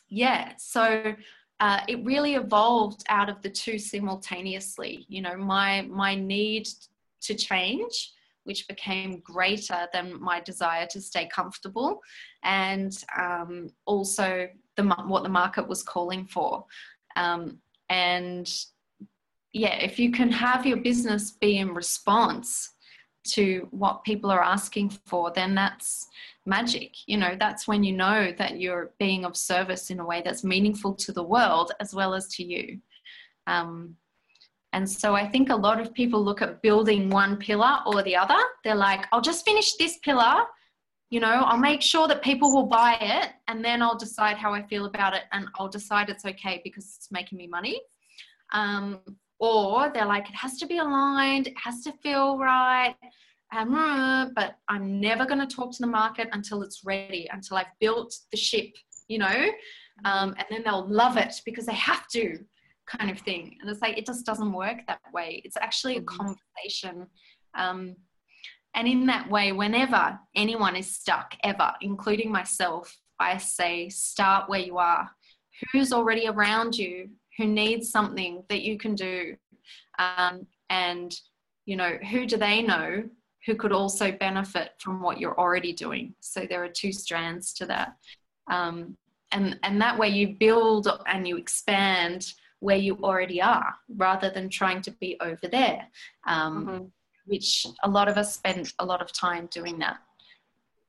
yeah 0.08 0.52
so 0.56 1.14
uh, 1.60 1.80
it 1.88 2.04
really 2.04 2.34
evolved 2.34 3.02
out 3.08 3.28
of 3.28 3.40
the 3.42 3.48
two 3.48 3.78
simultaneously. 3.78 5.06
You 5.08 5.22
know, 5.22 5.36
my 5.36 5.82
my 5.82 6.14
need 6.14 6.68
to 7.22 7.34
change, 7.34 8.12
which 8.46 8.66
became 8.68 9.20
greater 9.20 9.86
than 9.92 10.20
my 10.20 10.40
desire 10.40 10.86
to 10.90 11.00
stay 11.00 11.26
comfortable, 11.26 12.00
and 12.42 13.04
um, 13.18 13.68
also 13.84 14.48
the 14.76 14.84
what 15.06 15.22
the 15.22 15.28
market 15.28 15.68
was 15.68 15.82
calling 15.82 16.24
for. 16.26 16.64
Um, 17.16 17.58
and 17.88 18.50
yeah, 19.52 19.76
if 19.76 19.98
you 19.98 20.10
can 20.10 20.30
have 20.30 20.66
your 20.66 20.78
business 20.78 21.30
be 21.30 21.58
in 21.58 21.74
response 21.74 22.72
to 23.24 23.66
what 23.70 24.04
people 24.04 24.30
are 24.30 24.42
asking 24.42 24.90
for, 25.06 25.32
then 25.34 25.54
that's 25.54 26.06
magic. 26.44 26.92
You 27.06 27.16
know, 27.16 27.36
that's 27.38 27.66
when 27.66 27.82
you 27.82 27.92
know 27.92 28.32
that 28.38 28.60
you're 28.60 28.92
being 28.98 29.24
of 29.24 29.36
service 29.36 29.90
in 29.90 30.00
a 30.00 30.06
way 30.06 30.22
that's 30.24 30.44
meaningful 30.44 30.94
to 30.94 31.12
the 31.12 31.22
world 31.22 31.72
as 31.80 31.94
well 31.94 32.14
as 32.14 32.28
to 32.28 32.44
you. 32.44 32.80
Um, 33.46 33.96
and 34.76 34.88
so 34.88 35.14
I 35.14 35.26
think 35.26 35.48
a 35.48 35.56
lot 35.56 35.80
of 35.80 35.94
people 35.94 36.22
look 36.22 36.42
at 36.42 36.60
building 36.60 37.08
one 37.08 37.38
pillar 37.38 37.78
or 37.86 38.02
the 38.02 38.14
other. 38.14 38.36
They're 38.62 38.74
like, 38.74 39.06
I'll 39.10 39.22
just 39.22 39.42
finish 39.42 39.72
this 39.76 39.96
pillar, 40.04 40.42
you 41.08 41.18
know, 41.18 41.44
I'll 41.48 41.56
make 41.70 41.80
sure 41.80 42.06
that 42.08 42.20
people 42.22 42.54
will 42.54 42.66
buy 42.66 42.98
it, 43.00 43.30
and 43.48 43.64
then 43.64 43.80
I'll 43.80 43.96
decide 43.96 44.36
how 44.36 44.52
I 44.52 44.62
feel 44.66 44.84
about 44.84 45.14
it, 45.14 45.22
and 45.32 45.46
I'll 45.54 45.70
decide 45.70 46.10
it's 46.10 46.26
okay 46.26 46.60
because 46.62 46.84
it's 46.94 47.10
making 47.10 47.38
me 47.38 47.46
money. 47.46 47.80
Um, 48.52 49.00
or 49.38 49.90
they're 49.94 50.04
like, 50.04 50.28
it 50.28 50.34
has 50.34 50.58
to 50.58 50.66
be 50.66 50.76
aligned, 50.76 51.46
it 51.46 51.54
has 51.56 51.82
to 51.84 51.92
feel 52.02 52.36
right, 52.36 52.94
um, 53.56 54.32
but 54.36 54.56
I'm 54.68 55.00
never 55.00 55.24
going 55.24 55.40
to 55.40 55.56
talk 55.56 55.72
to 55.72 55.80
the 55.80 55.86
market 55.86 56.28
until 56.32 56.60
it's 56.62 56.82
ready, 56.84 57.26
until 57.32 57.56
I've 57.56 57.74
built 57.80 58.14
the 58.30 58.36
ship, 58.36 58.74
you 59.08 59.20
know, 59.20 59.38
um, 60.04 60.34
and 60.36 60.46
then 60.50 60.62
they'll 60.64 60.86
love 60.86 61.16
it 61.16 61.34
because 61.46 61.64
they 61.64 61.74
have 61.74 62.06
to, 62.08 62.44
kind 62.86 63.10
of 63.10 63.18
thing. 63.20 63.56
And 63.60 63.70
it's 63.70 63.80
like, 63.80 63.98
it 63.98 64.06
just 64.06 64.26
doesn't 64.26 64.52
work 64.52 64.78
that 64.86 65.00
way. 65.12 65.42
It's 65.44 65.56
actually 65.56 65.96
a 65.96 66.00
mm-hmm. 66.00 66.16
conversation. 66.16 67.06
Um, 67.54 67.96
and 68.74 68.86
in 68.86 69.06
that 69.06 69.30
way, 69.30 69.52
whenever 69.52 70.18
anyone 70.34 70.76
is 70.76 70.94
stuck, 70.94 71.34
ever, 71.42 71.72
including 71.80 72.30
myself, 72.30 72.94
I 73.18 73.38
say, 73.38 73.88
start 73.88 74.48
where 74.48 74.60
you 74.60 74.78
are. 74.78 75.10
Who's 75.72 75.92
already 75.92 76.28
around 76.28 76.76
you 76.76 77.08
who 77.38 77.46
needs 77.46 77.90
something 77.90 78.42
that 78.48 78.62
you 78.62 78.76
can 78.78 78.94
do? 78.94 79.36
Um, 79.98 80.46
and, 80.68 81.14
you 81.64 81.76
know, 81.76 81.96
who 82.10 82.26
do 82.26 82.36
they 82.36 82.62
know 82.62 83.04
who 83.46 83.54
could 83.54 83.72
also 83.72 84.10
benefit 84.12 84.72
from 84.78 85.00
what 85.00 85.20
you're 85.20 85.38
already 85.38 85.72
doing. 85.72 86.14
So 86.20 86.46
there 86.46 86.64
are 86.64 86.68
two 86.68 86.92
strands 86.92 87.52
to 87.54 87.66
that. 87.66 87.94
Um, 88.50 88.96
and, 89.32 89.58
and 89.62 89.80
that 89.80 89.98
way 89.98 90.08
you 90.08 90.36
build 90.38 90.88
and 91.06 91.26
you 91.26 91.36
expand 91.36 92.32
where 92.66 92.82
you 92.86 92.94
already 93.08 93.40
are 93.54 93.70
rather 94.06 94.28
than 94.36 94.46
trying 94.60 94.80
to 94.86 94.90
be 95.02 95.10
over 95.28 95.46
there, 95.58 95.82
um, 96.34 96.52
mm-hmm. 96.54 96.84
which 97.32 97.50
a 97.88 97.90
lot 97.96 98.06
of 98.10 98.16
us 98.22 98.28
spend 98.40 98.72
a 98.84 98.86
lot 98.92 99.00
of 99.04 99.08
time 99.26 99.44
doing 99.58 99.76
that. 99.84 99.98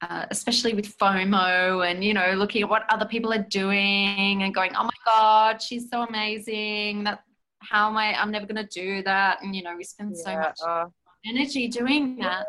uh, 0.01 0.25
especially 0.29 0.73
with 0.73 0.97
FOMO 0.97 1.89
and 1.89 2.03
you 2.03 2.13
know 2.13 2.33
looking 2.33 2.61
at 2.61 2.69
what 2.69 2.83
other 2.89 3.05
people 3.05 3.33
are 3.33 3.45
doing 3.49 4.43
and 4.43 4.53
going, 4.53 4.71
oh 4.75 4.83
my 4.83 4.99
god, 5.05 5.61
she's 5.61 5.89
so 5.89 6.03
amazing. 6.03 7.03
That 7.03 7.23
how 7.59 7.89
am 7.89 7.97
I? 7.97 8.13
I'm 8.13 8.31
never 8.31 8.45
going 8.45 8.63
to 8.67 8.81
do 8.81 9.01
that. 9.03 9.41
And 9.41 9.55
you 9.55 9.63
know 9.63 9.75
we 9.75 9.83
spend 9.83 10.15
yeah, 10.15 10.23
so 10.23 10.37
much 10.37 10.59
uh, 10.65 10.85
energy 11.25 11.67
doing 11.67 12.17
that. 12.17 12.45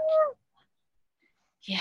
Yeah. 1.62 1.80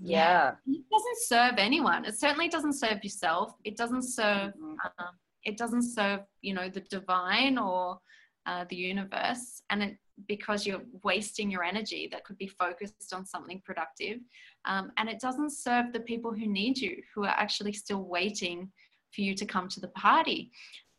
yeah. 0.00 0.52
It 0.66 0.84
doesn't 0.90 1.18
serve 1.26 1.54
anyone. 1.58 2.04
It 2.04 2.18
certainly 2.18 2.48
doesn't 2.48 2.74
serve 2.74 3.02
yourself. 3.02 3.54
It 3.64 3.76
doesn't 3.76 4.02
serve. 4.02 4.52
Mm-hmm. 4.54 4.74
Um, 4.98 5.14
it 5.44 5.56
doesn't 5.56 5.82
serve 5.82 6.20
you 6.42 6.54
know 6.54 6.68
the 6.68 6.80
divine 6.80 7.58
or 7.58 7.98
uh, 8.46 8.64
the 8.68 8.76
universe, 8.76 9.62
and 9.70 9.82
it 9.82 9.96
because 10.26 10.66
you're 10.66 10.82
wasting 11.04 11.50
your 11.50 11.62
energy 11.62 12.08
that 12.10 12.24
could 12.24 12.38
be 12.38 12.48
focused 12.48 13.12
on 13.12 13.24
something 13.24 13.62
productive. 13.64 14.18
Um, 14.64 14.90
and 14.96 15.08
it 15.08 15.20
doesn't 15.20 15.50
serve 15.50 15.92
the 15.92 16.00
people 16.00 16.32
who 16.32 16.46
need 16.46 16.78
you, 16.78 17.02
who 17.14 17.24
are 17.24 17.36
actually 17.36 17.72
still 17.72 18.02
waiting 18.02 18.70
for 19.14 19.20
you 19.20 19.34
to 19.34 19.46
come 19.46 19.68
to 19.68 19.80
the 19.80 19.88
party. 19.88 20.50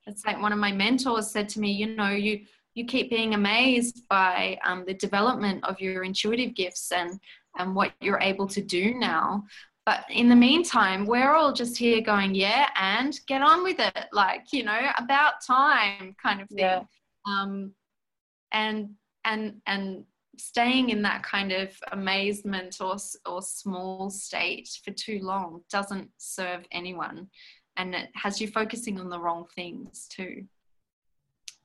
It's 0.07 0.25
like 0.25 0.41
one 0.41 0.53
of 0.53 0.59
my 0.59 0.71
mentors 0.71 1.31
said 1.31 1.49
to 1.49 1.59
me, 1.59 1.71
you 1.71 1.95
know, 1.95 2.09
you 2.09 2.45
you 2.75 2.85
keep 2.85 3.09
being 3.09 3.33
amazed 3.33 4.07
by 4.09 4.57
um, 4.63 4.85
the 4.85 4.93
development 4.93 5.63
of 5.65 5.79
your 5.81 6.03
intuitive 6.03 6.55
gifts 6.55 6.91
and 6.91 7.19
and 7.57 7.75
what 7.75 7.93
you're 7.99 8.21
able 8.21 8.47
to 8.47 8.61
do 8.61 8.93
now. 8.93 9.43
But 9.89 10.05
in 10.11 10.29
the 10.29 10.35
meantime, 10.35 11.07
we're 11.07 11.33
all 11.33 11.51
just 11.51 11.75
here 11.75 11.99
going, 11.99 12.35
yeah, 12.35 12.67
and 12.75 13.19
get 13.25 13.41
on 13.41 13.63
with 13.63 13.79
it, 13.79 14.05
like 14.13 14.53
you 14.53 14.63
know, 14.63 14.79
about 14.99 15.41
time 15.43 16.15
kind 16.21 16.41
of 16.41 16.47
thing. 16.49 16.59
Yeah. 16.59 16.83
Um, 17.25 17.71
and 18.51 18.91
and 19.25 19.55
and 19.65 20.03
staying 20.37 20.91
in 20.91 21.01
that 21.01 21.23
kind 21.23 21.51
of 21.51 21.71
amazement 21.91 22.77
or 22.79 22.97
or 23.25 23.41
small 23.41 24.11
state 24.11 24.69
for 24.85 24.91
too 24.91 25.21
long 25.23 25.61
doesn't 25.71 26.11
serve 26.19 26.63
anyone 26.71 27.27
and 27.77 27.95
it 27.95 28.09
has 28.13 28.39
you 28.39 28.47
focusing 28.47 28.99
on 28.99 29.09
the 29.09 29.19
wrong 29.19 29.45
things 29.55 30.07
too 30.07 30.45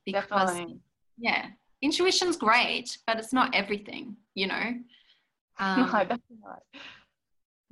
because 0.05 0.27
Definitely. 0.29 0.79
yeah 1.17 1.45
intuition's 1.81 2.35
great 2.35 2.97
but 3.07 3.17
it's 3.17 3.31
not 3.31 3.55
everything 3.55 4.17
you 4.33 4.47
know 4.47 4.73
um, 5.59 5.79
no, 5.79 5.91
that's 5.91 6.21
not. 6.43 6.63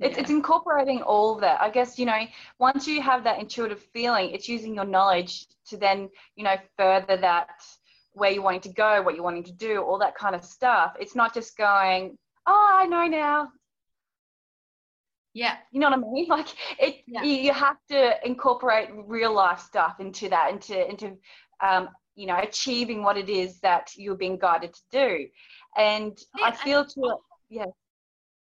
It's, 0.00 0.16
yeah. 0.16 0.22
it's 0.22 0.30
incorporating 0.30 1.02
all 1.02 1.34
of 1.34 1.40
that. 1.42 1.60
I 1.60 1.70
guess, 1.70 1.98
you 1.98 2.06
know, 2.06 2.20
once 2.58 2.86
you 2.86 3.00
have 3.00 3.24
that 3.24 3.38
intuitive 3.38 3.80
feeling, 3.92 4.30
it's 4.30 4.48
using 4.48 4.74
your 4.74 4.84
knowledge 4.84 5.46
to 5.68 5.76
then, 5.76 6.10
you 6.34 6.44
know, 6.44 6.56
further 6.76 7.16
that 7.16 7.48
where 8.12 8.30
you're 8.30 8.42
wanting 8.42 8.60
to 8.62 8.72
go, 8.72 9.02
what 9.02 9.14
you're 9.14 9.24
wanting 9.24 9.44
to 9.44 9.52
do, 9.52 9.82
all 9.82 9.98
that 9.98 10.16
kind 10.16 10.34
of 10.34 10.44
stuff. 10.44 10.94
It's 10.98 11.14
not 11.14 11.32
just 11.34 11.56
going, 11.56 12.16
oh, 12.46 12.78
I 12.80 12.86
know 12.86 13.06
now. 13.06 13.48
Yeah. 15.32 15.56
You 15.72 15.80
know 15.80 15.90
what 15.90 15.98
I 15.98 16.12
mean? 16.12 16.26
Like 16.28 16.48
it, 16.78 17.02
yeah. 17.06 17.22
you 17.22 17.52
have 17.52 17.76
to 17.90 18.14
incorporate 18.24 18.88
real 19.06 19.34
life 19.34 19.60
stuff 19.60 20.00
into 20.00 20.28
that, 20.28 20.50
into, 20.50 20.88
into, 20.88 21.16
um, 21.60 21.88
you 22.16 22.26
know, 22.26 22.38
achieving 22.38 23.02
what 23.02 23.16
it 23.16 23.28
is 23.28 23.60
that 23.60 23.90
you're 23.96 24.16
being 24.16 24.38
guided 24.38 24.74
to 24.74 24.82
do. 24.90 25.26
And 25.76 26.16
yeah, 26.38 26.46
I 26.46 26.50
feel 26.52 26.84
to, 26.84 27.16
yeah. 27.48 27.66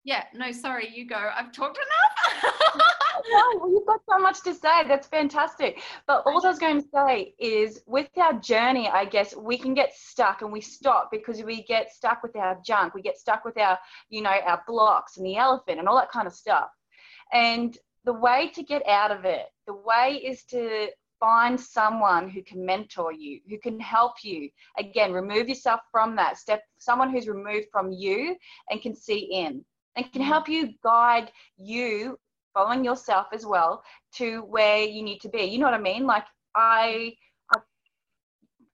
Yeah, 0.06 0.24
no, 0.36 0.52
sorry, 0.52 0.88
you 0.94 1.08
go. 1.08 1.16
I've 1.16 1.52
talked 1.52 1.80
enough. 1.80 2.54
no, 3.32 3.68
you've 3.68 3.88
got 3.88 4.02
so 4.08 4.20
much 4.20 4.44
to 4.44 4.54
say. 4.54 4.88
That's 4.88 5.08
fantastic. 5.08 5.82
But 6.06 6.22
all 6.28 6.46
I 6.46 6.50
was 6.50 6.60
going 6.60 6.80
to 6.80 6.88
say 6.94 7.34
is 7.40 7.82
with 7.88 8.10
our 8.16 8.34
journey, 8.34 8.88
I 8.88 9.06
guess 9.06 9.36
we 9.36 9.58
can 9.58 9.74
get 9.74 9.96
stuck 9.96 10.44
and 10.44 10.52
we 10.52 10.62
stop 10.62 11.10
because 11.12 11.42
we 11.42 11.64
get 11.64 11.92
stuck 11.92 12.22
with 12.22 12.36
our 12.36 12.60
junk. 12.64 12.94
We 12.94 13.02
get 13.02 13.18
stuck 13.18 13.44
with 13.44 13.58
our, 13.58 13.80
you 14.10 14.22
know, 14.22 14.30
our 14.46 14.62
blocks 14.68 15.18
and 15.18 15.26
the 15.26 15.38
elephant 15.38 15.80
and 15.80 15.90
all 15.90 15.98
that 15.98 16.12
kind 16.12 16.28
of 16.28 16.34
stuff. 16.34 16.70
And 17.34 17.76
the 18.04 18.14
way 18.14 18.52
to 18.54 18.62
get 18.62 18.88
out 18.88 19.10
of 19.10 19.26
it, 19.26 19.48
the 19.66 19.74
way 19.74 20.22
is 20.24 20.44
to 20.52 20.90
find 21.20 21.60
someone 21.60 22.30
who 22.30 22.44
can 22.44 22.64
mentor 22.64 23.12
you, 23.12 23.40
who 23.50 23.58
can 23.58 23.80
help 23.80 24.24
you. 24.24 24.52
Again, 24.78 25.12
remove 25.12 25.50
yourself 25.50 25.80
from 25.92 26.16
that 26.18 26.38
step, 26.38 26.62
someone 26.78 27.10
who's 27.10 27.28
removed 27.28 27.70
from 27.72 27.92
you 27.92 28.36
and 28.70 28.80
can 28.84 28.96
see 28.96 29.18
in 29.18 29.66
and 29.96 30.12
can 30.12 30.22
mm. 30.22 30.26
help 30.26 30.48
you 30.48 30.74
guide 30.84 31.32
you 31.58 32.18
following 32.54 32.86
yourself 32.86 33.28
as 33.34 33.46
well 33.46 33.84
to 34.14 34.42
where 34.44 34.82
you 34.84 35.04
need 35.04 35.20
to 35.20 35.30
be. 35.30 35.44
You 35.44 35.60
know 35.60 35.66
what 35.66 35.74
i 35.74 35.80
mean? 35.80 36.06
Like 36.06 36.26
i, 36.56 37.14
I 37.54 37.60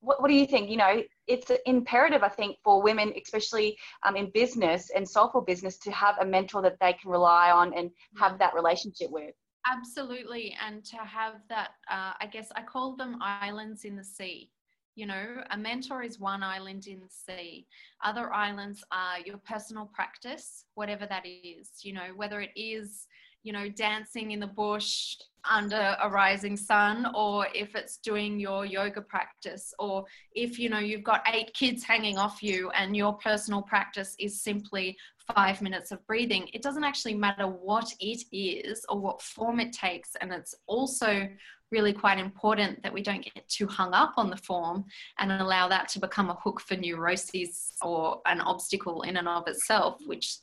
what, 0.02 0.22
what 0.22 0.28
do 0.28 0.34
you 0.34 0.46
think? 0.46 0.70
You 0.70 0.78
know 0.78 1.02
it's 1.28 1.52
imperative 1.66 2.24
i 2.24 2.30
think 2.30 2.58
for 2.64 2.82
women 2.82 3.14
especially 3.22 3.78
um, 4.04 4.16
in 4.16 4.30
business 4.32 4.92
and 4.96 5.08
soulful 5.08 5.42
business 5.42 5.78
to 5.78 5.92
have 5.92 6.16
a 6.20 6.26
mentor 6.26 6.62
that 6.62 6.78
they 6.82 6.94
can 6.94 7.10
rely 7.10 7.52
on 7.52 7.74
and 7.74 7.90
have 8.18 8.38
that 8.40 8.54
relationship 8.54 9.10
with. 9.12 9.34
Absolutely 9.72 10.56
and 10.66 10.84
to 10.86 10.98
have 10.98 11.36
that 11.50 11.70
uh, 11.90 12.14
i 12.20 12.26
guess 12.26 12.52
i 12.56 12.62
call 12.62 12.96
them 12.96 13.18
islands 13.22 13.86
in 13.86 13.96
the 13.96 14.04
sea 14.04 14.50
you 14.96 15.06
know, 15.06 15.26
a 15.52 15.58
mentor 15.58 16.04
is 16.04 16.20
one 16.20 16.44
island 16.44 16.88
in 16.88 17.00
the 17.00 17.10
sea. 17.10 17.66
Other 18.04 18.34
islands 18.34 18.84
are 18.92 19.20
your 19.26 19.38
personal 19.38 19.90
practice, 19.94 20.66
whatever 20.76 21.06
that 21.06 21.26
is, 21.26 21.70
you 21.84 21.94
know, 21.94 22.10
whether 22.16 22.42
it 22.42 22.52
is, 22.56 23.08
you 23.44 23.54
know, 23.54 23.70
dancing 23.70 24.32
in 24.32 24.40
the 24.40 24.48
bush 24.48 25.16
under 25.50 25.96
a 26.04 26.10
rising 26.10 26.56
sun, 26.56 27.08
or 27.16 27.48
if 27.56 27.74
it's 27.74 27.98
doing 27.98 28.40
your 28.40 28.66
yoga 28.66 29.02
practice, 29.02 29.74
or 29.80 30.06
if, 30.36 30.60
you 30.60 30.70
know, 30.70 30.78
you've 30.78 31.04
got 31.04 31.24
eight 31.34 31.52
kids 31.54 31.84
hanging 31.84 32.18
off 32.18 32.44
you 32.44 32.70
and 32.72 32.96
your 32.96 33.14
personal 33.14 33.62
practice 33.64 34.16
is 34.20 34.44
simply 34.44 34.96
five 35.36 35.62
minutes 35.62 35.92
of 35.92 36.06
breathing. 36.06 36.48
It 36.54 36.62
doesn't 36.62 36.84
actually 36.84 37.16
matter 37.16 37.48
what 37.48 37.92
it 38.00 38.24
is 38.32 38.86
or 38.90 39.00
what 39.00 39.22
form 39.22 39.60
it 39.60 39.74
takes. 39.74 40.16
And 40.22 40.32
it's 40.32 40.54
also 40.68 41.28
really 41.72 41.94
quite 41.94 42.20
important 42.20 42.82
that 42.84 42.94
we 42.94 43.02
don't 43.02 43.24
get 43.24 43.48
too 43.48 43.68
hung 43.68 43.94
up 43.94 44.14
on 44.18 44.30
the 44.30 44.38
form 44.38 44.86
and 45.20 45.32
allow 45.32 45.68
that 45.68 45.88
to 45.90 46.00
become 46.00 46.30
a 46.30 46.36
hook 46.44 46.60
for 46.60 46.76
neuroses 46.76 47.74
or 47.82 48.22
an 48.26 48.42
obstacle 48.42 49.04
in 49.04 49.18
and 49.18 49.28
of 49.28 49.48
itself, 49.48 49.98
which 50.06 50.38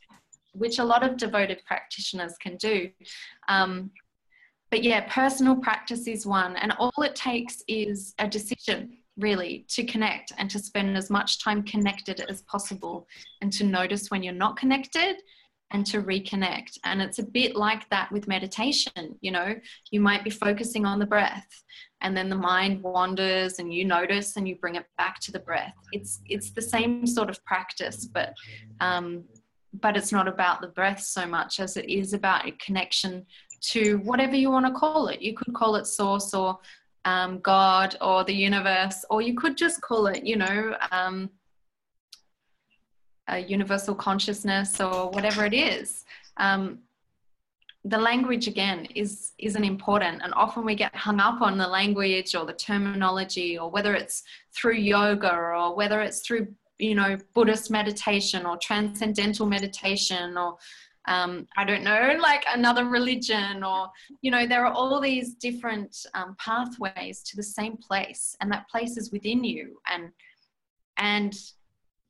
which 0.55 0.79
a 0.79 0.85
lot 0.85 1.05
of 1.05 1.16
devoted 1.16 1.61
practitioners 1.66 2.35
can 2.41 2.57
do. 2.57 2.91
Um, 3.49 3.91
but 4.70 4.83
yeah, 4.83 5.07
personal 5.09 5.57
practice 5.57 6.07
is 6.07 6.26
one, 6.26 6.57
and 6.57 6.72
all 6.79 6.93
it 7.03 7.14
takes 7.14 7.62
is 7.68 8.14
a 8.18 8.26
decision 8.26 8.99
really 9.18 9.66
to 9.68 9.85
connect 9.85 10.33
and 10.39 10.51
to 10.51 10.59
spend 10.59 10.97
as 10.97 11.11
much 11.11 11.43
time 11.43 11.62
connected 11.62 12.20
as 12.29 12.43
possible 12.43 13.07
and 13.41 13.53
to 13.53 13.64
notice 13.64 14.11
when 14.11 14.22
you're 14.22 14.33
not 14.33 14.57
connected 14.57 15.16
and 15.71 15.85
to 15.87 16.03
reconnect. 16.03 16.79
And 16.85 17.03
it's 17.03 17.19
a 17.19 17.23
bit 17.23 17.55
like 17.55 17.89
that 17.91 18.11
with 18.11 18.29
meditation. 18.29 19.16
You 19.21 19.33
know, 19.33 19.55
you 19.91 20.01
might 20.01 20.25
be 20.25 20.31
focusing 20.31 20.87
on 20.87 20.99
the 20.99 21.07
breath 21.07 21.47
and 22.01 22.16
then 22.16 22.29
the 22.29 22.37
mind 22.37 22.83
wanders 22.83 23.59
and 23.59 23.73
you 23.73 23.85
notice 23.85 24.37
and 24.37 24.49
you 24.49 24.57
bring 24.57 24.77
it 24.77 24.87
back 24.97 25.21
to 25.21 25.33
the 25.33 25.41
breath. 25.41 25.75
It's 25.93 26.21
it's 26.27 26.51
the 26.51 26.62
same 26.62 27.07
sort 27.07 27.29
of 27.29 27.45
practice, 27.45 28.07
but 28.07 28.35
um, 28.81 29.25
but 29.81 29.97
it's 29.97 30.12
not 30.12 30.29
about 30.29 30.61
the 30.61 30.69
breath 30.69 31.01
so 31.01 31.27
much 31.27 31.61
as 31.61 31.77
it 31.77 31.89
is 31.91 32.12
about 32.14 32.47
a 32.47 32.53
connection 32.53 33.27
to 33.61 33.99
whatever 33.99 34.37
you 34.37 34.51
want 34.51 34.66
to 34.66 34.73
call 34.73 35.09
it. 35.09 35.21
You 35.21 35.35
could 35.35 35.53
call 35.55 35.77
it 35.77 35.87
source 35.87 36.33
or 36.33 36.59
um, 37.05 37.41
God 37.41 37.97
or 38.01 38.25
the 38.25 38.35
universe, 38.35 39.05
or 39.11 39.23
you 39.23 39.35
could 39.35 39.57
just 39.57 39.81
call 39.81 40.07
it, 40.07 40.25
you 40.25 40.37
know, 40.37 40.77
um, 40.93 41.31
a 43.29 43.39
universal 43.39 43.95
consciousness 43.95 44.81
or 44.81 45.11
whatever 45.11 45.45
it 45.45 45.55
is. 45.55 46.05
Um, 46.37 46.81
the 47.85 47.99
language 47.99 48.49
again 48.49 48.87
is 48.95 49.33
isn't 49.39 49.64
important 49.64 50.20
and 50.22 50.35
often 50.35 50.64
we 50.64 50.74
get 50.74 50.95
hung 50.95 51.20
up 51.20 51.41
on 51.41 51.57
the 51.57 51.66
language 51.66 52.35
or 52.35 52.45
the 52.45 52.53
terminology 52.53 53.59
or 53.59 53.70
whether 53.70 53.95
it's 53.95 54.24
through 54.53 54.74
yoga 54.74 55.33
or 55.33 55.74
whether 55.74 56.01
it's 56.01 56.20
through 56.20 56.47
you 56.79 56.95
know 56.95 57.16
buddhist 57.35 57.70
meditation 57.70 58.45
or 58.45 58.57
transcendental 58.59 59.47
meditation 59.47 60.37
or 60.37 60.57
um, 61.07 61.47
i 61.57 61.64
don't 61.64 61.85
know 61.85 62.16
like 62.20 62.45
another 62.53 62.85
religion 62.85 63.62
or 63.62 63.89
you 64.22 64.31
know 64.31 64.47
there 64.47 64.66
are 64.66 64.72
all 64.72 65.01
these 65.01 65.35
different 65.35 66.05
um, 66.14 66.37
pathways 66.39 67.22
to 67.22 67.37
the 67.37 67.43
same 67.43 67.76
place 67.76 68.37
and 68.41 68.51
that 68.51 68.68
place 68.68 68.97
is 68.97 69.12
within 69.12 69.45
you 69.45 69.81
and 69.91 70.11
and 70.99 71.53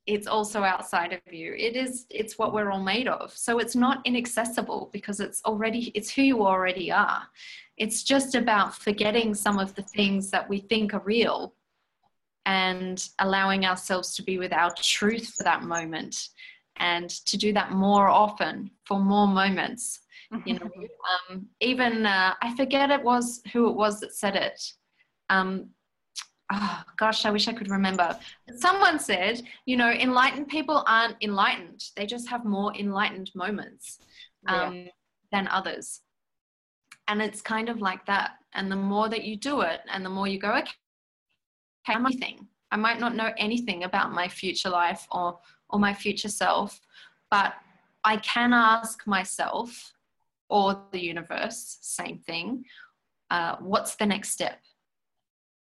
it's 0.09 0.27
also 0.27 0.63
outside 0.65 1.13
of 1.13 1.33
you. 1.33 1.55
It 1.57 1.77
is 1.77 2.07
it's 2.09 2.39
what 2.39 2.55
we're 2.55 2.71
all 2.71 2.83
made 2.83 3.09
of. 3.09 3.31
So 3.37 3.59
it's 3.59 3.77
not 3.77 4.01
inaccessible 4.07 4.89
because 4.91 5.21
it's 5.21 5.43
already 5.45 5.93
it's 5.95 6.11
who 6.11 6.23
you 6.23 6.47
already 6.47 6.91
are. 6.91 7.23
It's 7.77 8.03
just 8.03 8.35
about 8.35 8.75
forgetting 8.75 9.35
some 9.35 9.59
of 9.59 9.75
the 9.75 9.83
things 9.83 10.31
that 10.31 10.49
we 10.49 10.61
think 10.61 10.95
are 10.95 11.03
real 11.05 11.55
and 12.47 13.07
allowing 13.19 13.67
ourselves 13.67 14.17
to 14.17 14.23
be 14.23 14.39
with 14.39 14.53
our 14.53 14.73
truth 14.81 15.35
for 15.37 15.45
that 15.45 15.63
moment 15.63 16.31
and 16.77 17.11
to 17.27 17.37
do 17.37 17.53
that 17.53 17.73
more 17.73 18.09
often 18.09 18.71
for 18.87 18.99
more 18.99 19.29
moments. 19.29 20.01
You 20.45 20.55
know 20.55 20.71
um, 21.31 21.47
even 21.61 22.05
uh, 22.05 22.35
i 22.43 22.55
forget 22.55 22.91
it 22.91 23.03
was 23.03 23.41
who 23.53 23.69
it 23.71 23.77
was 23.77 24.01
that 24.01 24.15
said 24.15 24.37
it. 24.37 24.73
Um, 25.31 25.71
oh 26.53 26.82
gosh, 26.96 27.24
I 27.24 27.30
wish 27.30 27.49
I 27.49 27.53
could 27.53 27.70
remember. 27.70 28.18
Someone 28.57 28.99
said, 28.99 29.42
you 29.66 29.76
know, 29.76 29.90
enlightened 29.90 30.49
people 30.49 30.84
aren't 30.86 31.16
enlightened. 31.20 31.84
They 31.96 32.07
just 32.07 32.28
have 32.28 32.44
more 32.44 32.74
enlightened 32.74 33.30
moments. 33.34 33.99
um, 34.46 34.74
yeah. 34.74 34.88
than 35.32 35.49
others. 35.49 36.01
And 37.07 37.22
it's 37.22 37.40
kind 37.40 37.68
of 37.68 37.80
like 37.80 38.05
that. 38.07 38.32
And 38.55 38.70
the 38.70 38.76
more 38.76 39.09
that 39.09 39.24
you 39.24 39.36
do 39.36 39.61
it, 39.62 39.80
and 39.92 40.05
the 40.05 40.11
more 40.11 40.26
you 40.26 40.38
go, 40.38 40.51
okay, 40.51 40.70
I'm 41.86 42.05
anything. 42.07 42.49
I 42.70 42.76
might 42.76 43.01
not 43.01 43.14
know 43.14 43.32
anything 43.38 43.84
about 43.84 44.12
my 44.12 44.28
future 44.28 44.68
life 44.68 45.07
or 45.11 45.38
or 45.70 45.78
my 45.78 45.92
future 45.92 46.28
self, 46.28 46.80
but 47.30 47.55
I 48.05 48.16
can 48.18 48.53
ask 48.53 49.07
myself 49.07 49.92
or 50.49 50.82
the 50.92 51.03
universe, 51.03 51.76
same 51.82 52.18
thing, 52.18 52.64
uh, 53.30 53.57
what's 53.61 53.96
the 53.96 54.07
next 54.07 54.30
step? 54.30 54.61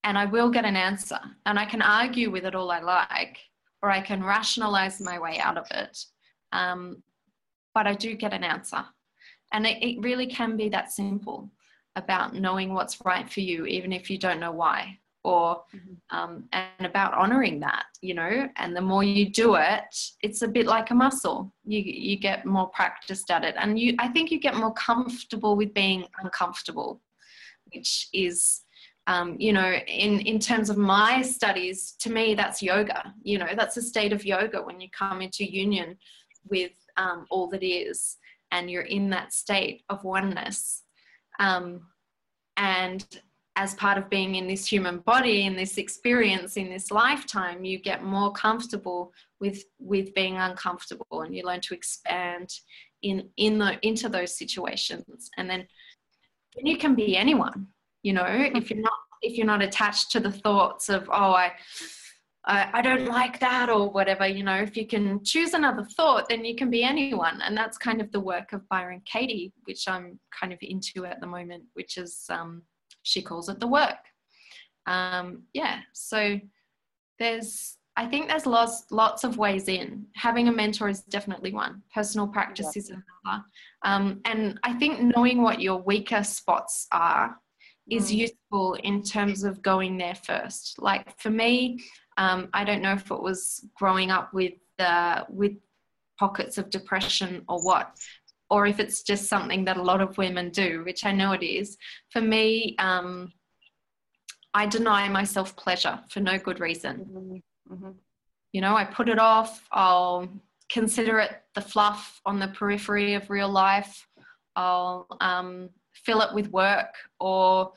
And 0.04 0.18
I 0.18 0.26
will 0.26 0.50
get 0.50 0.66
an 0.66 0.76
answer. 0.76 1.20
And 1.46 1.58
I 1.58 1.66
can 1.66 1.82
argue 1.82 2.30
with 2.30 2.46
it 2.46 2.56
all 2.56 2.72
I 2.72 2.80
like, 2.80 3.38
or 3.82 3.90
I 3.90 4.02
can 4.02 4.24
rationalize 4.24 5.00
my 5.00 5.20
way 5.20 5.40
out 5.40 5.58
of 5.58 5.68
it. 5.72 5.98
Um, 6.52 7.04
but 7.74 7.88
I 7.88 7.94
do 7.94 8.16
get 8.16 8.34
an 8.34 8.44
answer. 8.44 8.84
And 9.52 9.66
it, 9.66 9.82
it 9.82 10.02
really 10.02 10.28
can 10.28 10.58
be 10.58 10.70
that 10.70 10.92
simple 10.92 11.52
about 11.96 12.34
knowing 12.34 12.74
what's 12.74 13.06
right 13.06 13.30
for 13.30 13.42
you, 13.42 13.66
even 13.66 13.94
if 13.94 14.10
you 14.10 14.18
don't 14.18 14.40
know 14.40 14.52
why 14.52 15.00
or 15.24 15.64
mm-hmm. 15.74 16.18
um, 16.18 16.44
and 16.52 16.86
about 16.86 17.14
honoring 17.14 17.60
that 17.60 17.86
you 18.02 18.14
know 18.14 18.48
and 18.58 18.76
the 18.76 18.82
more 18.82 19.04
you 19.04 19.30
do 19.30 19.56
it 19.56 19.96
it's 20.22 20.42
a 20.42 20.48
bit 20.48 20.66
like 20.66 20.92
a 20.92 20.96
muscle 20.96 21.54
you 21.66 21.80
you 21.80 22.18
get 22.18 22.46
more 22.46 22.68
practiced 22.70 23.32
at 23.32 23.44
it 23.44 23.56
and 23.58 23.80
you 23.80 23.96
i 24.00 24.08
think 24.08 24.32
you 24.32 24.40
get 24.40 24.56
more 24.56 24.74
comfortable 24.74 25.56
with 25.56 25.74
being 25.74 26.06
uncomfortable 26.22 27.02
which 27.74 28.10
is 28.14 28.62
um, 29.08 29.36
you 29.40 29.54
know 29.54 29.72
in 29.88 30.20
in 30.22 30.40
terms 30.40 30.70
of 30.70 30.78
my 30.78 31.22
studies 31.22 31.94
to 32.00 32.12
me 32.12 32.36
that's 32.36 32.62
yoga. 32.62 33.14
You 33.24 33.38
know 33.38 33.50
that's 33.56 33.78
a 33.78 33.82
state 33.82 34.14
of 34.14 34.26
yoga 34.26 34.62
when 34.62 34.80
you 34.80 34.90
come 34.92 35.22
into 35.22 35.50
union 35.50 35.98
with 36.50 36.72
um, 36.98 37.26
all 37.30 37.48
that 37.50 37.64
is 37.64 38.18
and 38.52 38.70
you're 38.70 38.84
in 38.84 39.10
that 39.10 39.34
state 39.34 39.84
of 39.90 40.04
oneness. 40.04 40.84
Um, 41.40 41.88
and 42.58 43.06
as 43.56 43.76
part 43.76 43.98
of 43.98 44.10
being 44.10 44.36
in 44.36 44.48
this 44.48 44.66
human 44.66 44.98
body 45.00 45.46
in 45.46 45.56
this 45.56 45.78
experience 45.78 46.58
in 46.58 46.70
this 46.70 46.90
lifetime 46.90 47.64
you 47.64 47.78
get 47.78 48.04
more 48.04 48.32
comfortable 48.32 49.14
with 49.40 49.64
with 49.78 50.14
being 50.16 50.38
uncomfortable 50.38 51.22
and 51.22 51.36
you 51.36 51.44
learn 51.44 51.62
to 51.62 51.76
expand 51.76 52.50
in 53.04 53.30
in 53.38 53.60
the 53.60 53.78
into 53.88 54.10
those 54.10 54.36
situations. 54.36 55.30
And 55.38 55.50
then 55.50 55.68
then 56.56 56.66
you 56.66 56.78
can 56.78 56.96
be 56.96 57.16
anyone 57.16 57.68
you 58.04 58.14
know 58.14 58.26
if 58.28 58.70
you're 58.70 58.82
not 58.82 58.94
if 59.22 59.38
you're 59.38 59.48
not 59.48 59.64
attached 59.64 60.12
to 60.12 60.20
the 60.20 60.32
thoughts 60.32 60.90
of 60.90 61.10
oh 61.12 61.34
i 61.34 61.52
I, 62.46 62.70
I 62.74 62.82
don't 62.82 63.06
like 63.06 63.40
that 63.40 63.70
or 63.70 63.90
whatever 63.90 64.28
you 64.28 64.44
know 64.44 64.58
if 64.58 64.76
you 64.76 64.86
can 64.86 65.24
choose 65.24 65.54
another 65.54 65.86
thought 65.96 66.28
then 66.28 66.44
you 66.44 66.56
can 66.56 66.70
be 66.70 66.84
anyone 66.84 67.42
and 67.42 67.56
that's 67.56 67.78
kind 67.78 68.02
of 68.02 68.12
the 68.12 68.20
work 68.20 68.52
of 68.52 68.68
byron 68.68 69.02
katie 69.06 69.54
which 69.64 69.88
i'm 69.88 70.20
kind 70.38 70.52
of 70.52 70.60
into 70.62 71.06
at 71.06 71.22
the 71.22 71.28
moment 71.28 71.64
which 71.74 71.98
is 71.98 72.26
um, 72.30 72.64
she 73.04 73.22
calls 73.22 73.50
it 73.50 73.60
the 73.60 73.68
work. 73.68 74.00
Um, 74.88 75.44
yeah, 75.54 75.80
so 75.94 76.40
there's 77.20 77.78
I 77.96 78.08
think 78.08 78.28
there's 78.28 78.48
lots 78.48 78.86
lots 78.90 79.24
of 79.24 79.38
ways 79.38 79.68
in. 79.68 80.08
Having 80.16 80.48
a 80.48 80.52
mentor 80.52 80.90
is 80.90 81.02
definitely 81.02 81.54
one. 81.54 81.84
Personal 81.94 82.28
practice 82.28 82.72
yeah. 82.76 82.80
is 82.80 82.90
another. 82.90 83.44
Um, 83.84 84.22
and 84.26 84.60
I 84.64 84.74
think 84.74 85.16
knowing 85.16 85.42
what 85.44 85.62
your 85.62 85.80
weaker 85.82 86.24
spots 86.24 86.88
are 86.92 87.38
is 87.90 88.12
mm. 88.12 88.18
useful 88.18 88.76
in 88.84 89.04
terms 89.04 89.44
of 89.44 89.62
going 89.62 89.98
there 89.98 90.16
first. 90.16 90.82
Like 90.82 91.20
for 91.20 91.30
me, 91.30 91.80
um, 92.18 92.50
I 92.54 92.64
don't 92.64 92.82
know 92.82 92.94
if 92.94 93.12
it 93.12 93.22
was 93.22 93.66
growing 93.76 94.12
up 94.12 94.34
with 94.34 94.54
uh, 94.80 95.24
with 95.30 95.54
pockets 96.20 96.58
of 96.58 96.70
depression 96.70 97.44
or 97.48 97.62
what, 97.64 97.98
or 98.50 98.66
if 98.66 98.80
it's 98.80 99.04
just 99.04 99.28
something 99.28 99.66
that 99.66 99.78
a 99.78 99.82
lot 99.82 100.02
of 100.02 100.18
women 100.18 100.50
do, 100.50 100.84
which 100.86 101.06
I 101.06 101.12
know 101.12 101.32
it 101.34 101.44
is. 101.44 101.78
For 102.12 102.22
me, 102.22 102.76
um, 102.80 103.34
I 104.54 104.66
deny 104.68 105.10
myself 105.10 105.56
pleasure 105.56 106.00
for 106.10 106.20
no 106.20 106.38
good 106.38 106.60
reason. 106.60 107.06
Mm-hmm. 107.12 107.74
Mm-hmm. 107.74 107.92
You 108.52 108.62
know, 108.62 108.76
I 108.76 108.86
put 108.86 109.10
it 109.10 109.18
off. 109.18 109.68
I'll 109.72 110.30
consider 110.72 111.20
it 111.20 111.32
the 111.56 111.62
fluff 111.62 112.22
on 112.26 112.40
the 112.40 112.48
periphery 112.50 113.16
of 113.16 113.30
real 113.30 113.50
life. 113.50 114.08
I'll 114.56 115.08
um, 115.20 115.70
fill 115.94 116.22
it 116.22 116.34
with 116.34 116.50
work 116.52 116.96
or 117.20 117.72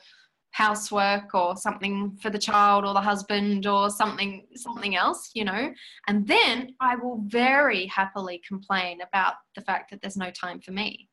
housework 0.57 1.35
or 1.35 1.55
something 1.55 2.17
for 2.19 2.31
the 2.31 2.37
child 2.37 2.83
or 2.83 2.93
the 2.95 2.99
husband 2.99 3.67
or 3.67 3.91
something 3.91 4.43
something 4.55 4.95
else 4.95 5.29
you 5.35 5.45
know 5.45 5.71
and 6.07 6.25
then 6.25 6.73
i 6.79 6.95
will 6.95 7.21
very 7.27 7.85
happily 7.85 8.41
complain 8.47 8.99
about 9.01 9.35
the 9.55 9.61
fact 9.61 9.91
that 9.91 10.01
there's 10.01 10.17
no 10.17 10.31
time 10.31 10.59
for 10.59 10.71
me 10.71 11.07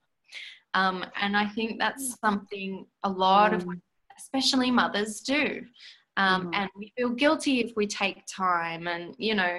um, 0.73 1.05
and 1.21 1.37
i 1.37 1.47
think 1.47 1.79
that's 1.79 2.17
something 2.25 2.87
a 3.03 3.09
lot 3.09 3.53
mm. 3.53 3.57
of 3.57 3.67
especially 4.17 4.71
mothers 4.71 5.21
do 5.21 5.61
um, 6.17 6.47
mm. 6.47 6.55
and 6.55 6.71
we 6.75 6.91
feel 6.97 7.11
guilty 7.11 7.61
if 7.61 7.73
we 7.77 7.87
take 7.87 8.23
time 8.27 8.89
and 8.89 9.15
you 9.19 9.35
know 9.35 9.59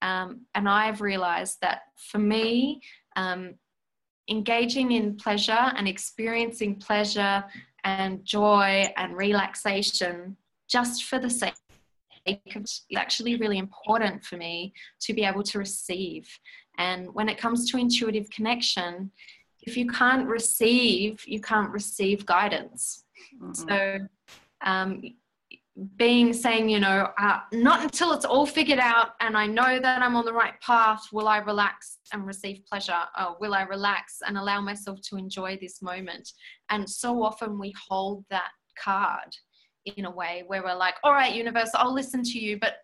um, 0.00 0.46
and 0.54 0.66
i've 0.66 1.02
realized 1.02 1.58
that 1.60 1.82
for 2.10 2.18
me 2.18 2.80
um, 3.16 3.54
engaging 4.30 4.92
in 4.92 5.16
pleasure 5.16 5.72
and 5.76 5.88
experiencing 5.88 6.76
pleasure 6.76 7.44
and 7.84 8.24
joy 8.24 8.92
and 8.96 9.16
relaxation 9.16 10.36
just 10.68 11.04
for 11.04 11.18
the 11.18 11.28
sake 11.28 11.52
of 11.52 11.56
it's 12.26 12.84
actually 12.94 13.36
really 13.36 13.58
important 13.58 14.24
for 14.24 14.36
me 14.36 14.72
to 15.00 15.14
be 15.14 15.24
able 15.24 15.42
to 15.42 15.58
receive. 15.58 16.28
And 16.78 17.12
when 17.14 17.28
it 17.28 17.38
comes 17.38 17.70
to 17.70 17.78
intuitive 17.78 18.28
connection, 18.30 19.10
if 19.62 19.76
you 19.76 19.86
can't 19.86 20.26
receive, 20.26 21.22
you 21.26 21.40
can't 21.40 21.70
receive 21.70 22.24
guidance. 22.26 23.04
Mm-hmm. 23.42 23.68
So, 23.68 23.98
um, 24.62 25.02
being 25.96 26.32
saying, 26.32 26.68
you 26.68 26.80
know, 26.80 27.08
uh, 27.18 27.40
not 27.52 27.82
until 27.82 28.12
it's 28.12 28.24
all 28.24 28.46
figured 28.46 28.78
out 28.78 29.10
and 29.20 29.36
I 29.36 29.46
know 29.46 29.78
that 29.80 30.02
I'm 30.02 30.14
on 30.14 30.24
the 30.24 30.32
right 30.32 30.60
path 30.60 31.06
will 31.12 31.28
I 31.28 31.38
relax 31.38 31.98
and 32.12 32.26
receive 32.26 32.64
pleasure. 32.66 33.00
Or 33.18 33.36
will 33.40 33.54
I 33.54 33.62
relax 33.62 34.18
and 34.26 34.36
allow 34.36 34.60
myself 34.60 35.00
to 35.08 35.16
enjoy 35.16 35.58
this 35.60 35.80
moment? 35.80 36.32
And 36.68 36.88
so 36.88 37.22
often 37.22 37.58
we 37.58 37.72
hold 37.88 38.24
that 38.30 38.50
card 38.78 39.34
in 39.96 40.04
a 40.04 40.10
way 40.10 40.44
where 40.46 40.62
we're 40.62 40.74
like, 40.74 40.96
all 41.02 41.12
right, 41.12 41.34
universe, 41.34 41.70
I'll 41.74 41.94
listen 41.94 42.22
to 42.24 42.38
you, 42.38 42.58
but 42.58 42.74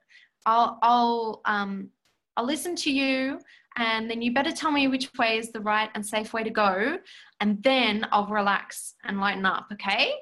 I'll, 0.46 0.78
I'll, 0.82 1.42
um, 1.44 1.90
I'll 2.36 2.46
listen 2.46 2.76
to 2.76 2.90
you 2.90 3.38
and 3.76 4.10
then 4.10 4.22
you 4.22 4.32
better 4.32 4.52
tell 4.52 4.70
me 4.70 4.88
which 4.88 5.10
way 5.18 5.38
is 5.38 5.52
the 5.52 5.60
right 5.60 5.90
and 5.94 6.04
safe 6.04 6.32
way 6.32 6.42
to 6.42 6.50
go 6.50 6.98
and 7.40 7.62
then 7.62 8.06
i'll 8.12 8.26
relax 8.26 8.94
and 9.04 9.20
lighten 9.20 9.46
up 9.46 9.66
okay 9.72 10.12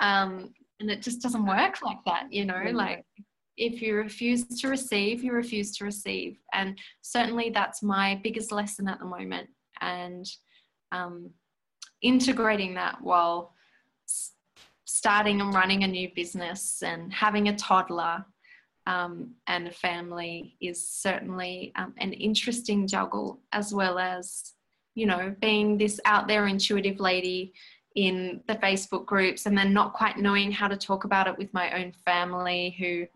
um, 0.00 0.52
and 0.82 0.90
it 0.90 1.00
just 1.00 1.22
doesn't 1.22 1.46
work 1.46 1.80
like 1.82 1.98
that 2.04 2.26
you 2.30 2.44
know 2.44 2.62
like 2.72 3.04
if 3.56 3.82
you 3.82 3.94
refuse 3.94 4.44
to 4.44 4.68
receive 4.68 5.22
you 5.22 5.32
refuse 5.32 5.76
to 5.76 5.84
receive. 5.84 6.38
And 6.52 6.78
certainly 7.02 7.50
that's 7.50 7.82
my 7.82 8.20
biggest 8.22 8.52
lesson 8.52 8.88
at 8.88 8.98
the 8.98 9.04
moment. 9.04 9.48
And 9.80 10.26
um, 10.90 11.30
integrating 12.02 12.74
that 12.74 12.98
while 13.00 13.54
s- 14.08 14.32
starting 14.84 15.40
and 15.40 15.54
running 15.54 15.84
a 15.84 15.88
new 15.88 16.10
business 16.14 16.82
and 16.82 17.12
having 17.12 17.48
a 17.48 17.56
toddler 17.56 18.24
um, 18.86 19.34
and 19.46 19.68
a 19.68 19.72
family 19.72 20.56
is 20.60 20.88
certainly 20.88 21.72
um, 21.76 21.94
an 21.98 22.12
interesting 22.12 22.86
juggle 22.86 23.40
as 23.52 23.72
well 23.72 23.98
as 23.98 24.54
you 24.96 25.06
know 25.06 25.34
being 25.40 25.78
this 25.78 26.00
out 26.04 26.26
there 26.26 26.48
intuitive 26.48 26.98
lady 26.98 27.52
in 27.94 28.42
the 28.46 28.54
Facebook 28.56 29.06
groups 29.06 29.46
and 29.46 29.56
then 29.56 29.72
not 29.72 29.92
quite 29.92 30.18
knowing 30.18 30.50
how 30.50 30.68
to 30.68 30.76
talk 30.76 31.04
about 31.04 31.26
it 31.26 31.36
with 31.38 31.52
my 31.52 31.70
own 31.72 31.92
family 32.04 32.76
who 32.78 33.06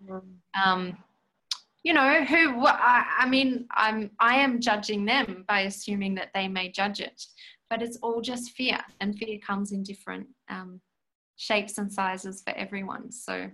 um, 0.62 0.96
you 1.82 1.92
know 1.92 2.24
who 2.24 2.66
I, 2.66 3.04
I 3.20 3.28
mean 3.28 3.66
I'm 3.70 4.10
I 4.18 4.36
am 4.36 4.60
judging 4.60 5.04
them 5.04 5.44
by 5.46 5.60
assuming 5.60 6.14
that 6.16 6.30
they 6.34 6.48
may 6.48 6.70
judge 6.70 7.00
it 7.00 7.24
but 7.70 7.82
it's 7.82 7.96
all 8.02 8.20
just 8.20 8.52
fear 8.52 8.78
and 9.00 9.16
fear 9.16 9.38
comes 9.38 9.72
in 9.72 9.82
different 9.82 10.26
um, 10.48 10.80
shapes 11.36 11.78
and 11.78 11.92
sizes 11.92 12.42
for 12.42 12.50
everyone. 12.56 13.10
So 13.12 13.50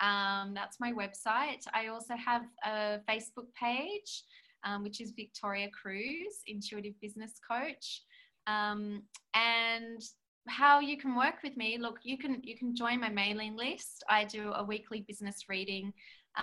Um, 0.00 0.54
that's 0.54 0.78
my 0.78 0.92
website. 0.92 1.66
I 1.74 1.88
also 1.88 2.14
have 2.14 2.42
a 2.64 3.00
Facebook 3.10 3.52
page, 3.60 4.22
um, 4.64 4.84
which 4.84 5.00
is 5.00 5.10
Victoria 5.16 5.68
Crewes, 5.70 6.42
Intuitive 6.46 6.94
Business 7.00 7.40
Coach. 7.50 8.04
Um, 8.46 9.02
and 9.34 10.02
how 10.48 10.80
you 10.80 10.96
can 10.98 11.14
work 11.14 11.36
with 11.44 11.56
me 11.56 11.78
look 11.78 12.00
you 12.02 12.18
can 12.18 12.40
you 12.42 12.58
can 12.58 12.74
join 12.74 12.98
my 12.98 13.08
mailing 13.08 13.56
list 13.56 14.02
i 14.08 14.24
do 14.24 14.50
a 14.56 14.64
weekly 14.64 15.04
business 15.06 15.44
reading 15.48 15.92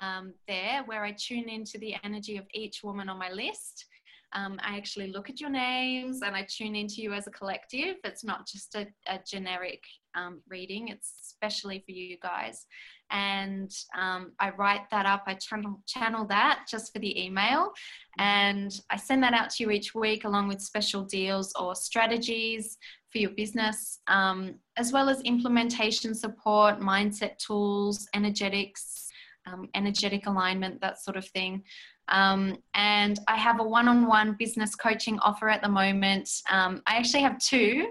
um, 0.02 0.34
there 0.48 0.84
where 0.86 1.04
i 1.04 1.12
tune 1.12 1.50
into 1.50 1.78
the 1.80 1.96
energy 2.06 2.38
of 2.38 2.46
each 2.54 2.82
woman 2.82 3.10
on 3.10 3.20
my 3.20 3.30
list 3.30 3.88
um, 4.34 4.60
I 4.64 4.78
actually 4.78 5.12
look 5.12 5.30
at 5.30 5.42
your 5.42 5.50
names 5.50 6.22
and 6.22 6.36
I 6.36 6.46
tune 6.48 6.76
into 6.76 7.02
you 7.02 7.14
as 7.14 7.28
a 7.28 7.32
collective. 7.32 7.96
It's 8.04 8.24
not 8.24 8.48
just 8.48 8.76
a, 8.76 8.88
a 9.08 9.20
generic 9.28 9.82
um, 10.16 10.42
reading, 10.48 10.90
it's 10.90 11.14
especially 11.24 11.84
for 11.86 11.92
you 11.92 12.18
guys. 12.22 12.66
And 13.12 13.72
um, 14.00 14.34
I 14.40 14.52
write 14.52 14.90
that 14.92 15.06
up, 15.06 15.24
I 15.26 15.34
channel, 15.36 15.82
channel 15.88 16.26
that 16.26 16.66
just 16.70 16.94
for 16.94 17.00
the 17.00 17.24
email. 17.24 17.72
And 18.18 18.72
I 18.90 18.98
send 18.98 19.24
that 19.24 19.34
out 19.34 19.50
to 19.52 19.64
you 19.64 19.72
each 19.72 19.96
week 19.96 20.26
along 20.26 20.48
with 20.48 20.62
special 20.62 21.04
deals 21.04 21.52
or 21.60 21.76
strategies 21.76 22.78
for 23.12 23.18
your 23.18 23.32
business, 23.32 24.00
um, 24.08 24.56
as 24.78 24.94
well 24.94 25.10
as 25.10 25.22
implementation 25.22 26.14
support, 26.14 26.80
mindset 26.80 27.38
tools, 27.38 28.08
energetics. 28.14 29.08
Um, 29.52 29.68
energetic 29.74 30.28
alignment, 30.28 30.80
that 30.82 31.02
sort 31.02 31.18
of 31.18 31.26
thing. 31.30 31.64
Um, 32.10 32.58
and 32.74 33.20
I 33.28 33.38
have 33.38 33.60
a 33.60 33.64
one 33.64 33.88
on 33.88 34.06
one 34.06 34.36
business 34.38 34.76
coaching 34.76 35.18
offer 35.20 35.50
at 35.50 35.62
the 35.62 35.70
moment. 35.70 36.30
Um, 36.50 36.82
I 36.88 36.98
actually 36.98 37.22
have 37.22 37.40
two. 37.40 37.90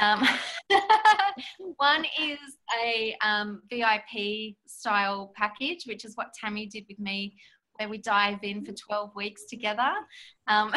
Um, 0.00 0.26
one 1.76 2.04
is 2.20 2.38
a 2.82 3.16
um, 3.22 3.62
VIP 3.70 4.56
style 4.66 5.32
package, 5.36 5.84
which 5.86 6.04
is 6.04 6.16
what 6.16 6.32
Tammie 6.34 6.66
did 6.66 6.84
with 6.88 6.98
me, 6.98 7.34
where 7.78 7.88
we 7.88 7.98
dive 7.98 8.38
in 8.42 8.64
for 8.64 8.72
12 8.72 9.14
weeks 9.16 9.46
together. 9.46 9.90
Um, 10.46 10.72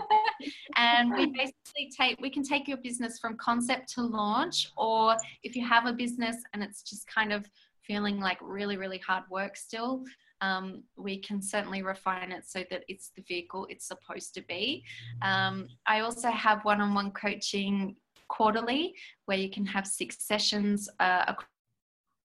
and 0.76 1.12
we 1.12 1.26
basically 1.26 1.90
take, 1.98 2.20
we 2.20 2.30
can 2.30 2.42
take 2.42 2.68
your 2.68 2.78
business 2.78 3.18
from 3.18 3.36
concept 3.36 3.92
to 3.94 4.02
launch, 4.02 4.70
or 4.76 5.16
if 5.42 5.56
you 5.56 5.66
have 5.66 5.86
a 5.86 5.92
business 5.92 6.36
and 6.52 6.62
it's 6.62 6.82
just 6.82 7.06
kind 7.06 7.32
of 7.32 7.46
feeling 7.82 8.20
like 8.20 8.38
really, 8.42 8.76
really 8.76 8.98
hard 8.98 9.24
work 9.30 9.56
still, 9.56 10.02
um, 10.40 10.82
we 10.96 11.18
can 11.18 11.40
certainly 11.40 11.82
refine 11.82 12.32
it 12.32 12.44
so 12.46 12.62
that 12.70 12.84
it's 12.88 13.10
the 13.16 13.22
vehicle 13.26 13.66
it's 13.70 13.88
supposed 13.88 14.34
to 14.34 14.42
be. 14.42 14.84
Um, 15.22 15.68
I 15.86 16.00
also 16.00 16.30
have 16.30 16.64
one 16.64 16.80
on 16.80 16.94
one 16.94 17.12
coaching 17.12 17.96
quarterly 18.28 18.94
where 19.26 19.38
you 19.38 19.50
can 19.50 19.66
have 19.66 19.86
six 19.86 20.16
sessions 20.20 20.88
uh, 21.00 21.34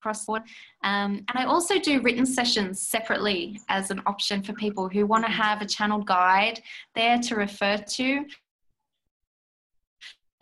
across 0.01 0.25
board. 0.25 0.41
Um, 0.83 1.23
and 1.29 1.35
I 1.35 1.45
also 1.45 1.79
do 1.79 2.01
written 2.01 2.25
sessions 2.25 2.81
separately 2.81 3.59
as 3.69 3.89
an 3.89 4.01
option 4.05 4.43
for 4.43 4.53
people 4.53 4.89
who 4.89 5.05
want 5.05 5.25
to 5.25 5.31
have 5.31 5.61
a 5.61 5.65
channeled 5.65 6.05
guide 6.05 6.61
there 6.93 7.19
to 7.19 7.35
refer 7.35 7.77
to 7.77 8.25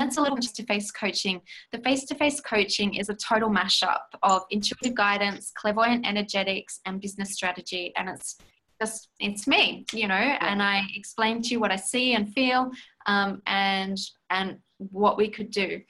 that's 0.01 0.17
a 0.17 0.21
little 0.21 0.37
face 0.37 0.51
to 0.53 0.63
face 0.63 0.89
coaching. 0.89 1.41
The 1.71 1.77
face 1.77 2.05
to 2.05 2.15
face 2.15 2.39
coaching 2.41 2.95
is 2.95 3.09
a 3.09 3.13
total 3.13 3.49
mashup 3.49 3.99
of 4.23 4.41
intuitive 4.49 4.95
guidance, 4.95 5.51
clairvoyant 5.55 6.07
energetics, 6.07 6.79
and 6.87 6.99
business 6.99 7.33
strategy. 7.33 7.93
And 7.95 8.09
it's 8.09 8.37
just, 8.81 9.09
it's 9.19 9.45
me, 9.45 9.85
you 9.93 10.07
know, 10.07 10.15
and 10.15 10.61
I 10.61 10.81
explain 10.95 11.43
to 11.43 11.49
you 11.49 11.59
what 11.59 11.71
I 11.71 11.75
see 11.75 12.15
and 12.15 12.33
feel 12.33 12.71
um, 13.05 13.43
and, 13.45 13.99
and 14.31 14.57
what 14.91 15.17
we 15.17 15.29
could 15.29 15.51
do. 15.51 15.81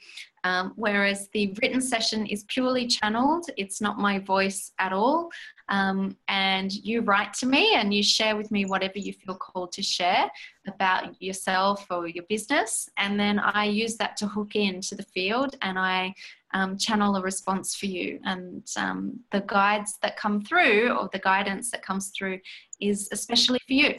Um, 0.44 0.72
whereas 0.74 1.28
the 1.32 1.56
written 1.62 1.80
session 1.80 2.26
is 2.26 2.44
purely 2.44 2.86
channeled, 2.86 3.46
it's 3.56 3.80
not 3.80 3.98
my 3.98 4.18
voice 4.18 4.72
at 4.78 4.92
all. 4.92 5.30
Um, 5.68 6.16
and 6.26 6.72
you 6.72 7.00
write 7.02 7.32
to 7.34 7.46
me 7.46 7.74
and 7.74 7.94
you 7.94 8.02
share 8.02 8.36
with 8.36 8.50
me 8.50 8.64
whatever 8.64 8.98
you 8.98 9.12
feel 9.12 9.36
called 9.36 9.72
to 9.72 9.82
share 9.82 10.28
about 10.66 11.20
yourself 11.22 11.86
or 11.90 12.08
your 12.08 12.24
business. 12.28 12.88
And 12.96 13.18
then 13.18 13.38
I 13.38 13.64
use 13.64 13.96
that 13.96 14.16
to 14.18 14.26
hook 14.26 14.56
into 14.56 14.96
the 14.96 15.04
field 15.04 15.56
and 15.62 15.78
I 15.78 16.12
um, 16.54 16.76
channel 16.76 17.16
a 17.16 17.22
response 17.22 17.74
for 17.76 17.86
you. 17.86 18.18
And 18.24 18.66
um, 18.76 19.20
the 19.30 19.42
guides 19.42 19.98
that 20.02 20.16
come 20.16 20.42
through 20.42 20.90
or 20.90 21.08
the 21.12 21.20
guidance 21.20 21.70
that 21.70 21.84
comes 21.84 22.10
through 22.16 22.40
is 22.80 23.08
especially 23.12 23.60
for 23.66 23.74
you 23.74 23.94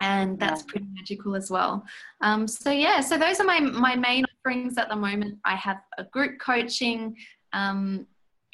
and 0.00 0.38
that's 0.38 0.62
pretty 0.62 0.86
magical 0.94 1.34
as 1.34 1.50
well. 1.50 1.84
Um, 2.20 2.46
so 2.46 2.70
yeah, 2.70 3.00
so 3.00 3.18
those 3.18 3.40
are 3.40 3.44
my 3.44 3.60
my 3.60 3.96
main 3.96 4.24
offerings 4.24 4.78
at 4.78 4.88
the 4.88 4.96
moment. 4.96 5.38
I 5.44 5.56
have 5.56 5.78
a 5.98 6.04
group 6.04 6.38
coaching 6.40 7.16
um, 7.52 8.06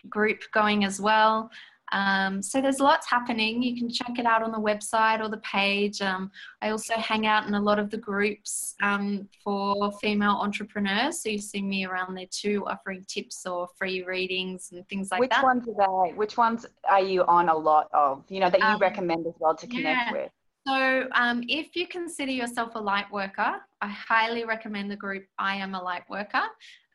group 0.08 0.42
going 0.52 0.84
as 0.84 1.00
well. 1.00 1.50
Um, 1.92 2.42
so 2.42 2.60
there's 2.60 2.80
lots 2.80 3.08
happening. 3.08 3.62
You 3.62 3.76
can 3.76 3.88
check 3.88 4.18
it 4.18 4.26
out 4.26 4.42
on 4.42 4.50
the 4.50 4.58
website 4.58 5.20
or 5.20 5.28
the 5.28 5.38
page. 5.38 6.00
Um, 6.02 6.30
I 6.60 6.70
also 6.70 6.94
hang 6.94 7.26
out 7.26 7.46
in 7.46 7.54
a 7.54 7.60
lot 7.60 7.78
of 7.78 7.90
the 7.90 7.98
groups 7.98 8.74
um, 8.82 9.28
for 9.44 9.92
female 10.00 10.38
entrepreneurs. 10.40 11.22
So 11.22 11.28
you 11.28 11.38
see 11.38 11.62
me 11.62 11.84
around 11.84 12.14
there 12.14 12.26
too, 12.30 12.64
offering 12.66 13.04
tips 13.06 13.46
or 13.46 13.68
free 13.78 14.02
readings 14.02 14.70
and 14.72 14.86
things 14.88 15.10
like 15.12 15.20
Which 15.20 15.30
that. 15.30 15.44
Which 15.44 15.44
ones 15.44 15.68
are 15.78 16.06
they? 16.08 16.14
Which 16.14 16.36
ones 16.36 16.66
are 16.88 17.02
you 17.02 17.22
on 17.26 17.48
a 17.48 17.56
lot 17.56 17.88
of? 17.92 18.24
You 18.28 18.40
know 18.40 18.50
that 18.50 18.58
you 18.58 18.66
um, 18.66 18.80
recommend 18.80 19.26
as 19.26 19.34
well 19.38 19.54
to 19.54 19.66
connect 19.66 20.06
yeah. 20.06 20.12
with. 20.12 20.30
So, 20.66 21.08
um, 21.14 21.44
if 21.46 21.76
you 21.76 21.86
consider 21.86 22.32
yourself 22.32 22.74
a 22.74 22.80
light 22.80 23.10
worker, 23.12 23.56
I 23.82 23.88
highly 23.88 24.44
recommend 24.44 24.90
the 24.90 24.96
group 24.96 25.26
I 25.38 25.56
Am 25.56 25.74
a 25.74 25.82
Light 25.82 26.04
Worker, 26.08 26.44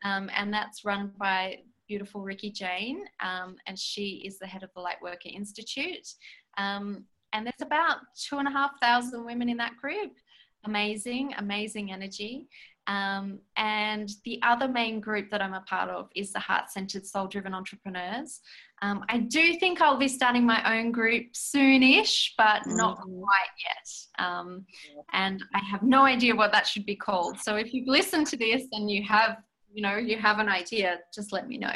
um, 0.04 0.28
and 0.34 0.52
that's 0.52 0.84
run 0.84 1.12
by 1.18 1.60
beautiful 1.86 2.22
Ricky 2.22 2.50
Jane, 2.50 3.04
um, 3.20 3.56
and 3.66 3.78
she 3.78 4.22
is 4.26 4.38
the 4.38 4.46
head 4.46 4.64
of 4.64 4.70
the 4.74 4.80
Light 4.80 5.00
Worker 5.00 5.28
Institute. 5.32 6.14
Um, 6.58 7.04
and 7.32 7.46
there's 7.46 7.62
about 7.62 7.98
two 8.16 8.38
and 8.38 8.48
a 8.48 8.50
half 8.50 8.72
thousand 8.80 9.24
women 9.24 9.48
in 9.48 9.56
that 9.58 9.76
group. 9.76 10.12
Amazing, 10.64 11.34
amazing 11.38 11.92
energy. 11.92 12.48
Um, 12.86 13.38
and 13.56 14.10
the 14.24 14.40
other 14.42 14.66
main 14.66 15.00
group 15.00 15.30
that 15.30 15.40
I'm 15.40 15.54
a 15.54 15.60
part 15.60 15.90
of 15.90 16.08
is 16.16 16.32
the 16.32 16.40
Heart 16.40 16.70
Centered 16.70 17.06
Soul 17.06 17.28
Driven 17.28 17.54
Entrepreneurs. 17.54 18.40
Um, 18.82 19.04
I 19.08 19.18
do 19.18 19.56
think 19.58 19.80
I'll 19.80 19.98
be 19.98 20.08
starting 20.08 20.46
my 20.46 20.78
own 20.78 20.90
group 20.90 21.32
soonish, 21.34 22.30
but 22.38 22.62
not 22.66 22.98
mm-hmm. 22.98 23.20
quite 23.20 23.50
yet. 23.58 24.24
Um, 24.26 24.64
and 25.12 25.42
I 25.54 25.60
have 25.70 25.82
no 25.82 26.04
idea 26.04 26.34
what 26.34 26.52
that 26.52 26.66
should 26.66 26.86
be 26.86 26.96
called. 26.96 27.38
So 27.40 27.56
if 27.56 27.74
you've 27.74 27.88
listened 27.88 28.26
to 28.28 28.36
this 28.36 28.62
and 28.72 28.90
you 28.90 29.02
have, 29.04 29.38
you 29.72 29.82
know, 29.82 29.96
you 29.96 30.16
have 30.16 30.38
an 30.38 30.48
idea, 30.48 30.98
just 31.14 31.32
let 31.32 31.46
me 31.46 31.58
know. 31.58 31.72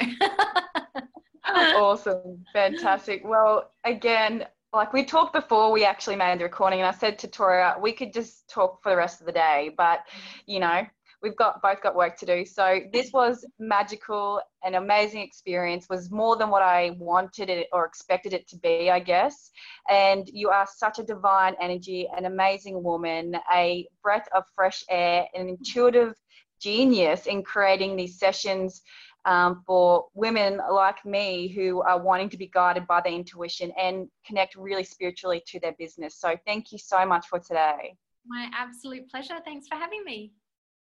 awesome, 1.46 2.42
fantastic. 2.52 3.22
Well, 3.24 3.70
again, 3.84 4.46
like 4.72 4.92
we 4.92 5.04
talked 5.04 5.32
before 5.32 5.70
we 5.70 5.84
actually 5.84 6.16
made 6.16 6.40
the 6.40 6.42
recording 6.42 6.80
and 6.80 6.88
i 6.88 6.90
said 6.90 7.16
to 7.16 7.28
toria 7.28 7.76
we 7.80 7.92
could 7.92 8.12
just 8.12 8.50
talk 8.50 8.82
for 8.82 8.90
the 8.90 8.96
rest 8.96 9.20
of 9.20 9.26
the 9.26 9.32
day 9.32 9.72
but 9.76 10.00
you 10.46 10.58
know 10.58 10.84
we've 11.24 11.34
got 11.36 11.60
both 11.62 11.82
got 11.82 11.96
work 11.96 12.16
to 12.18 12.26
do. 12.26 12.44
So 12.44 12.80
this 12.92 13.12
was 13.12 13.44
magical, 13.58 14.40
an 14.62 14.74
amazing 14.74 15.22
experience. 15.22 15.86
Was 15.88 16.10
more 16.10 16.36
than 16.36 16.50
what 16.50 16.62
I 16.62 16.96
wanted 16.98 17.48
it 17.48 17.66
or 17.72 17.86
expected 17.86 18.34
it 18.34 18.46
to 18.48 18.58
be, 18.58 18.90
I 18.90 19.00
guess. 19.00 19.50
And 19.90 20.28
you 20.32 20.50
are 20.50 20.68
such 20.72 20.98
a 20.98 21.02
divine 21.02 21.56
energy, 21.60 22.08
an 22.16 22.26
amazing 22.26 22.82
woman, 22.82 23.36
a 23.52 23.88
breath 24.02 24.28
of 24.32 24.44
fresh 24.54 24.84
air, 24.88 25.26
an 25.34 25.48
intuitive 25.48 26.14
genius 26.60 27.26
in 27.26 27.42
creating 27.42 27.96
these 27.96 28.18
sessions 28.18 28.82
um, 29.24 29.62
for 29.66 30.06
women 30.12 30.60
like 30.70 31.04
me 31.06 31.48
who 31.48 31.80
are 31.80 32.00
wanting 32.00 32.28
to 32.28 32.36
be 32.36 32.46
guided 32.46 32.86
by 32.86 33.00
their 33.00 33.12
intuition 33.12 33.72
and 33.80 34.08
connect 34.26 34.54
really 34.54 34.84
spiritually 34.84 35.42
to 35.46 35.58
their 35.58 35.74
business. 35.78 36.16
So 36.16 36.36
thank 36.46 36.72
you 36.72 36.78
so 36.78 37.06
much 37.06 37.26
for 37.28 37.38
today. 37.38 37.96
My 38.26 38.50
absolute 38.54 39.08
pleasure. 39.10 39.38
Thanks 39.44 39.66
for 39.66 39.76
having 39.76 40.02
me. 40.04 40.32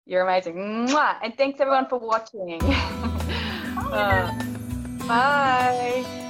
You're 0.07 0.23
amazing. 0.23 0.57
Mwah! 0.89 1.17
And 1.23 1.37
thanks 1.37 1.61
everyone 1.61 1.89
for 1.89 1.99
watching. 1.99 2.63
uh, 3.91 4.31
bye. 5.09 6.24